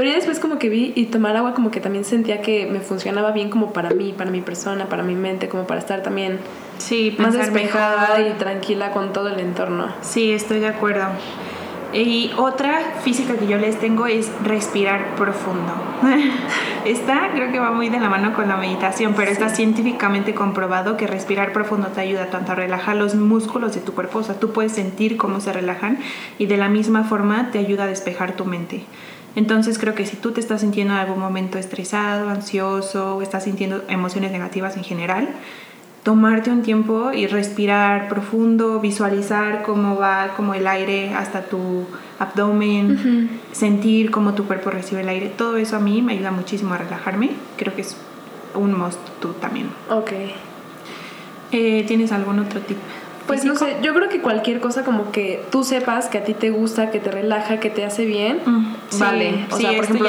Pero 0.00 0.12
ya 0.12 0.16
después 0.16 0.40
como 0.40 0.58
que 0.58 0.70
vi 0.70 0.94
y 0.96 1.04
tomar 1.04 1.36
agua 1.36 1.52
como 1.52 1.70
que 1.70 1.78
también 1.78 2.06
sentía 2.06 2.40
que 2.40 2.64
me 2.64 2.80
funcionaba 2.80 3.32
bien 3.32 3.50
como 3.50 3.74
para 3.74 3.90
mí, 3.90 4.14
para 4.16 4.30
mi 4.30 4.40
persona, 4.40 4.86
para 4.86 5.02
mi 5.02 5.14
mente, 5.14 5.50
como 5.50 5.66
para 5.66 5.78
estar 5.78 6.02
también 6.02 6.38
sí, 6.78 7.14
más 7.18 7.34
despejada 7.34 8.18
y 8.26 8.32
tranquila 8.38 8.92
con 8.92 9.12
todo 9.12 9.28
el 9.28 9.38
entorno. 9.38 9.88
Sí, 10.00 10.32
estoy 10.32 10.60
de 10.60 10.68
acuerdo. 10.68 11.04
Y 11.92 12.30
otra 12.38 12.80
física 13.02 13.34
que 13.34 13.46
yo 13.46 13.58
les 13.58 13.78
tengo 13.78 14.06
es 14.06 14.30
respirar 14.42 15.16
profundo. 15.16 15.74
Esta 16.86 17.32
creo 17.34 17.52
que 17.52 17.58
va 17.58 17.70
muy 17.70 17.90
de 17.90 18.00
la 18.00 18.08
mano 18.08 18.32
con 18.32 18.48
la 18.48 18.56
meditación, 18.56 19.12
pero 19.14 19.30
está 19.30 19.50
científicamente 19.50 20.34
comprobado 20.34 20.96
que 20.96 21.08
respirar 21.08 21.52
profundo 21.52 21.88
te 21.88 22.00
ayuda 22.00 22.30
tanto 22.30 22.52
a 22.52 22.54
relajar 22.54 22.96
los 22.96 23.16
músculos 23.16 23.74
de 23.74 23.82
tu 23.82 23.92
cuerpo, 23.92 24.20
o 24.20 24.22
sea, 24.22 24.40
tú 24.40 24.50
puedes 24.52 24.72
sentir 24.72 25.18
cómo 25.18 25.40
se 25.40 25.52
relajan 25.52 25.98
y 26.38 26.46
de 26.46 26.56
la 26.56 26.70
misma 26.70 27.04
forma 27.04 27.50
te 27.50 27.58
ayuda 27.58 27.84
a 27.84 27.86
despejar 27.86 28.32
tu 28.32 28.46
mente. 28.46 28.86
Entonces 29.36 29.78
creo 29.78 29.94
que 29.94 30.06
si 30.06 30.16
tú 30.16 30.32
te 30.32 30.40
estás 30.40 30.60
sintiendo 30.62 30.94
en 30.94 31.00
algún 31.00 31.20
momento 31.20 31.58
estresado, 31.58 32.28
ansioso 32.28 33.16
o 33.16 33.22
estás 33.22 33.44
sintiendo 33.44 33.84
emociones 33.88 34.32
negativas 34.32 34.76
en 34.76 34.84
general, 34.84 35.28
tomarte 36.02 36.50
un 36.50 36.62
tiempo 36.62 37.12
y 37.12 37.26
respirar 37.26 38.08
profundo, 38.08 38.80
visualizar 38.80 39.62
cómo 39.62 39.96
va 39.96 40.34
como 40.36 40.54
el 40.54 40.66
aire 40.66 41.14
hasta 41.14 41.42
tu 41.42 41.84
abdomen, 42.18 43.40
sentir 43.52 44.10
cómo 44.10 44.34
tu 44.34 44.46
cuerpo 44.46 44.70
recibe 44.70 45.02
el 45.02 45.08
aire, 45.08 45.28
todo 45.28 45.56
eso 45.56 45.76
a 45.76 45.80
mí 45.80 46.02
me 46.02 46.14
ayuda 46.14 46.30
muchísimo 46.30 46.74
a 46.74 46.78
relajarme. 46.78 47.30
Creo 47.56 47.74
que 47.74 47.82
es 47.82 47.96
un 48.54 48.76
must 48.76 48.98
tú 49.20 49.32
también. 49.34 49.68
Ok. 49.88 50.12
Eh, 51.52 51.84
¿Tienes 51.86 52.12
algún 52.12 52.38
otro 52.38 52.60
tip? 52.60 52.78
Pues 53.26 53.44
no 53.44 53.54
sé, 53.54 53.76
yo 53.82 53.94
creo 53.94 54.08
que 54.08 54.20
cualquier 54.20 54.60
cosa 54.60 54.84
como 54.84 55.12
que 55.12 55.44
tú 55.50 55.62
sepas 55.62 56.08
que 56.08 56.18
a 56.18 56.24
ti 56.24 56.34
te 56.34 56.50
gusta, 56.50 56.90
que 56.90 56.98
te 56.98 57.10
relaja, 57.10 57.60
que 57.60 57.70
te 57.70 57.84
hace 57.84 58.04
bien, 58.04 58.40
mm, 58.44 58.98
vale. 58.98 59.46
O 59.50 59.56
sea, 59.56 59.72
por 59.74 59.84
ejemplo, 59.84 60.08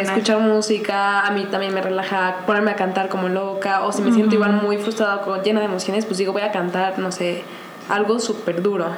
escuchar 0.00 0.40
música, 0.40 1.20
a 1.20 1.30
mí 1.30 1.46
también 1.50 1.72
me 1.74 1.80
relaja, 1.80 2.38
ponerme 2.46 2.72
a 2.72 2.76
cantar 2.76 3.08
como 3.08 3.28
loca, 3.28 3.84
o 3.84 3.92
si 3.92 4.02
me 4.02 4.12
siento 4.12 4.34
igual 4.34 4.60
muy 4.62 4.78
frustrada, 4.78 5.22
como 5.22 5.42
llena 5.42 5.60
de 5.60 5.66
emociones, 5.66 6.06
pues 6.06 6.18
digo, 6.18 6.32
voy 6.32 6.42
a 6.42 6.50
cantar, 6.50 6.98
no 6.98 7.12
sé, 7.12 7.44
algo 7.88 8.18
súper 8.18 8.62
duro 8.62 8.88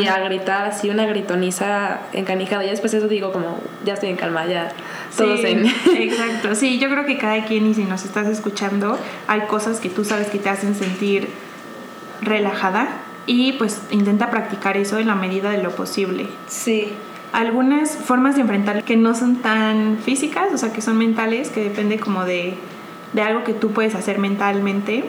y 0.00 0.06
a 0.06 0.18
gritar 0.20 0.66
así 0.66 0.90
una 0.90 1.06
gritoniza 1.06 2.00
encanijada 2.12 2.64
y 2.64 2.70
después 2.70 2.92
eso 2.94 3.06
digo 3.06 3.32
como 3.32 3.58
ya 3.84 3.94
estoy 3.94 4.08
en 4.10 4.16
calma 4.16 4.46
ya 4.46 4.72
todos 5.16 5.40
en 5.44 5.66
exacto. 5.96 6.54
Sí 6.54 6.78
yo 6.78 6.88
creo 6.88 7.06
que 7.06 7.16
cada 7.16 7.44
quien 7.44 7.66
y 7.66 7.74
si 7.74 7.84
nos 7.84 8.04
estás 8.04 8.26
escuchando 8.26 8.98
hay 9.28 9.42
cosas 9.42 9.78
que 9.78 9.88
tú 9.88 10.04
sabes 10.04 10.28
que 10.28 10.38
te 10.38 10.48
hacen 10.48 10.74
sentir 10.74 11.28
relajada 12.20 12.88
y 13.26 13.52
pues 13.52 13.82
intenta 13.90 14.30
practicar 14.30 14.76
eso 14.76 14.98
en 14.98 15.06
la 15.06 15.14
medida 15.14 15.50
de 15.50 15.62
lo 15.62 15.70
posible. 15.70 16.26
Sí. 16.46 16.92
Algunas 17.32 17.96
formas 17.96 18.36
de 18.36 18.42
enfrentar 18.42 18.84
que 18.84 18.96
no 18.96 19.14
son 19.14 19.36
tan 19.36 19.98
físicas, 19.98 20.52
o 20.52 20.58
sea, 20.58 20.72
que 20.72 20.80
son 20.80 20.98
mentales, 20.98 21.50
que 21.50 21.64
depende 21.64 21.98
como 21.98 22.24
de, 22.24 22.54
de 23.12 23.22
algo 23.22 23.42
que 23.44 23.54
tú 23.54 23.72
puedes 23.72 23.94
hacer 23.94 24.18
mentalmente, 24.18 25.04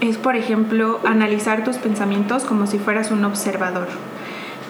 es 0.00 0.18
por 0.18 0.36
ejemplo 0.36 1.00
analizar 1.04 1.64
tus 1.64 1.76
pensamientos 1.76 2.44
como 2.44 2.66
si 2.66 2.78
fueras 2.78 3.10
un 3.10 3.24
observador. 3.24 3.88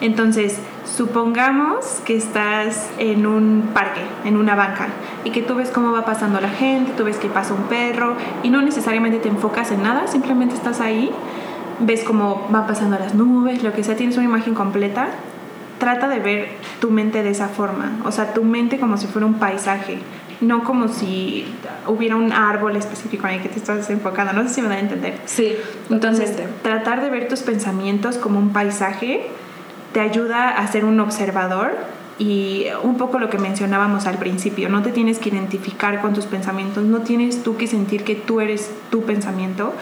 Entonces, 0.00 0.58
supongamos 0.84 2.00
que 2.04 2.16
estás 2.16 2.90
en 2.98 3.26
un 3.26 3.70
parque, 3.72 4.02
en 4.24 4.36
una 4.36 4.54
banca, 4.54 4.88
y 5.24 5.30
que 5.30 5.42
tú 5.42 5.54
ves 5.54 5.70
cómo 5.70 5.92
va 5.92 6.04
pasando 6.04 6.40
la 6.40 6.50
gente, 6.50 6.92
tú 6.96 7.04
ves 7.04 7.16
que 7.16 7.28
pasa 7.28 7.54
un 7.54 7.64
perro, 7.64 8.16
y 8.42 8.50
no 8.50 8.62
necesariamente 8.62 9.18
te 9.18 9.28
enfocas 9.28 9.70
en 9.70 9.82
nada, 9.82 10.06
simplemente 10.06 10.54
estás 10.54 10.80
ahí, 10.80 11.10
ves 11.80 12.04
cómo 12.04 12.46
van 12.50 12.66
pasando 12.66 12.98
las 12.98 13.14
nubes, 13.14 13.62
lo 13.62 13.72
que 13.72 13.84
sea, 13.84 13.96
tienes 13.96 14.16
una 14.16 14.26
imagen 14.26 14.54
completa. 14.54 15.08
Trata 15.78 16.08
de 16.08 16.20
ver 16.20 16.48
tu 16.80 16.90
mente 16.90 17.22
de 17.22 17.30
esa 17.30 17.48
forma, 17.48 17.98
o 18.04 18.12
sea, 18.12 18.32
tu 18.32 18.44
mente 18.44 18.78
como 18.78 18.96
si 18.96 19.06
fuera 19.06 19.26
un 19.26 19.34
paisaje, 19.34 19.98
no 20.40 20.64
como 20.64 20.88
si 20.88 21.46
hubiera 21.86 22.16
un 22.16 22.32
árbol 22.32 22.76
específico 22.76 23.26
en 23.26 23.34
el 23.34 23.42
que 23.42 23.50
te 23.50 23.58
estás 23.58 23.88
enfocando. 23.90 24.32
No 24.32 24.42
sé 24.44 24.54
si 24.54 24.62
me 24.62 24.68
da 24.68 24.74
a 24.74 24.80
entender. 24.80 25.18
Sí. 25.26 25.54
Entonces, 25.90 26.34
tratar 26.62 27.02
de 27.02 27.10
ver 27.10 27.28
tus 27.28 27.40
pensamientos 27.40 28.16
como 28.16 28.38
un 28.38 28.50
paisaje 28.50 29.26
te 29.96 30.02
ayuda 30.02 30.50
a 30.50 30.66
ser 30.66 30.84
un 30.84 31.00
observador 31.00 31.74
y 32.18 32.66
un 32.82 32.98
poco 32.98 33.18
lo 33.18 33.30
que 33.30 33.38
mencionábamos 33.38 34.06
al 34.06 34.18
principio, 34.18 34.68
no 34.68 34.82
te 34.82 34.92
tienes 34.92 35.18
que 35.18 35.30
identificar 35.30 36.02
con 36.02 36.12
tus 36.12 36.26
pensamientos, 36.26 36.84
no 36.84 37.00
tienes 37.00 37.42
tú 37.42 37.56
que 37.56 37.66
sentir 37.66 38.04
que 38.04 38.14
tú 38.14 38.42
eres 38.42 38.70
tu 38.90 39.04
pensamiento, 39.04 39.72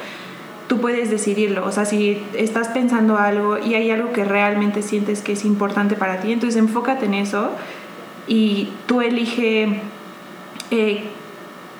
tú 0.68 0.80
puedes 0.80 1.10
decidirlo, 1.10 1.66
o 1.66 1.72
sea, 1.72 1.84
si 1.84 2.22
estás 2.34 2.68
pensando 2.68 3.18
algo 3.18 3.58
y 3.58 3.74
hay 3.74 3.90
algo 3.90 4.12
que 4.12 4.24
realmente 4.24 4.82
sientes 4.82 5.20
que 5.20 5.32
es 5.32 5.44
importante 5.44 5.96
para 5.96 6.20
ti, 6.20 6.30
entonces 6.30 6.60
enfócate 6.60 7.06
en 7.06 7.14
eso 7.14 7.50
y 8.28 8.68
tú 8.86 9.00
elige 9.00 9.80
eh, 10.70 11.08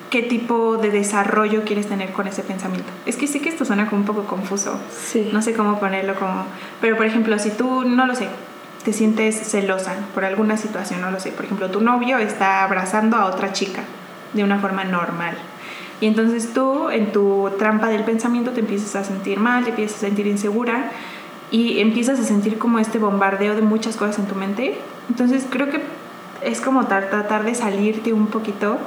qué 0.09 0.21
tipo 0.21 0.77
de 0.77 0.91
desarrollo 0.91 1.63
quieres 1.63 1.87
tener 1.87 2.11
con 2.13 2.27
ese 2.27 2.43
pensamiento. 2.43 2.89
Es 3.05 3.17
que 3.17 3.27
sí 3.27 3.39
que 3.39 3.49
esto 3.49 3.65
suena 3.65 3.89
como 3.89 4.01
un 4.01 4.07
poco 4.07 4.23
confuso. 4.25 4.79
Sí. 4.91 5.29
No 5.33 5.41
sé 5.41 5.53
cómo 5.53 5.79
ponerlo 5.79 6.15
como... 6.15 6.45
Pero 6.81 6.97
por 6.97 7.05
ejemplo, 7.05 7.37
si 7.39 7.49
tú, 7.51 7.83
no 7.85 8.05
lo 8.05 8.15
sé, 8.15 8.27
te 8.83 8.93
sientes 8.93 9.35
celosa 9.35 9.95
por 10.13 10.25
alguna 10.25 10.57
situación, 10.57 11.01
no 11.01 11.11
lo 11.11 11.19
sé. 11.19 11.31
Por 11.31 11.45
ejemplo, 11.45 11.69
tu 11.69 11.81
novio 11.81 12.17
está 12.17 12.63
abrazando 12.63 13.17
a 13.17 13.25
otra 13.25 13.51
chica 13.51 13.81
de 14.33 14.43
una 14.43 14.59
forma 14.59 14.83
normal. 14.83 15.35
Y 16.01 16.07
entonces 16.07 16.53
tú, 16.53 16.89
en 16.89 17.11
tu 17.11 17.49
trampa 17.57 17.87
del 17.87 18.03
pensamiento, 18.03 18.51
te 18.51 18.59
empiezas 18.59 18.95
a 18.95 19.03
sentir 19.03 19.39
mal, 19.39 19.63
te 19.63 19.69
empiezas 19.71 19.97
a 19.97 19.99
sentir 20.01 20.27
insegura 20.27 20.91
y 21.51 21.79
empiezas 21.79 22.19
a 22.19 22.23
sentir 22.23 22.57
como 22.57 22.79
este 22.79 22.99
bombardeo 22.99 23.55
de 23.55 23.61
muchas 23.61 23.95
cosas 23.95 24.19
en 24.19 24.25
tu 24.25 24.35
mente. 24.35 24.77
Entonces 25.09 25.45
creo 25.49 25.69
que 25.69 25.81
es 26.41 26.61
como 26.61 26.85
tratar 26.85 27.43
de 27.43 27.55
salirte 27.55 28.13
un 28.13 28.27
poquito 28.27 28.77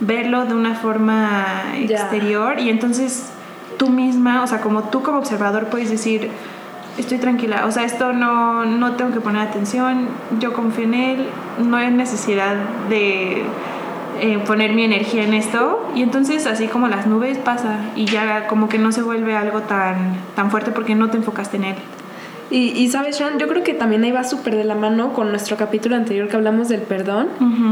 verlo 0.00 0.46
de 0.46 0.54
una 0.54 0.74
forma 0.74 1.74
exterior 1.76 2.58
y 2.58 2.70
entonces 2.70 3.30
tú 3.78 3.90
misma, 3.90 4.42
o 4.42 4.46
sea, 4.46 4.60
como 4.60 4.84
tú 4.84 5.02
como 5.02 5.18
observador 5.18 5.66
puedes 5.66 5.90
decir, 5.90 6.30
estoy 6.98 7.18
tranquila, 7.18 7.66
o 7.66 7.70
sea, 7.70 7.84
esto 7.84 8.12
no, 8.12 8.64
no 8.64 8.92
tengo 8.92 9.12
que 9.12 9.20
poner 9.20 9.42
atención, 9.42 10.08
yo 10.38 10.52
confío 10.52 10.84
en 10.84 10.94
él, 10.94 11.26
no 11.64 11.76
hay 11.76 11.90
necesidad 11.90 12.56
de 12.88 13.42
eh, 14.20 14.38
poner 14.46 14.72
mi 14.72 14.84
energía 14.84 15.24
en 15.24 15.34
esto 15.34 15.90
y 15.94 16.02
entonces 16.02 16.46
así 16.46 16.66
como 16.66 16.88
las 16.88 17.06
nubes 17.06 17.38
pasa 17.38 17.78
y 17.96 18.04
ya 18.04 18.48
como 18.48 18.68
que 18.68 18.78
no 18.78 18.92
se 18.92 19.02
vuelve 19.02 19.36
algo 19.36 19.62
tan, 19.62 20.16
tan 20.34 20.50
fuerte 20.50 20.72
porque 20.72 20.94
no 20.94 21.08
te 21.10 21.16
enfocaste 21.16 21.56
en 21.56 21.64
él. 21.64 21.76
Y, 22.50 22.88
sabes, 22.88 23.16
Sean, 23.16 23.38
yo 23.38 23.46
creo 23.46 23.62
que 23.62 23.74
también 23.74 24.02
ahí 24.02 24.10
va 24.10 24.24
súper 24.24 24.56
de 24.56 24.64
la 24.64 24.74
mano 24.74 25.12
con 25.12 25.30
nuestro 25.30 25.56
capítulo 25.56 25.94
anterior 25.94 26.28
que 26.28 26.34
hablamos 26.34 26.68
del 26.68 26.80
perdón, 26.80 27.28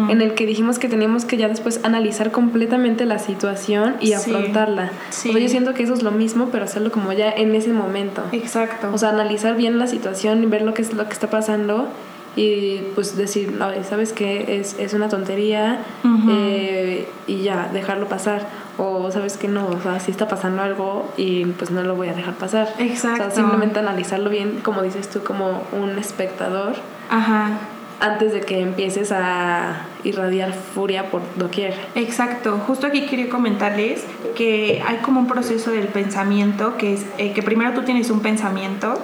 en 0.09 0.23
el 0.23 0.35
que 0.35 0.47
dijimos 0.47 0.79
que 0.79 0.89
teníamos 0.89 1.25
que 1.25 1.37
ya 1.37 1.49
después 1.49 1.81
analizar 1.83 2.31
completamente 2.31 3.05
la 3.05 3.19
situación 3.19 3.97
y 4.01 4.13
afrontarla. 4.13 4.91
Sí. 5.11 5.33
yo 5.33 5.49
siento 5.49 5.75
que 5.75 5.83
eso 5.83 5.95
es 5.95 6.03
lo 6.03 6.13
mismo, 6.13 6.51
pero 6.53 6.65
hacerlo 6.65 6.93
como 6.93 7.13
ya 7.13 7.31
en 7.31 7.55
ese 7.55 7.73
momento. 7.73 8.23
Exacto. 8.33 8.91
O 8.93 8.99
sea, 8.99 9.09
analizar 9.11 9.57
bien 9.57 9.79
la 9.79 9.89
situación 9.89 10.45
y 10.45 10.47
ver 10.47 10.63
lo 10.63 10.75
que 10.75 10.83
es 10.83 10.93
lo 10.95 11.05
que 11.07 11.13
está 11.13 11.29
pasando 11.29 11.89
y 12.37 12.83
pues 12.95 13.17
decir, 13.17 13.59
¿sabes 13.89 14.13
qué? 14.13 14.61
Es, 14.61 14.77
es 14.79 14.95
una 14.95 15.09
tontería 15.09 15.81
eh, 16.29 17.09
y 17.27 17.43
ya, 17.43 17.69
dejarlo 17.73 18.07
pasar. 18.09 18.47
O 18.79 19.11
sabes 19.11 19.37
que 19.37 19.49
no, 19.49 19.67
o 19.67 19.81
sea, 19.83 20.01
si 20.01 20.11
está 20.11 20.29
pasando 20.29 20.63
algo 20.63 21.13
y 21.17 21.45
pues 21.45 21.71
no 21.71 21.83
lo 21.83 21.97
voy 21.97 22.09
a 22.09 22.15
dejar 22.15 22.35
pasar. 22.35 22.73
Exacto. 22.79 23.25
O 23.25 23.27
sea, 23.27 23.35
simplemente 23.35 23.81
analizarlo 23.81 24.31
bien, 24.31 24.61
como 24.63 24.83
dices 24.83 25.09
tú, 25.11 25.23
como 25.23 25.63
un 25.73 25.99
espectador. 25.99 26.77
Ajá. 27.11 27.59
Antes 28.01 28.33
de 28.33 28.41
que 28.43 28.61
empieces 28.61 29.11
a 29.11 29.83
irradiar 30.05 30.55
furia 30.55 31.11
por 31.11 31.23
doquier. 31.37 31.75
Exacto. 31.97 32.61
Justo 32.67 32.87
aquí 32.87 33.07
quería 33.07 33.29
comentarles 33.29 34.05
que 34.37 34.81
hay 34.87 34.99
como 34.99 35.21
un 35.21 35.27
proceso 35.27 35.73
del 35.73 35.89
pensamiento 35.89 36.77
que 36.77 36.95
es 36.95 37.05
eh, 37.19 37.33
que 37.33 37.43
primero 37.43 37.73
tú 37.73 37.83
tienes 37.83 38.11
un 38.11 38.21
pensamiento 38.21 39.03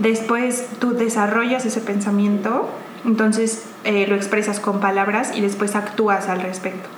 Después 0.00 0.66
tú 0.78 0.94
desarrollas 0.94 1.66
ese 1.66 1.82
pensamiento, 1.82 2.70
entonces 3.04 3.66
eh, 3.84 4.06
lo 4.06 4.16
expresas 4.16 4.58
con 4.58 4.80
palabras 4.80 5.36
y 5.36 5.42
después 5.42 5.76
actúas 5.76 6.30
al 6.30 6.40
respecto. 6.40 6.88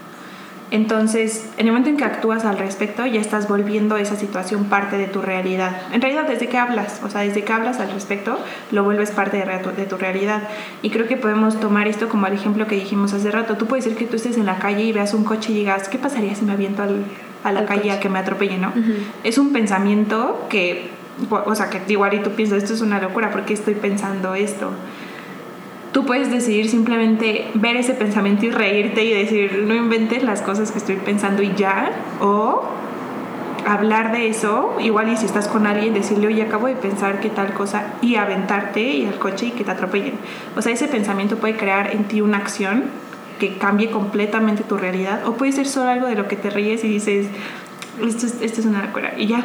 Entonces, 0.73 1.51
en 1.59 1.67
el 1.67 1.73
momento 1.73 1.91
en 1.91 1.99
que 1.99 2.05
actúas 2.05 2.47
al 2.47 2.57
respecto, 2.57 3.05
ya 3.05 3.21
estás 3.21 3.47
volviendo 3.47 3.99
esa 3.99 4.17
situación 4.17 4.65
parte 4.65 4.97
de 4.97 5.07
tu 5.07 5.21
realidad. 5.21 5.83
En 5.93 6.01
realidad, 6.01 6.27
desde 6.27 6.49
que 6.49 6.57
hablas, 6.57 7.03
o 7.05 7.11
sea, 7.11 7.21
desde 7.21 7.45
que 7.45 7.53
hablas 7.53 7.79
al 7.79 7.93
respecto, 7.93 8.39
lo 8.71 8.83
vuelves 8.83 9.11
parte 9.11 9.37
de, 9.37 9.45
de 9.45 9.85
tu 9.85 9.99
realidad. 9.99 10.45
Y 10.81 10.89
creo 10.89 11.07
que 11.07 11.19
podemos 11.19 11.61
tomar 11.61 11.89
esto 11.89 12.09
como 12.09 12.27
el 12.27 12.33
ejemplo 12.33 12.67
que 12.67 12.77
dijimos 12.77 13.13
hace 13.13 13.31
rato. 13.31 13.59
Tú 13.59 13.67
puedes 13.67 13.85
decir 13.85 13.99
que 13.99 14.07
tú 14.07 14.17
estés 14.17 14.39
en 14.39 14.47
la 14.47 14.59
calle 14.59 14.83
y 14.85 14.93
veas 14.93 15.13
un 15.13 15.25
coche 15.25 15.53
y 15.53 15.57
digas, 15.57 15.91
¿qué 15.91 15.99
pasaría 15.99 16.35
si 16.35 16.47
me 16.47 16.53
aviento 16.53 16.83
a 17.45 17.53
la 17.53 17.67
calle 17.67 17.91
a 17.91 18.01
que 18.01 18.09
me 18.09 18.19
atropelle, 18.19 18.57
no? 18.57 18.73
Es 19.25 19.37
un 19.37 19.53
pensamiento 19.53 20.47
que 20.49 20.91
o 21.31 21.55
sea, 21.55 21.69
que 21.69 21.81
igual 21.93 22.15
y 22.15 22.23
tú 22.23 22.31
piensas, 22.31 22.63
esto 22.63 22.75
es 22.75 22.81
una 22.81 23.01
locura, 23.01 23.31
¿por 23.31 23.45
qué 23.45 23.55
estoy 23.55 23.75
pensando 23.75 24.35
esto? 24.35 24.71
Tú 25.93 26.07
puedes 26.07 26.31
decidir 26.31 26.71
simplemente 26.71 27.51
ver 27.55 27.77
ese 27.77 27.93
pensamiento 27.93 28.47
y 28.47 28.51
reírte 28.51 29.05
y 29.05 29.13
decir, 29.13 29.65
no 29.67 29.75
inventes 29.75 30.23
las 30.23 30.41
cosas 30.41 30.73
que 30.73 30.79
estoy 30.79 30.97
pensando 30.97 31.43
y 31.43 31.55
ya, 31.55 31.91
o 32.21 32.63
hablar 33.67 34.11
de 34.13 34.29
eso, 34.29 34.75
igual 34.81 35.13
y 35.13 35.17
si 35.17 35.27
estás 35.27 35.49
con 35.49 35.67
alguien, 35.67 35.93
decirle, 35.93 36.29
oye, 36.29 36.43
acabo 36.43 36.67
de 36.67 36.75
pensar 36.77 37.21
que 37.21 37.29
tal 37.29 37.53
cosa, 37.53 37.95
y 38.01 38.17
aventarte 38.17 38.81
y 38.83 39.07
al 39.07 39.19
coche 39.19 39.47
y 39.47 39.51
que 39.51 39.65
te 39.65 39.71
atropellen. 39.71 40.15
O 40.57 40.63
sea, 40.63 40.73
ese 40.73 40.89
pensamiento 40.89 41.37
puede 41.37 41.57
crear 41.57 41.93
en 41.93 42.05
ti 42.05 42.23
una 42.23 42.39
acción 42.39 42.85
que 43.39 43.59
cambie 43.59 43.91
completamente 43.91 44.63
tu 44.63 44.79
realidad, 44.79 45.27
o 45.27 45.35
puede 45.35 45.53
ser 45.53 45.67
solo 45.67 45.91
algo 45.91 46.07
de 46.07 46.15
lo 46.15 46.27
que 46.27 46.37
te 46.37 46.49
ríes 46.49 46.85
y 46.85 46.89
dices, 46.89 47.27
esto 48.03 48.27
es, 48.27 48.41
esto 48.41 48.61
es 48.61 48.67
una 48.67 48.83
locura, 48.83 49.13
y 49.19 49.27
ya, 49.27 49.45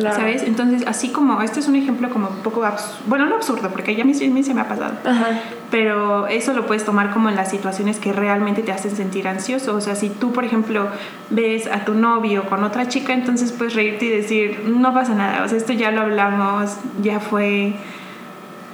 ¿Sabes? 0.00 0.42
Entonces, 0.42 0.84
así 0.86 1.10
como, 1.10 1.42
este 1.42 1.60
es 1.60 1.68
un 1.68 1.76
ejemplo 1.76 2.10
como 2.10 2.28
un 2.28 2.36
poco, 2.38 2.62
bueno, 3.06 3.26
no 3.26 3.36
absurdo, 3.36 3.70
porque 3.70 3.94
ya 3.94 4.02
a 4.02 4.06
mí, 4.06 4.14
se 4.14 4.54
me 4.54 4.60
ha 4.60 4.68
pasado, 4.68 4.94
pero 5.70 6.26
eso 6.26 6.52
lo 6.52 6.66
puedes 6.66 6.84
tomar 6.84 7.12
como 7.12 7.28
en 7.28 7.36
las 7.36 7.50
situaciones 7.50 7.98
que 7.98 8.12
realmente 8.12 8.62
te 8.62 8.72
hacen 8.72 8.94
sentir 8.94 9.28
ansioso. 9.28 9.74
O 9.74 9.80
sea, 9.80 9.94
si 9.94 10.10
tú, 10.10 10.32
por 10.32 10.44
ejemplo, 10.44 10.88
ves 11.30 11.66
a 11.66 11.84
tu 11.84 11.94
novio 11.94 12.44
con 12.48 12.64
otra 12.64 12.88
chica, 12.88 13.12
entonces 13.12 13.52
puedes 13.52 13.74
reírte 13.74 14.06
y 14.06 14.10
decir, 14.10 14.64
no 14.66 14.92
pasa 14.92 15.14
nada, 15.14 15.44
o 15.44 15.48
sea, 15.48 15.58
esto 15.58 15.72
ya 15.72 15.90
lo 15.90 16.02
hablamos, 16.02 16.76
ya 17.02 17.20
fue 17.20 17.74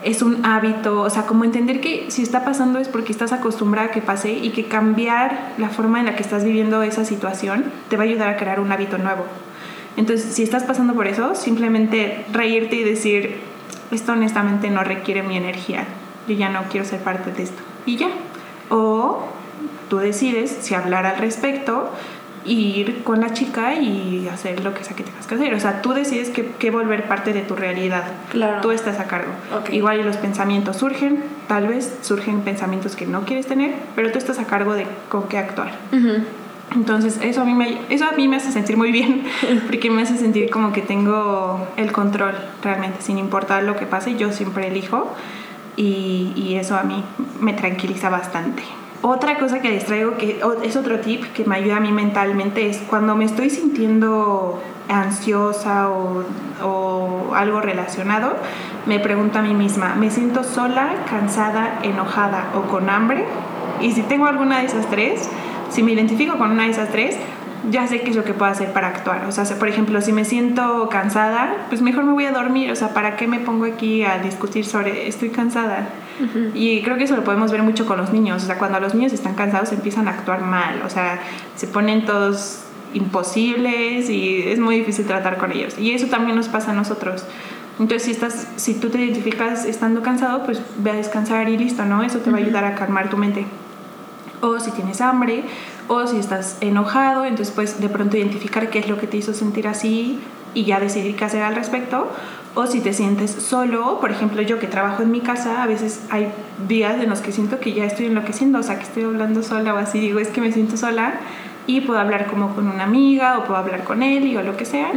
es 0.04 0.22
un 0.22 0.44
hábito, 0.44 1.00
o 1.00 1.10
sea, 1.10 1.26
como 1.26 1.44
entender 1.44 1.80
que 1.80 2.10
si 2.10 2.22
está 2.22 2.44
pasando 2.44 2.78
es 2.78 2.88
porque 2.88 3.12
estás 3.12 3.32
acostumbrada 3.32 3.88
a 3.88 3.90
que 3.90 4.02
pase 4.02 4.32
y 4.32 4.50
que 4.50 4.66
cambiar 4.66 5.52
la 5.58 5.68
forma 5.68 6.00
en 6.00 6.06
la 6.06 6.16
que 6.16 6.22
estás 6.22 6.44
viviendo 6.44 6.82
esa 6.82 7.04
situación 7.04 7.64
te 7.88 7.96
va 7.96 8.02
a 8.02 8.06
ayudar 8.06 8.28
a 8.28 8.36
crear 8.36 8.60
un 8.60 8.72
hábito 8.72 8.98
nuevo. 8.98 9.24
Entonces, 9.96 10.34
si 10.34 10.42
estás 10.42 10.64
pasando 10.64 10.94
por 10.94 11.06
eso, 11.06 11.34
simplemente 11.34 12.24
reírte 12.32 12.76
y 12.76 12.84
decir, 12.84 13.40
esto 13.90 14.12
honestamente 14.12 14.70
no 14.70 14.84
requiere 14.84 15.22
mi 15.22 15.36
energía, 15.36 15.84
yo 16.26 16.34
ya 16.34 16.48
no 16.48 16.62
quiero 16.70 16.86
ser 16.86 17.00
parte 17.00 17.30
de 17.32 17.42
esto. 17.42 17.62
Y 17.84 17.96
ya. 17.96 18.08
O 18.70 19.26
tú 19.88 19.98
decides 19.98 20.56
si 20.62 20.74
hablar 20.74 21.04
al 21.04 21.18
respecto, 21.18 21.90
ir 22.44 23.02
con 23.04 23.20
la 23.20 23.32
chica 23.32 23.74
y 23.74 24.28
hacer 24.28 24.64
lo 24.64 24.74
que 24.74 24.84
sea 24.84 24.96
que 24.96 25.04
tengas 25.04 25.26
que 25.26 25.34
hacer. 25.34 25.54
O 25.54 25.60
sea, 25.60 25.82
tú 25.82 25.92
decides 25.92 26.30
que, 26.30 26.70
volver 26.70 27.06
parte 27.06 27.32
de 27.32 27.42
tu 27.42 27.54
realidad. 27.54 28.04
Claro. 28.30 28.60
Tú 28.62 28.70
estás 28.70 28.98
a 28.98 29.04
cargo. 29.04 29.32
Igual 29.70 30.04
los 30.04 30.16
pensamientos 30.16 30.76
surgen, 30.76 31.22
tal 31.48 31.68
vez 31.68 31.94
surgen 32.02 32.40
pensamientos 32.40 32.96
que 32.96 33.06
no 33.06 33.24
quieres 33.24 33.46
tener, 33.46 33.74
pero 33.94 34.10
tú 34.10 34.18
estás 34.18 34.38
a 34.38 34.46
cargo 34.46 34.74
de 34.74 34.86
con 35.08 35.28
qué 35.28 35.38
actuar. 35.38 35.72
Entonces 36.74 37.18
eso 37.22 37.42
a, 37.42 37.44
mí 37.44 37.54
me, 37.54 37.78
eso 37.90 38.06
a 38.06 38.12
mí 38.12 38.28
me 38.28 38.36
hace 38.36 38.50
sentir 38.50 38.76
muy 38.76 38.92
bien, 38.92 39.24
porque 39.66 39.90
me 39.90 40.02
hace 40.02 40.16
sentir 40.16 40.50
como 40.50 40.72
que 40.72 40.82
tengo 40.82 41.66
el 41.76 41.92
control 41.92 42.34
realmente, 42.62 43.02
sin 43.02 43.18
importar 43.18 43.62
lo 43.64 43.76
que 43.76 43.86
pase, 43.86 44.16
yo 44.16 44.32
siempre 44.32 44.68
elijo 44.68 45.12
y, 45.76 46.32
y 46.34 46.56
eso 46.56 46.76
a 46.76 46.82
mí 46.82 47.04
me 47.40 47.52
tranquiliza 47.52 48.08
bastante. 48.08 48.62
Otra 49.04 49.36
cosa 49.36 49.60
que 49.60 49.68
les 49.68 49.84
traigo, 49.84 50.16
que 50.16 50.40
es 50.62 50.76
otro 50.76 51.00
tip 51.00 51.24
que 51.32 51.44
me 51.44 51.56
ayuda 51.56 51.78
a 51.78 51.80
mí 51.80 51.90
mentalmente, 51.90 52.70
es 52.70 52.78
cuando 52.78 53.16
me 53.16 53.24
estoy 53.24 53.50
sintiendo 53.50 54.62
ansiosa 54.88 55.90
o, 55.90 56.24
o 56.62 57.34
algo 57.34 57.60
relacionado, 57.60 58.36
me 58.86 59.00
pregunto 59.00 59.40
a 59.40 59.42
mí 59.42 59.54
misma, 59.54 59.96
¿me 59.96 60.10
siento 60.10 60.44
sola, 60.44 61.04
cansada, 61.10 61.80
enojada 61.82 62.50
o 62.54 62.62
con 62.70 62.88
hambre? 62.90 63.24
Y 63.80 63.90
si 63.90 64.02
tengo 64.02 64.26
alguna 64.26 64.60
de 64.60 64.66
esas 64.66 64.88
tres, 64.88 65.28
si 65.72 65.82
me 65.82 65.92
identifico 65.92 66.38
con 66.38 66.50
una 66.50 66.64
de 66.64 66.70
esas 66.70 66.90
tres, 66.90 67.16
ya 67.70 67.86
sé 67.86 68.00
qué 68.00 68.10
es 68.10 68.16
lo 68.16 68.24
que 68.24 68.34
puedo 68.34 68.50
hacer 68.50 68.72
para 68.72 68.88
actuar. 68.88 69.24
O 69.26 69.32
sea, 69.32 69.44
por 69.58 69.68
ejemplo, 69.68 70.00
si 70.00 70.12
me 70.12 70.24
siento 70.24 70.88
cansada, 70.90 71.66
pues 71.68 71.80
mejor 71.80 72.04
me 72.04 72.12
voy 72.12 72.24
a 72.24 72.32
dormir. 72.32 72.70
O 72.70 72.76
sea, 72.76 72.92
¿para 72.92 73.16
qué 73.16 73.26
me 73.26 73.38
pongo 73.38 73.64
aquí 73.66 74.02
a 74.02 74.18
discutir 74.18 74.64
sobre 74.64 75.08
estoy 75.08 75.30
cansada? 75.30 75.88
Y 76.54 76.82
creo 76.82 76.96
que 76.96 77.04
eso 77.04 77.16
lo 77.16 77.24
podemos 77.24 77.50
ver 77.50 77.62
mucho 77.62 77.86
con 77.86 77.98
los 77.98 78.12
niños. 78.12 78.42
O 78.42 78.46
sea, 78.46 78.58
cuando 78.58 78.80
los 78.80 78.94
niños 78.94 79.12
están 79.12 79.34
cansados 79.34 79.72
empiezan 79.72 80.08
a 80.08 80.12
actuar 80.12 80.42
mal. 80.42 80.82
O 80.84 80.90
sea, 80.90 81.20
se 81.56 81.66
ponen 81.66 82.04
todos 82.04 82.64
imposibles 82.94 84.10
y 84.10 84.42
es 84.42 84.58
muy 84.58 84.76
difícil 84.76 85.06
tratar 85.06 85.38
con 85.38 85.52
ellos. 85.52 85.78
Y 85.78 85.92
eso 85.92 86.08
también 86.08 86.36
nos 86.36 86.48
pasa 86.48 86.72
a 86.72 86.74
nosotros. 86.74 87.24
Entonces, 87.78 88.02
si, 88.02 88.10
estás, 88.10 88.48
si 88.56 88.74
tú 88.74 88.90
te 88.90 88.98
identificas 88.98 89.64
estando 89.64 90.02
cansado, 90.02 90.44
pues 90.44 90.60
ve 90.78 90.90
a 90.90 90.94
descansar 90.94 91.48
y 91.48 91.56
listo, 91.56 91.84
¿no? 91.84 92.02
Eso 92.02 92.18
te 92.18 92.30
va 92.30 92.38
a 92.38 92.40
ayudar 92.40 92.64
a 92.64 92.74
calmar 92.74 93.08
tu 93.08 93.16
mente 93.16 93.46
o 94.42 94.60
si 94.60 94.72
tienes 94.72 95.00
hambre, 95.00 95.44
o 95.88 96.06
si 96.06 96.18
estás 96.18 96.58
enojado, 96.60 97.24
entonces 97.24 97.54
pues 97.54 97.80
de 97.80 97.88
pronto 97.88 98.16
identificar 98.16 98.68
qué 98.68 98.80
es 98.80 98.88
lo 98.88 98.98
que 98.98 99.06
te 99.06 99.16
hizo 99.16 99.32
sentir 99.32 99.66
así 99.66 100.18
y 100.52 100.64
ya 100.64 100.80
decidir 100.80 101.16
qué 101.16 101.24
hacer 101.24 101.42
al 101.42 101.54
respecto. 101.54 102.08
O 102.54 102.66
si 102.66 102.80
te 102.80 102.92
sientes 102.92 103.30
solo, 103.30 103.98
por 104.00 104.10
ejemplo 104.10 104.42
yo 104.42 104.58
que 104.58 104.66
trabajo 104.66 105.02
en 105.02 105.10
mi 105.10 105.20
casa, 105.20 105.62
a 105.62 105.66
veces 105.66 106.02
hay 106.10 106.28
días 106.68 107.02
en 107.02 107.08
los 107.08 107.20
que 107.20 107.32
siento 107.32 107.60
que 107.60 107.72
ya 107.72 107.84
estoy 107.84 108.06
enloqueciendo, 108.06 108.58
o 108.58 108.62
sea 108.62 108.76
que 108.76 108.82
estoy 108.82 109.04
hablando 109.04 109.42
sola 109.42 109.72
o 109.72 109.78
así, 109.78 110.00
digo 110.00 110.18
es 110.18 110.28
que 110.28 110.42
me 110.42 110.52
siento 110.52 110.76
sola 110.76 111.14
y 111.66 111.80
puedo 111.80 111.98
hablar 112.00 112.26
como 112.26 112.54
con 112.54 112.68
una 112.68 112.82
amiga 112.82 113.38
o 113.38 113.44
puedo 113.44 113.56
hablar 113.56 113.84
con 113.84 114.02
él 114.02 114.36
o 114.36 114.42
lo 114.42 114.56
que 114.56 114.64
sea. 114.64 114.90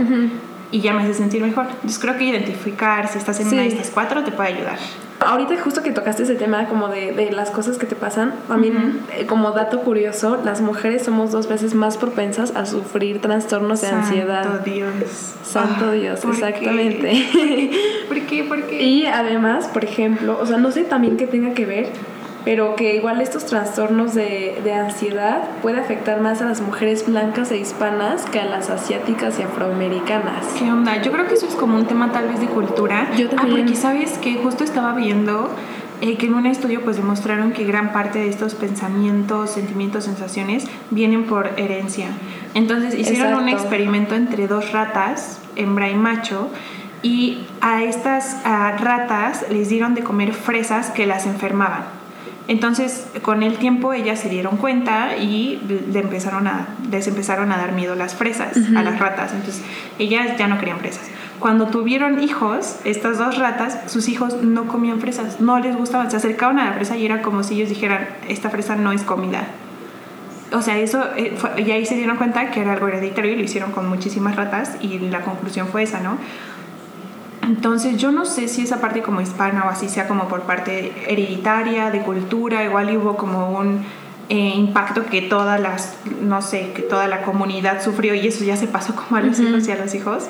Y 0.72 0.82
ya 0.82 0.94
me 0.94 1.04
hace 1.04 1.14
sentir 1.14 1.42
mejor. 1.44 1.68
Entonces 1.68 2.00
creo 2.00 2.18
que 2.18 2.26
identificar 2.26 3.08
si 3.08 3.20
estás 3.20 3.40
en 3.40 3.48
una 3.48 3.62
de 3.62 3.68
estas 3.68 3.92
cuatro 3.92 4.24
te 4.24 4.32
puede 4.32 4.50
ayudar. 4.50 4.80
Ahorita 5.26 5.60
justo 5.62 5.84
que 5.84 5.92
tocaste 5.92 6.24
ese 6.24 6.36
tema 6.36 6.68
como 6.68 6.88
de, 6.88 7.12
de 7.12 7.32
las 7.32 7.52
cosas 7.52 7.78
que 7.78 7.86
te 7.86 7.96
pasan, 7.96 8.34
también 8.48 9.02
eh, 9.18 9.26
como 9.26 9.52
dato 9.52 9.82
curioso, 9.82 10.40
las 10.44 10.62
mujeres 10.62 11.04
somos 11.04 11.32
dos 11.32 11.48
veces 11.48 11.74
más 11.74 11.98
propensas 11.98 12.56
a 12.56 12.66
sufrir 12.66 13.22
trastornos 13.22 13.82
de 13.82 13.88
ansiedad. 13.88 14.44
Santo 14.44 14.64
Dios. 14.64 15.36
Santo 15.44 15.92
Dios, 15.92 16.24
exactamente. 16.26 17.72
¿Por 18.08 18.22
qué? 18.22 18.44
¿Por 18.44 18.64
qué? 18.64 18.84
Y 18.84 19.06
además, 19.06 19.68
por 19.68 19.84
ejemplo, 19.84 20.38
o 20.40 20.46
sea, 20.46 20.58
no 20.58 20.72
sé 20.72 20.84
también 20.84 21.18
qué 21.18 21.28
tenga 21.28 21.54
que 21.54 21.66
ver, 21.66 21.90
pero 22.46 22.76
que 22.76 22.96
igual 22.96 23.20
estos 23.22 23.46
trastornos 23.48 24.14
de, 24.14 24.62
de, 24.64 24.74
ansiedad 24.74 25.50
puede 25.64 25.80
afectar 25.80 26.22
más 26.22 26.42
a 26.42 26.46
las 26.46 26.62
mujeres 26.62 27.06
blancas 27.06 27.52
e 27.52 27.58
hispanas 27.58 28.26
que 28.26 28.40
a 28.40 28.46
las 28.46 28.70
asiáticas 28.70 29.40
y 29.40 29.42
afroamericanas. 29.42 30.46
¿Qué 30.58 30.72
onda? 30.72 31.02
Yo 31.02 31.12
creo 31.12 31.28
que 31.28 31.34
eso 31.34 31.48
es 31.48 31.56
como 31.56 31.76
un 31.76 31.88
tema 31.88 32.12
tal 32.12 32.28
vez 32.30 32.40
de 32.40 32.46
cultura. 32.46 33.10
Yo 33.18 33.30
también. 33.30 33.58
Ah, 33.58 33.62
porque 33.62 33.76
sabes 33.76 34.18
que 34.20 34.36
justo 34.36 34.64
estaba 34.64 34.94
viendo 34.94 35.50
eh, 36.02 36.18
que 36.18 36.28
en 36.28 36.36
un 36.36 36.46
estudio 36.46 36.82
pues 36.84 36.98
demostraron 36.98 37.52
que 37.52 37.64
gran 37.64 37.92
parte 37.92 38.20
de 38.20 38.30
estos 38.30 38.54
pensamientos, 38.54 39.50
sentimientos, 39.52 40.04
sensaciones 40.04 40.66
vienen 40.92 41.26
por 41.26 41.52
herencia. 41.58 42.10
Entonces 42.54 42.94
hicieron 42.94 43.30
Exacto. 43.30 43.44
un 43.44 43.50
experimento 43.50 44.14
entre 44.14 44.48
dos 44.48 44.72
ratas, 44.72 45.40
hembra 45.56 45.90
y 45.90 45.96
macho, 45.96 46.50
y 47.02 47.46
a 47.62 47.84
estas 47.84 48.38
a 48.46 48.72
ratas 48.74 49.46
les 49.50 49.70
dieron 49.70 49.96
de 49.96 50.04
comer 50.04 50.34
fresas 50.34 50.92
que 50.92 51.08
las 51.08 51.26
enfermaban. 51.26 52.05
Entonces, 52.48 53.08
con 53.24 53.42
el 53.42 53.58
tiempo 53.58 53.94
ellas 53.94 54.20
se 54.20 54.30
dieron 54.30 54.58
cuenta 54.58 55.18
y 55.18 55.60
le 55.92 56.00
empezaron 56.00 56.48
a, 56.48 56.68
les 56.92 57.08
empezaron 57.08 57.52
a 57.52 57.58
dar 57.58 57.72
miedo 57.72 57.96
las 57.96 58.14
fresas 58.14 58.56
a 58.76 58.84
las 58.84 59.00
ratas. 59.00 59.34
Entonces, 59.34 59.64
ellas 59.98 60.38
ya 60.38 60.48
no 60.48 60.60
querían 60.60 60.80
fresas. 60.80 61.10
Cuando 61.40 61.68
tuvieron 61.68 62.22
hijos, 62.22 62.78
estas 62.86 63.18
dos 63.18 63.38
ratas, 63.38 63.80
sus 63.88 64.08
hijos 64.08 64.42
no 64.42 64.68
comían 64.68 65.00
fresas, 65.02 65.42
no 65.42 65.60
les 65.60 65.76
gustaban, 65.76 66.10
se 66.12 66.18
acercaban 66.18 66.60
a 66.60 66.66
la 66.66 66.74
fresa 66.74 66.98
y 66.98 67.06
era 67.06 67.22
como 67.22 67.44
si 67.44 67.56
ellos 67.56 67.70
dijeran, 67.70 68.08
esta 68.30 68.50
fresa 68.50 68.76
no 68.76 68.92
es 68.92 69.02
comida. 69.02 69.48
O 70.54 70.62
sea, 70.62 70.78
eso, 70.78 71.04
eh, 71.18 71.34
fue, 71.36 71.62
y 71.62 71.72
ahí 71.72 71.86
se 71.86 71.96
dieron 71.96 72.18
cuenta 72.18 72.52
que 72.52 72.62
era 72.62 72.74
algo 72.74 72.88
hereditario 72.88 73.34
y 73.34 73.36
lo 73.36 73.44
hicieron 73.44 73.72
con 73.72 73.90
muchísimas 73.90 74.36
ratas 74.36 74.78
y 74.80 75.00
la 75.00 75.22
conclusión 75.22 75.68
fue 75.68 75.84
esa, 75.84 76.00
¿no? 76.00 76.18
Entonces 77.46 77.98
yo 77.98 78.12
no 78.12 78.26
sé 78.26 78.48
si 78.48 78.64
esa 78.64 78.82
parte 78.82 79.02
como 79.02 79.22
hispana 79.22 79.66
o 79.66 79.70
así 79.70 79.88
sea 79.88 80.08
como 80.08 80.28
por 80.28 80.42
parte 80.42 80.92
hereditaria, 81.08 81.92
de 81.92 82.02
cultura, 82.02 82.64
igual 82.64 82.96
hubo 82.98 83.16
como 83.18 83.58
un 83.58 83.86
eh, 84.30 84.54
impacto 84.56 85.06
que 85.06 85.22
todas 85.22 85.60
las, 85.60 85.96
no 86.22 86.42
sé, 86.42 86.72
que 86.74 86.82
toda 86.82 87.08
la 87.08 87.22
comunidad 87.22 87.84
sufrió 87.84 88.16
y 88.16 88.28
eso 88.28 88.44
ya 88.44 88.58
se 88.58 88.68
pasó 88.68 88.96
como 88.96 89.18
a 89.18 89.22
los 89.22 89.40
uh 89.40 89.44
-huh. 89.44 89.50
hijos 89.50 89.68
y 89.68 89.72
a 89.72 89.76
los 89.76 89.94
hijos. 89.94 90.24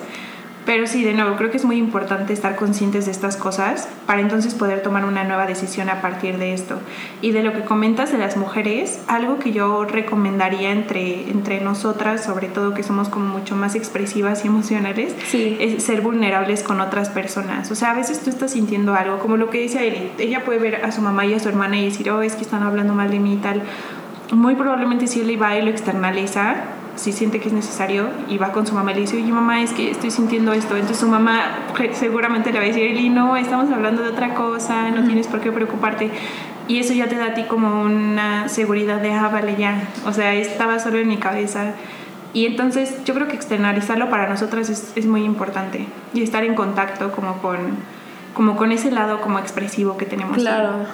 Pero 0.66 0.88
sí, 0.88 1.04
de 1.04 1.14
nuevo, 1.14 1.36
creo 1.36 1.52
que 1.52 1.58
es 1.58 1.66
muy 1.66 1.78
importante 1.78 2.34
estar 2.34 2.56
conscientes 2.56 3.06
de 3.06 3.12
estas 3.12 3.38
cosas 3.38 3.88
para 4.08 4.22
entonces 4.22 4.56
poder 4.56 4.82
tomar 4.82 5.06
una 5.06 5.24
nueva 5.24 5.46
decisión 5.46 5.90
a 5.90 6.02
partir 6.02 6.40
de 6.40 6.54
esto. 6.54 6.80
Y 7.22 7.32
de 7.32 7.44
lo 7.44 7.54
que 7.54 7.62
comentas 7.62 8.12
de 8.12 8.18
las 8.18 8.36
mujeres, 8.36 9.00
algo 9.08 9.38
que 9.38 9.52
yo 9.52 9.86
recomendaría 9.86 10.72
entre, 10.72 11.30
entre 11.30 11.62
nosotras, 11.62 12.24
sobre 12.24 12.48
todo 12.48 12.74
que 12.74 12.82
somos 12.82 13.10
como 13.10 13.28
mucho 13.28 13.56
más 13.56 13.76
expresivas 13.76 14.44
y 14.44 14.48
emocionales, 14.48 15.14
sí. 15.28 15.56
es 15.60 15.84
ser 15.84 16.02
vulnerables 16.02 16.64
con 16.64 16.82
otras 16.82 17.10
personas. 17.10 17.70
O 17.70 17.76
sea, 17.76 17.92
a 17.92 17.94
veces 17.94 18.22
tú 18.22 18.32
estás 18.32 18.52
sintiendo 18.52 18.96
algo, 18.96 19.20
como 19.20 19.38
lo 19.38 19.52
que 19.52 19.62
decía 19.62 19.84
Eli, 19.84 20.12
ella 20.18 20.44
puede 20.44 20.60
ver 20.60 20.84
a 20.84 20.92
su 20.92 21.02
mamá 21.02 21.26
y 21.28 21.36
a 21.36 21.40
su 21.40 21.48
hermana 21.48 21.78
y 21.78 21.86
decir, 21.86 22.10
oh, 22.10 22.24
es 22.24 22.36
que 22.36 22.42
están 22.42 22.64
hablando 22.64 22.94
mal 22.94 23.12
de 23.12 23.20
mí 23.20 23.34
y 23.34 23.38
tal. 23.38 23.62
Muy 24.32 24.56
probablemente 24.56 25.06
si 25.06 25.22
él 25.22 25.40
va 25.40 25.56
y 25.56 25.62
lo 25.62 25.70
externaliza, 25.70 26.56
si 26.96 27.12
siente 27.12 27.40
que 27.40 27.48
es 27.48 27.54
necesario 27.54 28.08
y 28.30 28.38
va 28.38 28.52
con 28.52 28.66
su 28.66 28.74
mamá 28.74 28.92
y 28.92 28.96
le 28.96 29.02
dice, 29.02 29.18
oye 29.18 29.32
mamá, 29.32 29.62
es 29.62 29.74
que 29.74 29.92
estoy 29.92 30.12
sintiendo 30.12 30.54
esto. 30.54 30.76
Entonces 30.76 30.98
su 30.98 31.08
mamá 31.08 31.60
seguramente 31.94 32.52
le 32.52 32.60
va 32.60 32.64
a 32.64 32.68
decir, 32.68 32.84
Eli, 32.84 33.10
no, 33.10 33.36
estamos 33.38 33.72
hablando 33.72 34.02
de 34.02 34.10
otra 34.10 34.34
cosa, 34.34 34.90
no 34.90 34.98
uh 34.98 35.04
-huh. 35.04 35.06
tienes 35.06 35.28
por 35.28 35.42
qué 35.42 35.52
preocuparte. 35.52 36.12
Y 36.68 36.80
eso 36.80 36.94
ya 36.94 37.08
te 37.08 37.16
da 37.16 37.28
a 37.28 37.34
ti 37.34 37.44
como 37.44 37.84
una 37.84 38.50
seguridad 38.50 39.00
de, 39.00 39.14
ah, 39.14 39.30
vale, 39.30 39.56
ya. 39.56 39.88
O 40.06 40.14
sea, 40.14 40.34
estaba 40.34 40.80
solo 40.80 40.98
en 40.98 41.08
mi 41.08 41.18
cabeza. 41.18 41.74
Y 42.34 42.46
entonces 42.48 43.04
yo 43.06 43.14
creo 43.14 43.28
que 43.28 43.36
externalizarlo 43.36 44.10
para 44.10 44.28
nosotras 44.28 44.70
es, 44.70 44.92
es 44.96 45.06
muy 45.06 45.24
importante. 45.24 45.86
Y 46.14 46.24
estar 46.24 46.44
en 46.44 46.56
contacto 46.56 47.12
como 47.12 47.38
con, 47.38 47.58
como 48.34 48.56
con 48.56 48.72
ese 48.72 48.92
lado 48.92 49.22
como 49.22 49.40
expresivo 49.40 49.96
que 49.96 50.06
tenemos. 50.06 50.38
Claro. 50.38 50.86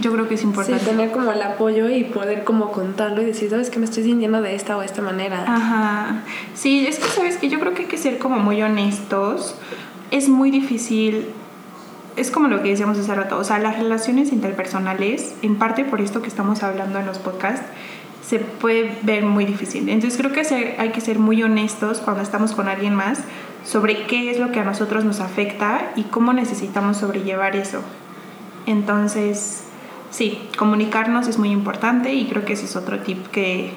Yo 0.00 0.12
creo 0.12 0.28
que 0.28 0.34
es 0.34 0.42
importante. 0.42 0.84
Sí, 0.84 0.90
tener 0.90 1.12
como 1.12 1.32
el 1.32 1.40
apoyo 1.42 1.88
y 1.88 2.04
poder 2.04 2.44
como 2.44 2.72
contarlo 2.72 3.22
y 3.22 3.26
decir, 3.26 3.50
¿sabes 3.50 3.70
que 3.70 3.78
me 3.78 3.84
estoy 3.84 4.04
sintiendo 4.04 4.42
de 4.42 4.54
esta 4.54 4.76
o 4.76 4.82
esta 4.82 5.02
manera? 5.02 5.44
Ajá. 5.46 6.22
Sí, 6.54 6.86
es 6.86 6.98
que 6.98 7.08
sabes 7.08 7.36
que 7.36 7.48
yo 7.48 7.58
creo 7.60 7.74
que 7.74 7.82
hay 7.82 7.88
que 7.88 7.96
ser 7.96 8.18
como 8.18 8.38
muy 8.38 8.62
honestos. 8.62 9.56
Es 10.10 10.28
muy 10.28 10.50
difícil. 10.50 11.26
Es 12.16 12.30
como 12.30 12.48
lo 12.48 12.62
que 12.62 12.70
decíamos 12.70 12.98
hace 12.98 13.14
rato. 13.14 13.38
O 13.38 13.44
sea, 13.44 13.58
las 13.58 13.78
relaciones 13.78 14.32
interpersonales, 14.32 15.34
en 15.42 15.56
parte 15.56 15.84
por 15.84 16.00
esto 16.00 16.22
que 16.22 16.28
estamos 16.28 16.62
hablando 16.62 16.98
en 16.98 17.06
los 17.06 17.18
podcasts, 17.18 17.66
se 18.26 18.40
puede 18.40 18.90
ver 19.02 19.24
muy 19.24 19.44
difícil. 19.44 19.88
Entonces 19.88 20.18
creo 20.18 20.32
que 20.32 20.74
hay 20.78 20.90
que 20.90 21.00
ser 21.00 21.18
muy 21.18 21.42
honestos 21.42 21.98
cuando 21.98 22.22
estamos 22.22 22.52
con 22.52 22.68
alguien 22.68 22.94
más 22.94 23.20
sobre 23.64 24.06
qué 24.06 24.30
es 24.30 24.38
lo 24.38 24.50
que 24.50 24.60
a 24.60 24.64
nosotros 24.64 25.04
nos 25.04 25.20
afecta 25.20 25.92
y 25.96 26.04
cómo 26.04 26.32
necesitamos 26.32 26.98
sobrellevar 26.98 27.54
eso. 27.54 27.82
Entonces, 28.66 29.62
sí, 30.16 30.38
comunicarnos 30.56 31.28
es 31.28 31.38
muy 31.38 31.50
importante 31.50 32.14
y 32.14 32.26
creo 32.26 32.44
que 32.44 32.54
ese 32.54 32.64
es 32.64 32.74
otro 32.74 33.00
tip 33.00 33.26
que, 33.28 33.70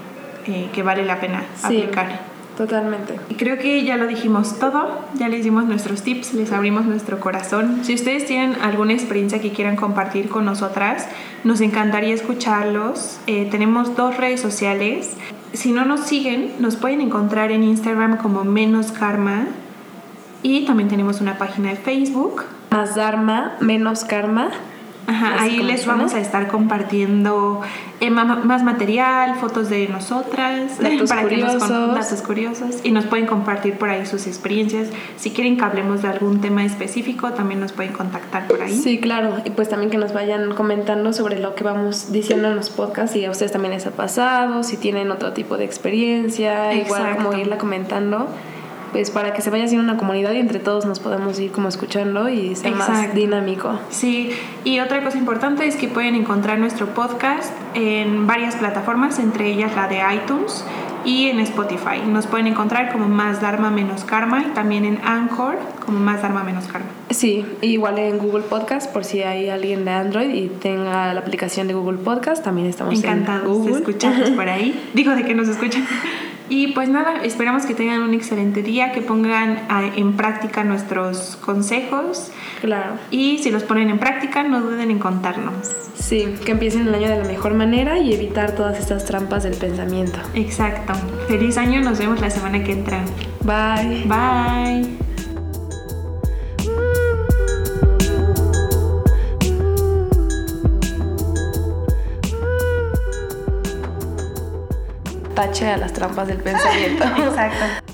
eh, 0.48 0.70
que 0.72 0.84
vale 0.84 1.06
la 1.06 1.20
pena 1.20 1.44
sí, 1.56 1.82
aplicar. 1.82 2.22
Totalmente. 2.58 3.18
Y 3.30 3.36
creo 3.36 3.58
que 3.58 3.84
ya 3.84 3.96
lo 3.96 4.08
dijimos 4.08 4.60
todo, 4.60 5.00
ya 5.16 5.30
les 5.30 5.44
dimos 5.44 5.66
nuestros 5.66 6.02
tips, 6.02 6.34
les 6.34 6.52
abrimos 6.52 6.86
nuestro 6.86 7.20
corazón. 7.20 7.80
Si 7.84 7.94
ustedes 7.94 8.26
tienen 8.26 8.56
alguna 8.62 8.94
experiencia 8.94 9.40
que 9.40 9.52
quieran 9.52 9.76
compartir 9.76 10.28
con 10.28 10.44
nosotras, 10.44 11.08
nos 11.44 11.62
encantaría 11.62 12.14
escucharlos. 12.14 13.20
Eh, 13.28 13.48
tenemos 13.50 13.96
dos 13.96 14.18
redes 14.18 14.42
sociales. 14.42 15.12
Si 15.54 15.72
no 15.72 15.86
nos 15.86 16.02
siguen, 16.02 16.54
nos 16.60 16.76
pueden 16.76 17.00
encontrar 17.00 17.52
en 17.52 17.64
Instagram 17.64 18.18
como 18.18 18.44
Menos 18.44 18.92
Karma. 18.92 19.48
Y 20.44 20.66
también 20.66 20.90
tenemos 20.90 21.22
una 21.22 21.38
página 21.38 21.70
de 21.70 21.76
Facebook. 21.78 22.44
Más 22.72 22.96
Dharma, 22.96 23.54
Menos 23.62 24.04
Karma. 24.04 24.50
Ajá, 25.10 25.42
ahí 25.42 25.58
les 25.64 25.88
vamos 25.88 26.14
a 26.14 26.20
estar 26.20 26.48
compartiendo 26.48 27.62
eh, 28.00 28.12
más 28.12 28.64
material, 28.64 29.36
fotos 29.36 29.68
de 29.70 29.88
nosotras, 29.88 30.80
datos 30.80 31.10
para 31.10 31.24
curiosos. 31.24 31.64
que 31.64 31.74
nos 31.74 31.96
datos 31.96 32.22
curiosos 32.22 32.76
y 32.84 32.92
nos 32.92 33.06
pueden 33.06 33.26
compartir 33.26 33.74
por 33.74 33.90
ahí 33.90 34.06
sus 34.06 34.28
experiencias. 34.28 34.90
Si 35.18 35.32
quieren 35.32 35.58
que 35.58 35.66
hablemos 35.66 36.04
de 36.04 36.10
algún 36.10 36.42
tema 36.42 36.64
específico, 36.64 37.32
también 37.32 37.60
nos 37.60 37.72
pueden 37.72 37.92
contactar 37.92 38.48
por 38.48 38.62
ahí. 38.62 38.78
Sí, 38.78 39.00
claro, 39.00 39.38
y 39.44 39.50
pues 39.50 39.68
también 39.68 39.90
que 39.90 39.98
nos 39.98 40.14
vayan 40.14 40.54
comentando 40.54 41.12
sobre 41.12 41.40
lo 41.40 41.56
que 41.56 41.64
vamos 41.64 42.12
diciendo 42.12 42.50
en 42.50 42.56
los 42.56 42.70
podcasts, 42.70 43.14
si 43.14 43.26
a 43.26 43.32
ustedes 43.32 43.52
también 43.52 43.74
les 43.74 43.88
ha 43.88 43.92
pasado, 43.92 44.64
si 44.64 44.78
tienen 44.78 45.10
otro 45.10 45.34
tipo 45.34 45.58
de 45.58 45.66
experiencia, 45.66 46.72
Exacto. 46.72 47.04
igual 47.04 47.18
como 47.18 47.38
irla 47.38 47.58
comentando 47.58 48.28
pues 48.92 49.12
para 49.12 49.34
que 49.34 49.42
se 49.42 49.50
vaya 49.50 49.66
haciendo 49.66 49.84
una 49.84 49.98
comunidad 50.00 50.32
y 50.32 50.38
entre 50.38 50.60
todos 50.60 50.86
nos 50.86 51.00
podamos 51.00 51.40
ir 51.40 51.52
como 51.52 51.68
escuchando 51.68 52.30
y 52.30 52.56
sea 52.56 52.72
Exacto. 52.72 52.94
más 52.94 53.14
dinámico. 53.14 53.80
Sí, 53.90 54.32
y 54.64 54.80
otra 54.80 55.04
cosa 55.04 55.18
importante 55.18 55.68
es 55.68 55.76
que 55.76 55.88
pueden 55.88 56.16
encontrar 56.16 56.60
nuestro 56.60 56.88
podcast 56.88 57.54
en 57.74 58.28
varias 58.28 58.56
plataformas, 58.56 59.20
entre 59.20 59.48
ellas 59.52 59.76
la 59.76 59.88
de 59.88 60.02
iTunes 60.16 60.64
y 61.06 61.28
en 61.28 61.40
Spotify. 61.40 62.02
Nos 62.06 62.28
pueden 62.28 62.48
encontrar 62.48 62.92
como 62.92 63.08
Más 63.08 63.42
Dharma 63.42 63.70
Menos 63.72 64.04
Karma 64.04 64.42
y 64.42 64.54
también 64.54 64.84
en 64.86 65.00
Anchor 65.04 65.58
como 65.86 66.00
Más 66.00 66.22
Dharma 66.22 66.44
Menos 66.44 66.66
Karma. 66.66 66.88
Sí, 67.10 67.46
igual 67.62 67.98
en 68.00 68.18
Google 68.18 68.44
Podcast 68.44 68.92
por 68.92 69.06
si 69.06 69.22
hay 69.24 69.50
alguien 69.50 69.86
de 69.86 69.92
Android 69.92 70.30
y 70.34 70.48
tenga 70.50 71.14
la 71.14 71.20
aplicación 71.20 71.68
de 71.68 71.74
Google 71.74 72.00
Podcast, 72.00 72.44
también 72.44 72.68
estamos 72.68 72.94
Encantados 72.96 73.44
en 73.44 73.54
Google. 73.54 73.72
de 73.72 73.80
escucharnos 73.80 74.30
por 74.32 74.50
ahí. 74.50 74.90
Digo 74.94 75.16
de 75.16 75.24
que 75.24 75.34
nos 75.36 75.48
escuchan. 75.48 75.86
Y 76.50 76.68
pues 76.74 76.90
nada, 76.90 77.24
esperamos 77.24 77.66
que 77.66 77.76
tengan 77.76 78.02
un 78.02 78.14
excelente 78.14 78.64
día, 78.64 78.92
que 78.92 79.02
pongan 79.02 79.66
a, 79.70 79.86
en 79.96 80.18
práctica 80.18 80.64
nuestros 80.64 81.38
consejos. 81.38 82.32
Claro. 82.62 82.96
Y 83.12 83.38
si 83.38 83.52
los 83.52 83.64
ponen 83.64 83.90
en 83.90 84.00
práctica, 84.00 84.44
no 84.44 84.62
duden 84.62 84.92
en 84.92 85.00
contarnos. 85.00 85.68
Sí, 85.96 86.36
que 86.44 86.52
empiecen 86.52 86.88
el 86.88 86.96
año 86.96 87.10
de 87.10 87.18
la 87.18 87.26
mejor 87.26 87.54
manera 87.54 88.00
y 88.00 88.14
evitar 88.14 88.56
todas 88.56 88.80
estas 88.80 89.06
trampas 89.06 89.44
del 89.44 89.56
pensamiento. 89.56 90.18
Exacto. 90.34 90.94
Feliz 91.28 91.58
año, 91.58 91.82
nos 91.82 92.00
vemos 92.00 92.20
la 92.20 92.30
semana 92.30 92.64
que 92.64 92.72
entra. 92.72 93.04
Bye. 93.42 94.06
Bye. 94.06 95.09
Tache 105.40 105.70
a 105.70 105.78
las 105.78 105.94
trampas 105.94 106.28
del 106.28 106.38
pensamiento. 106.38 107.06
Exacto. 107.18 107.89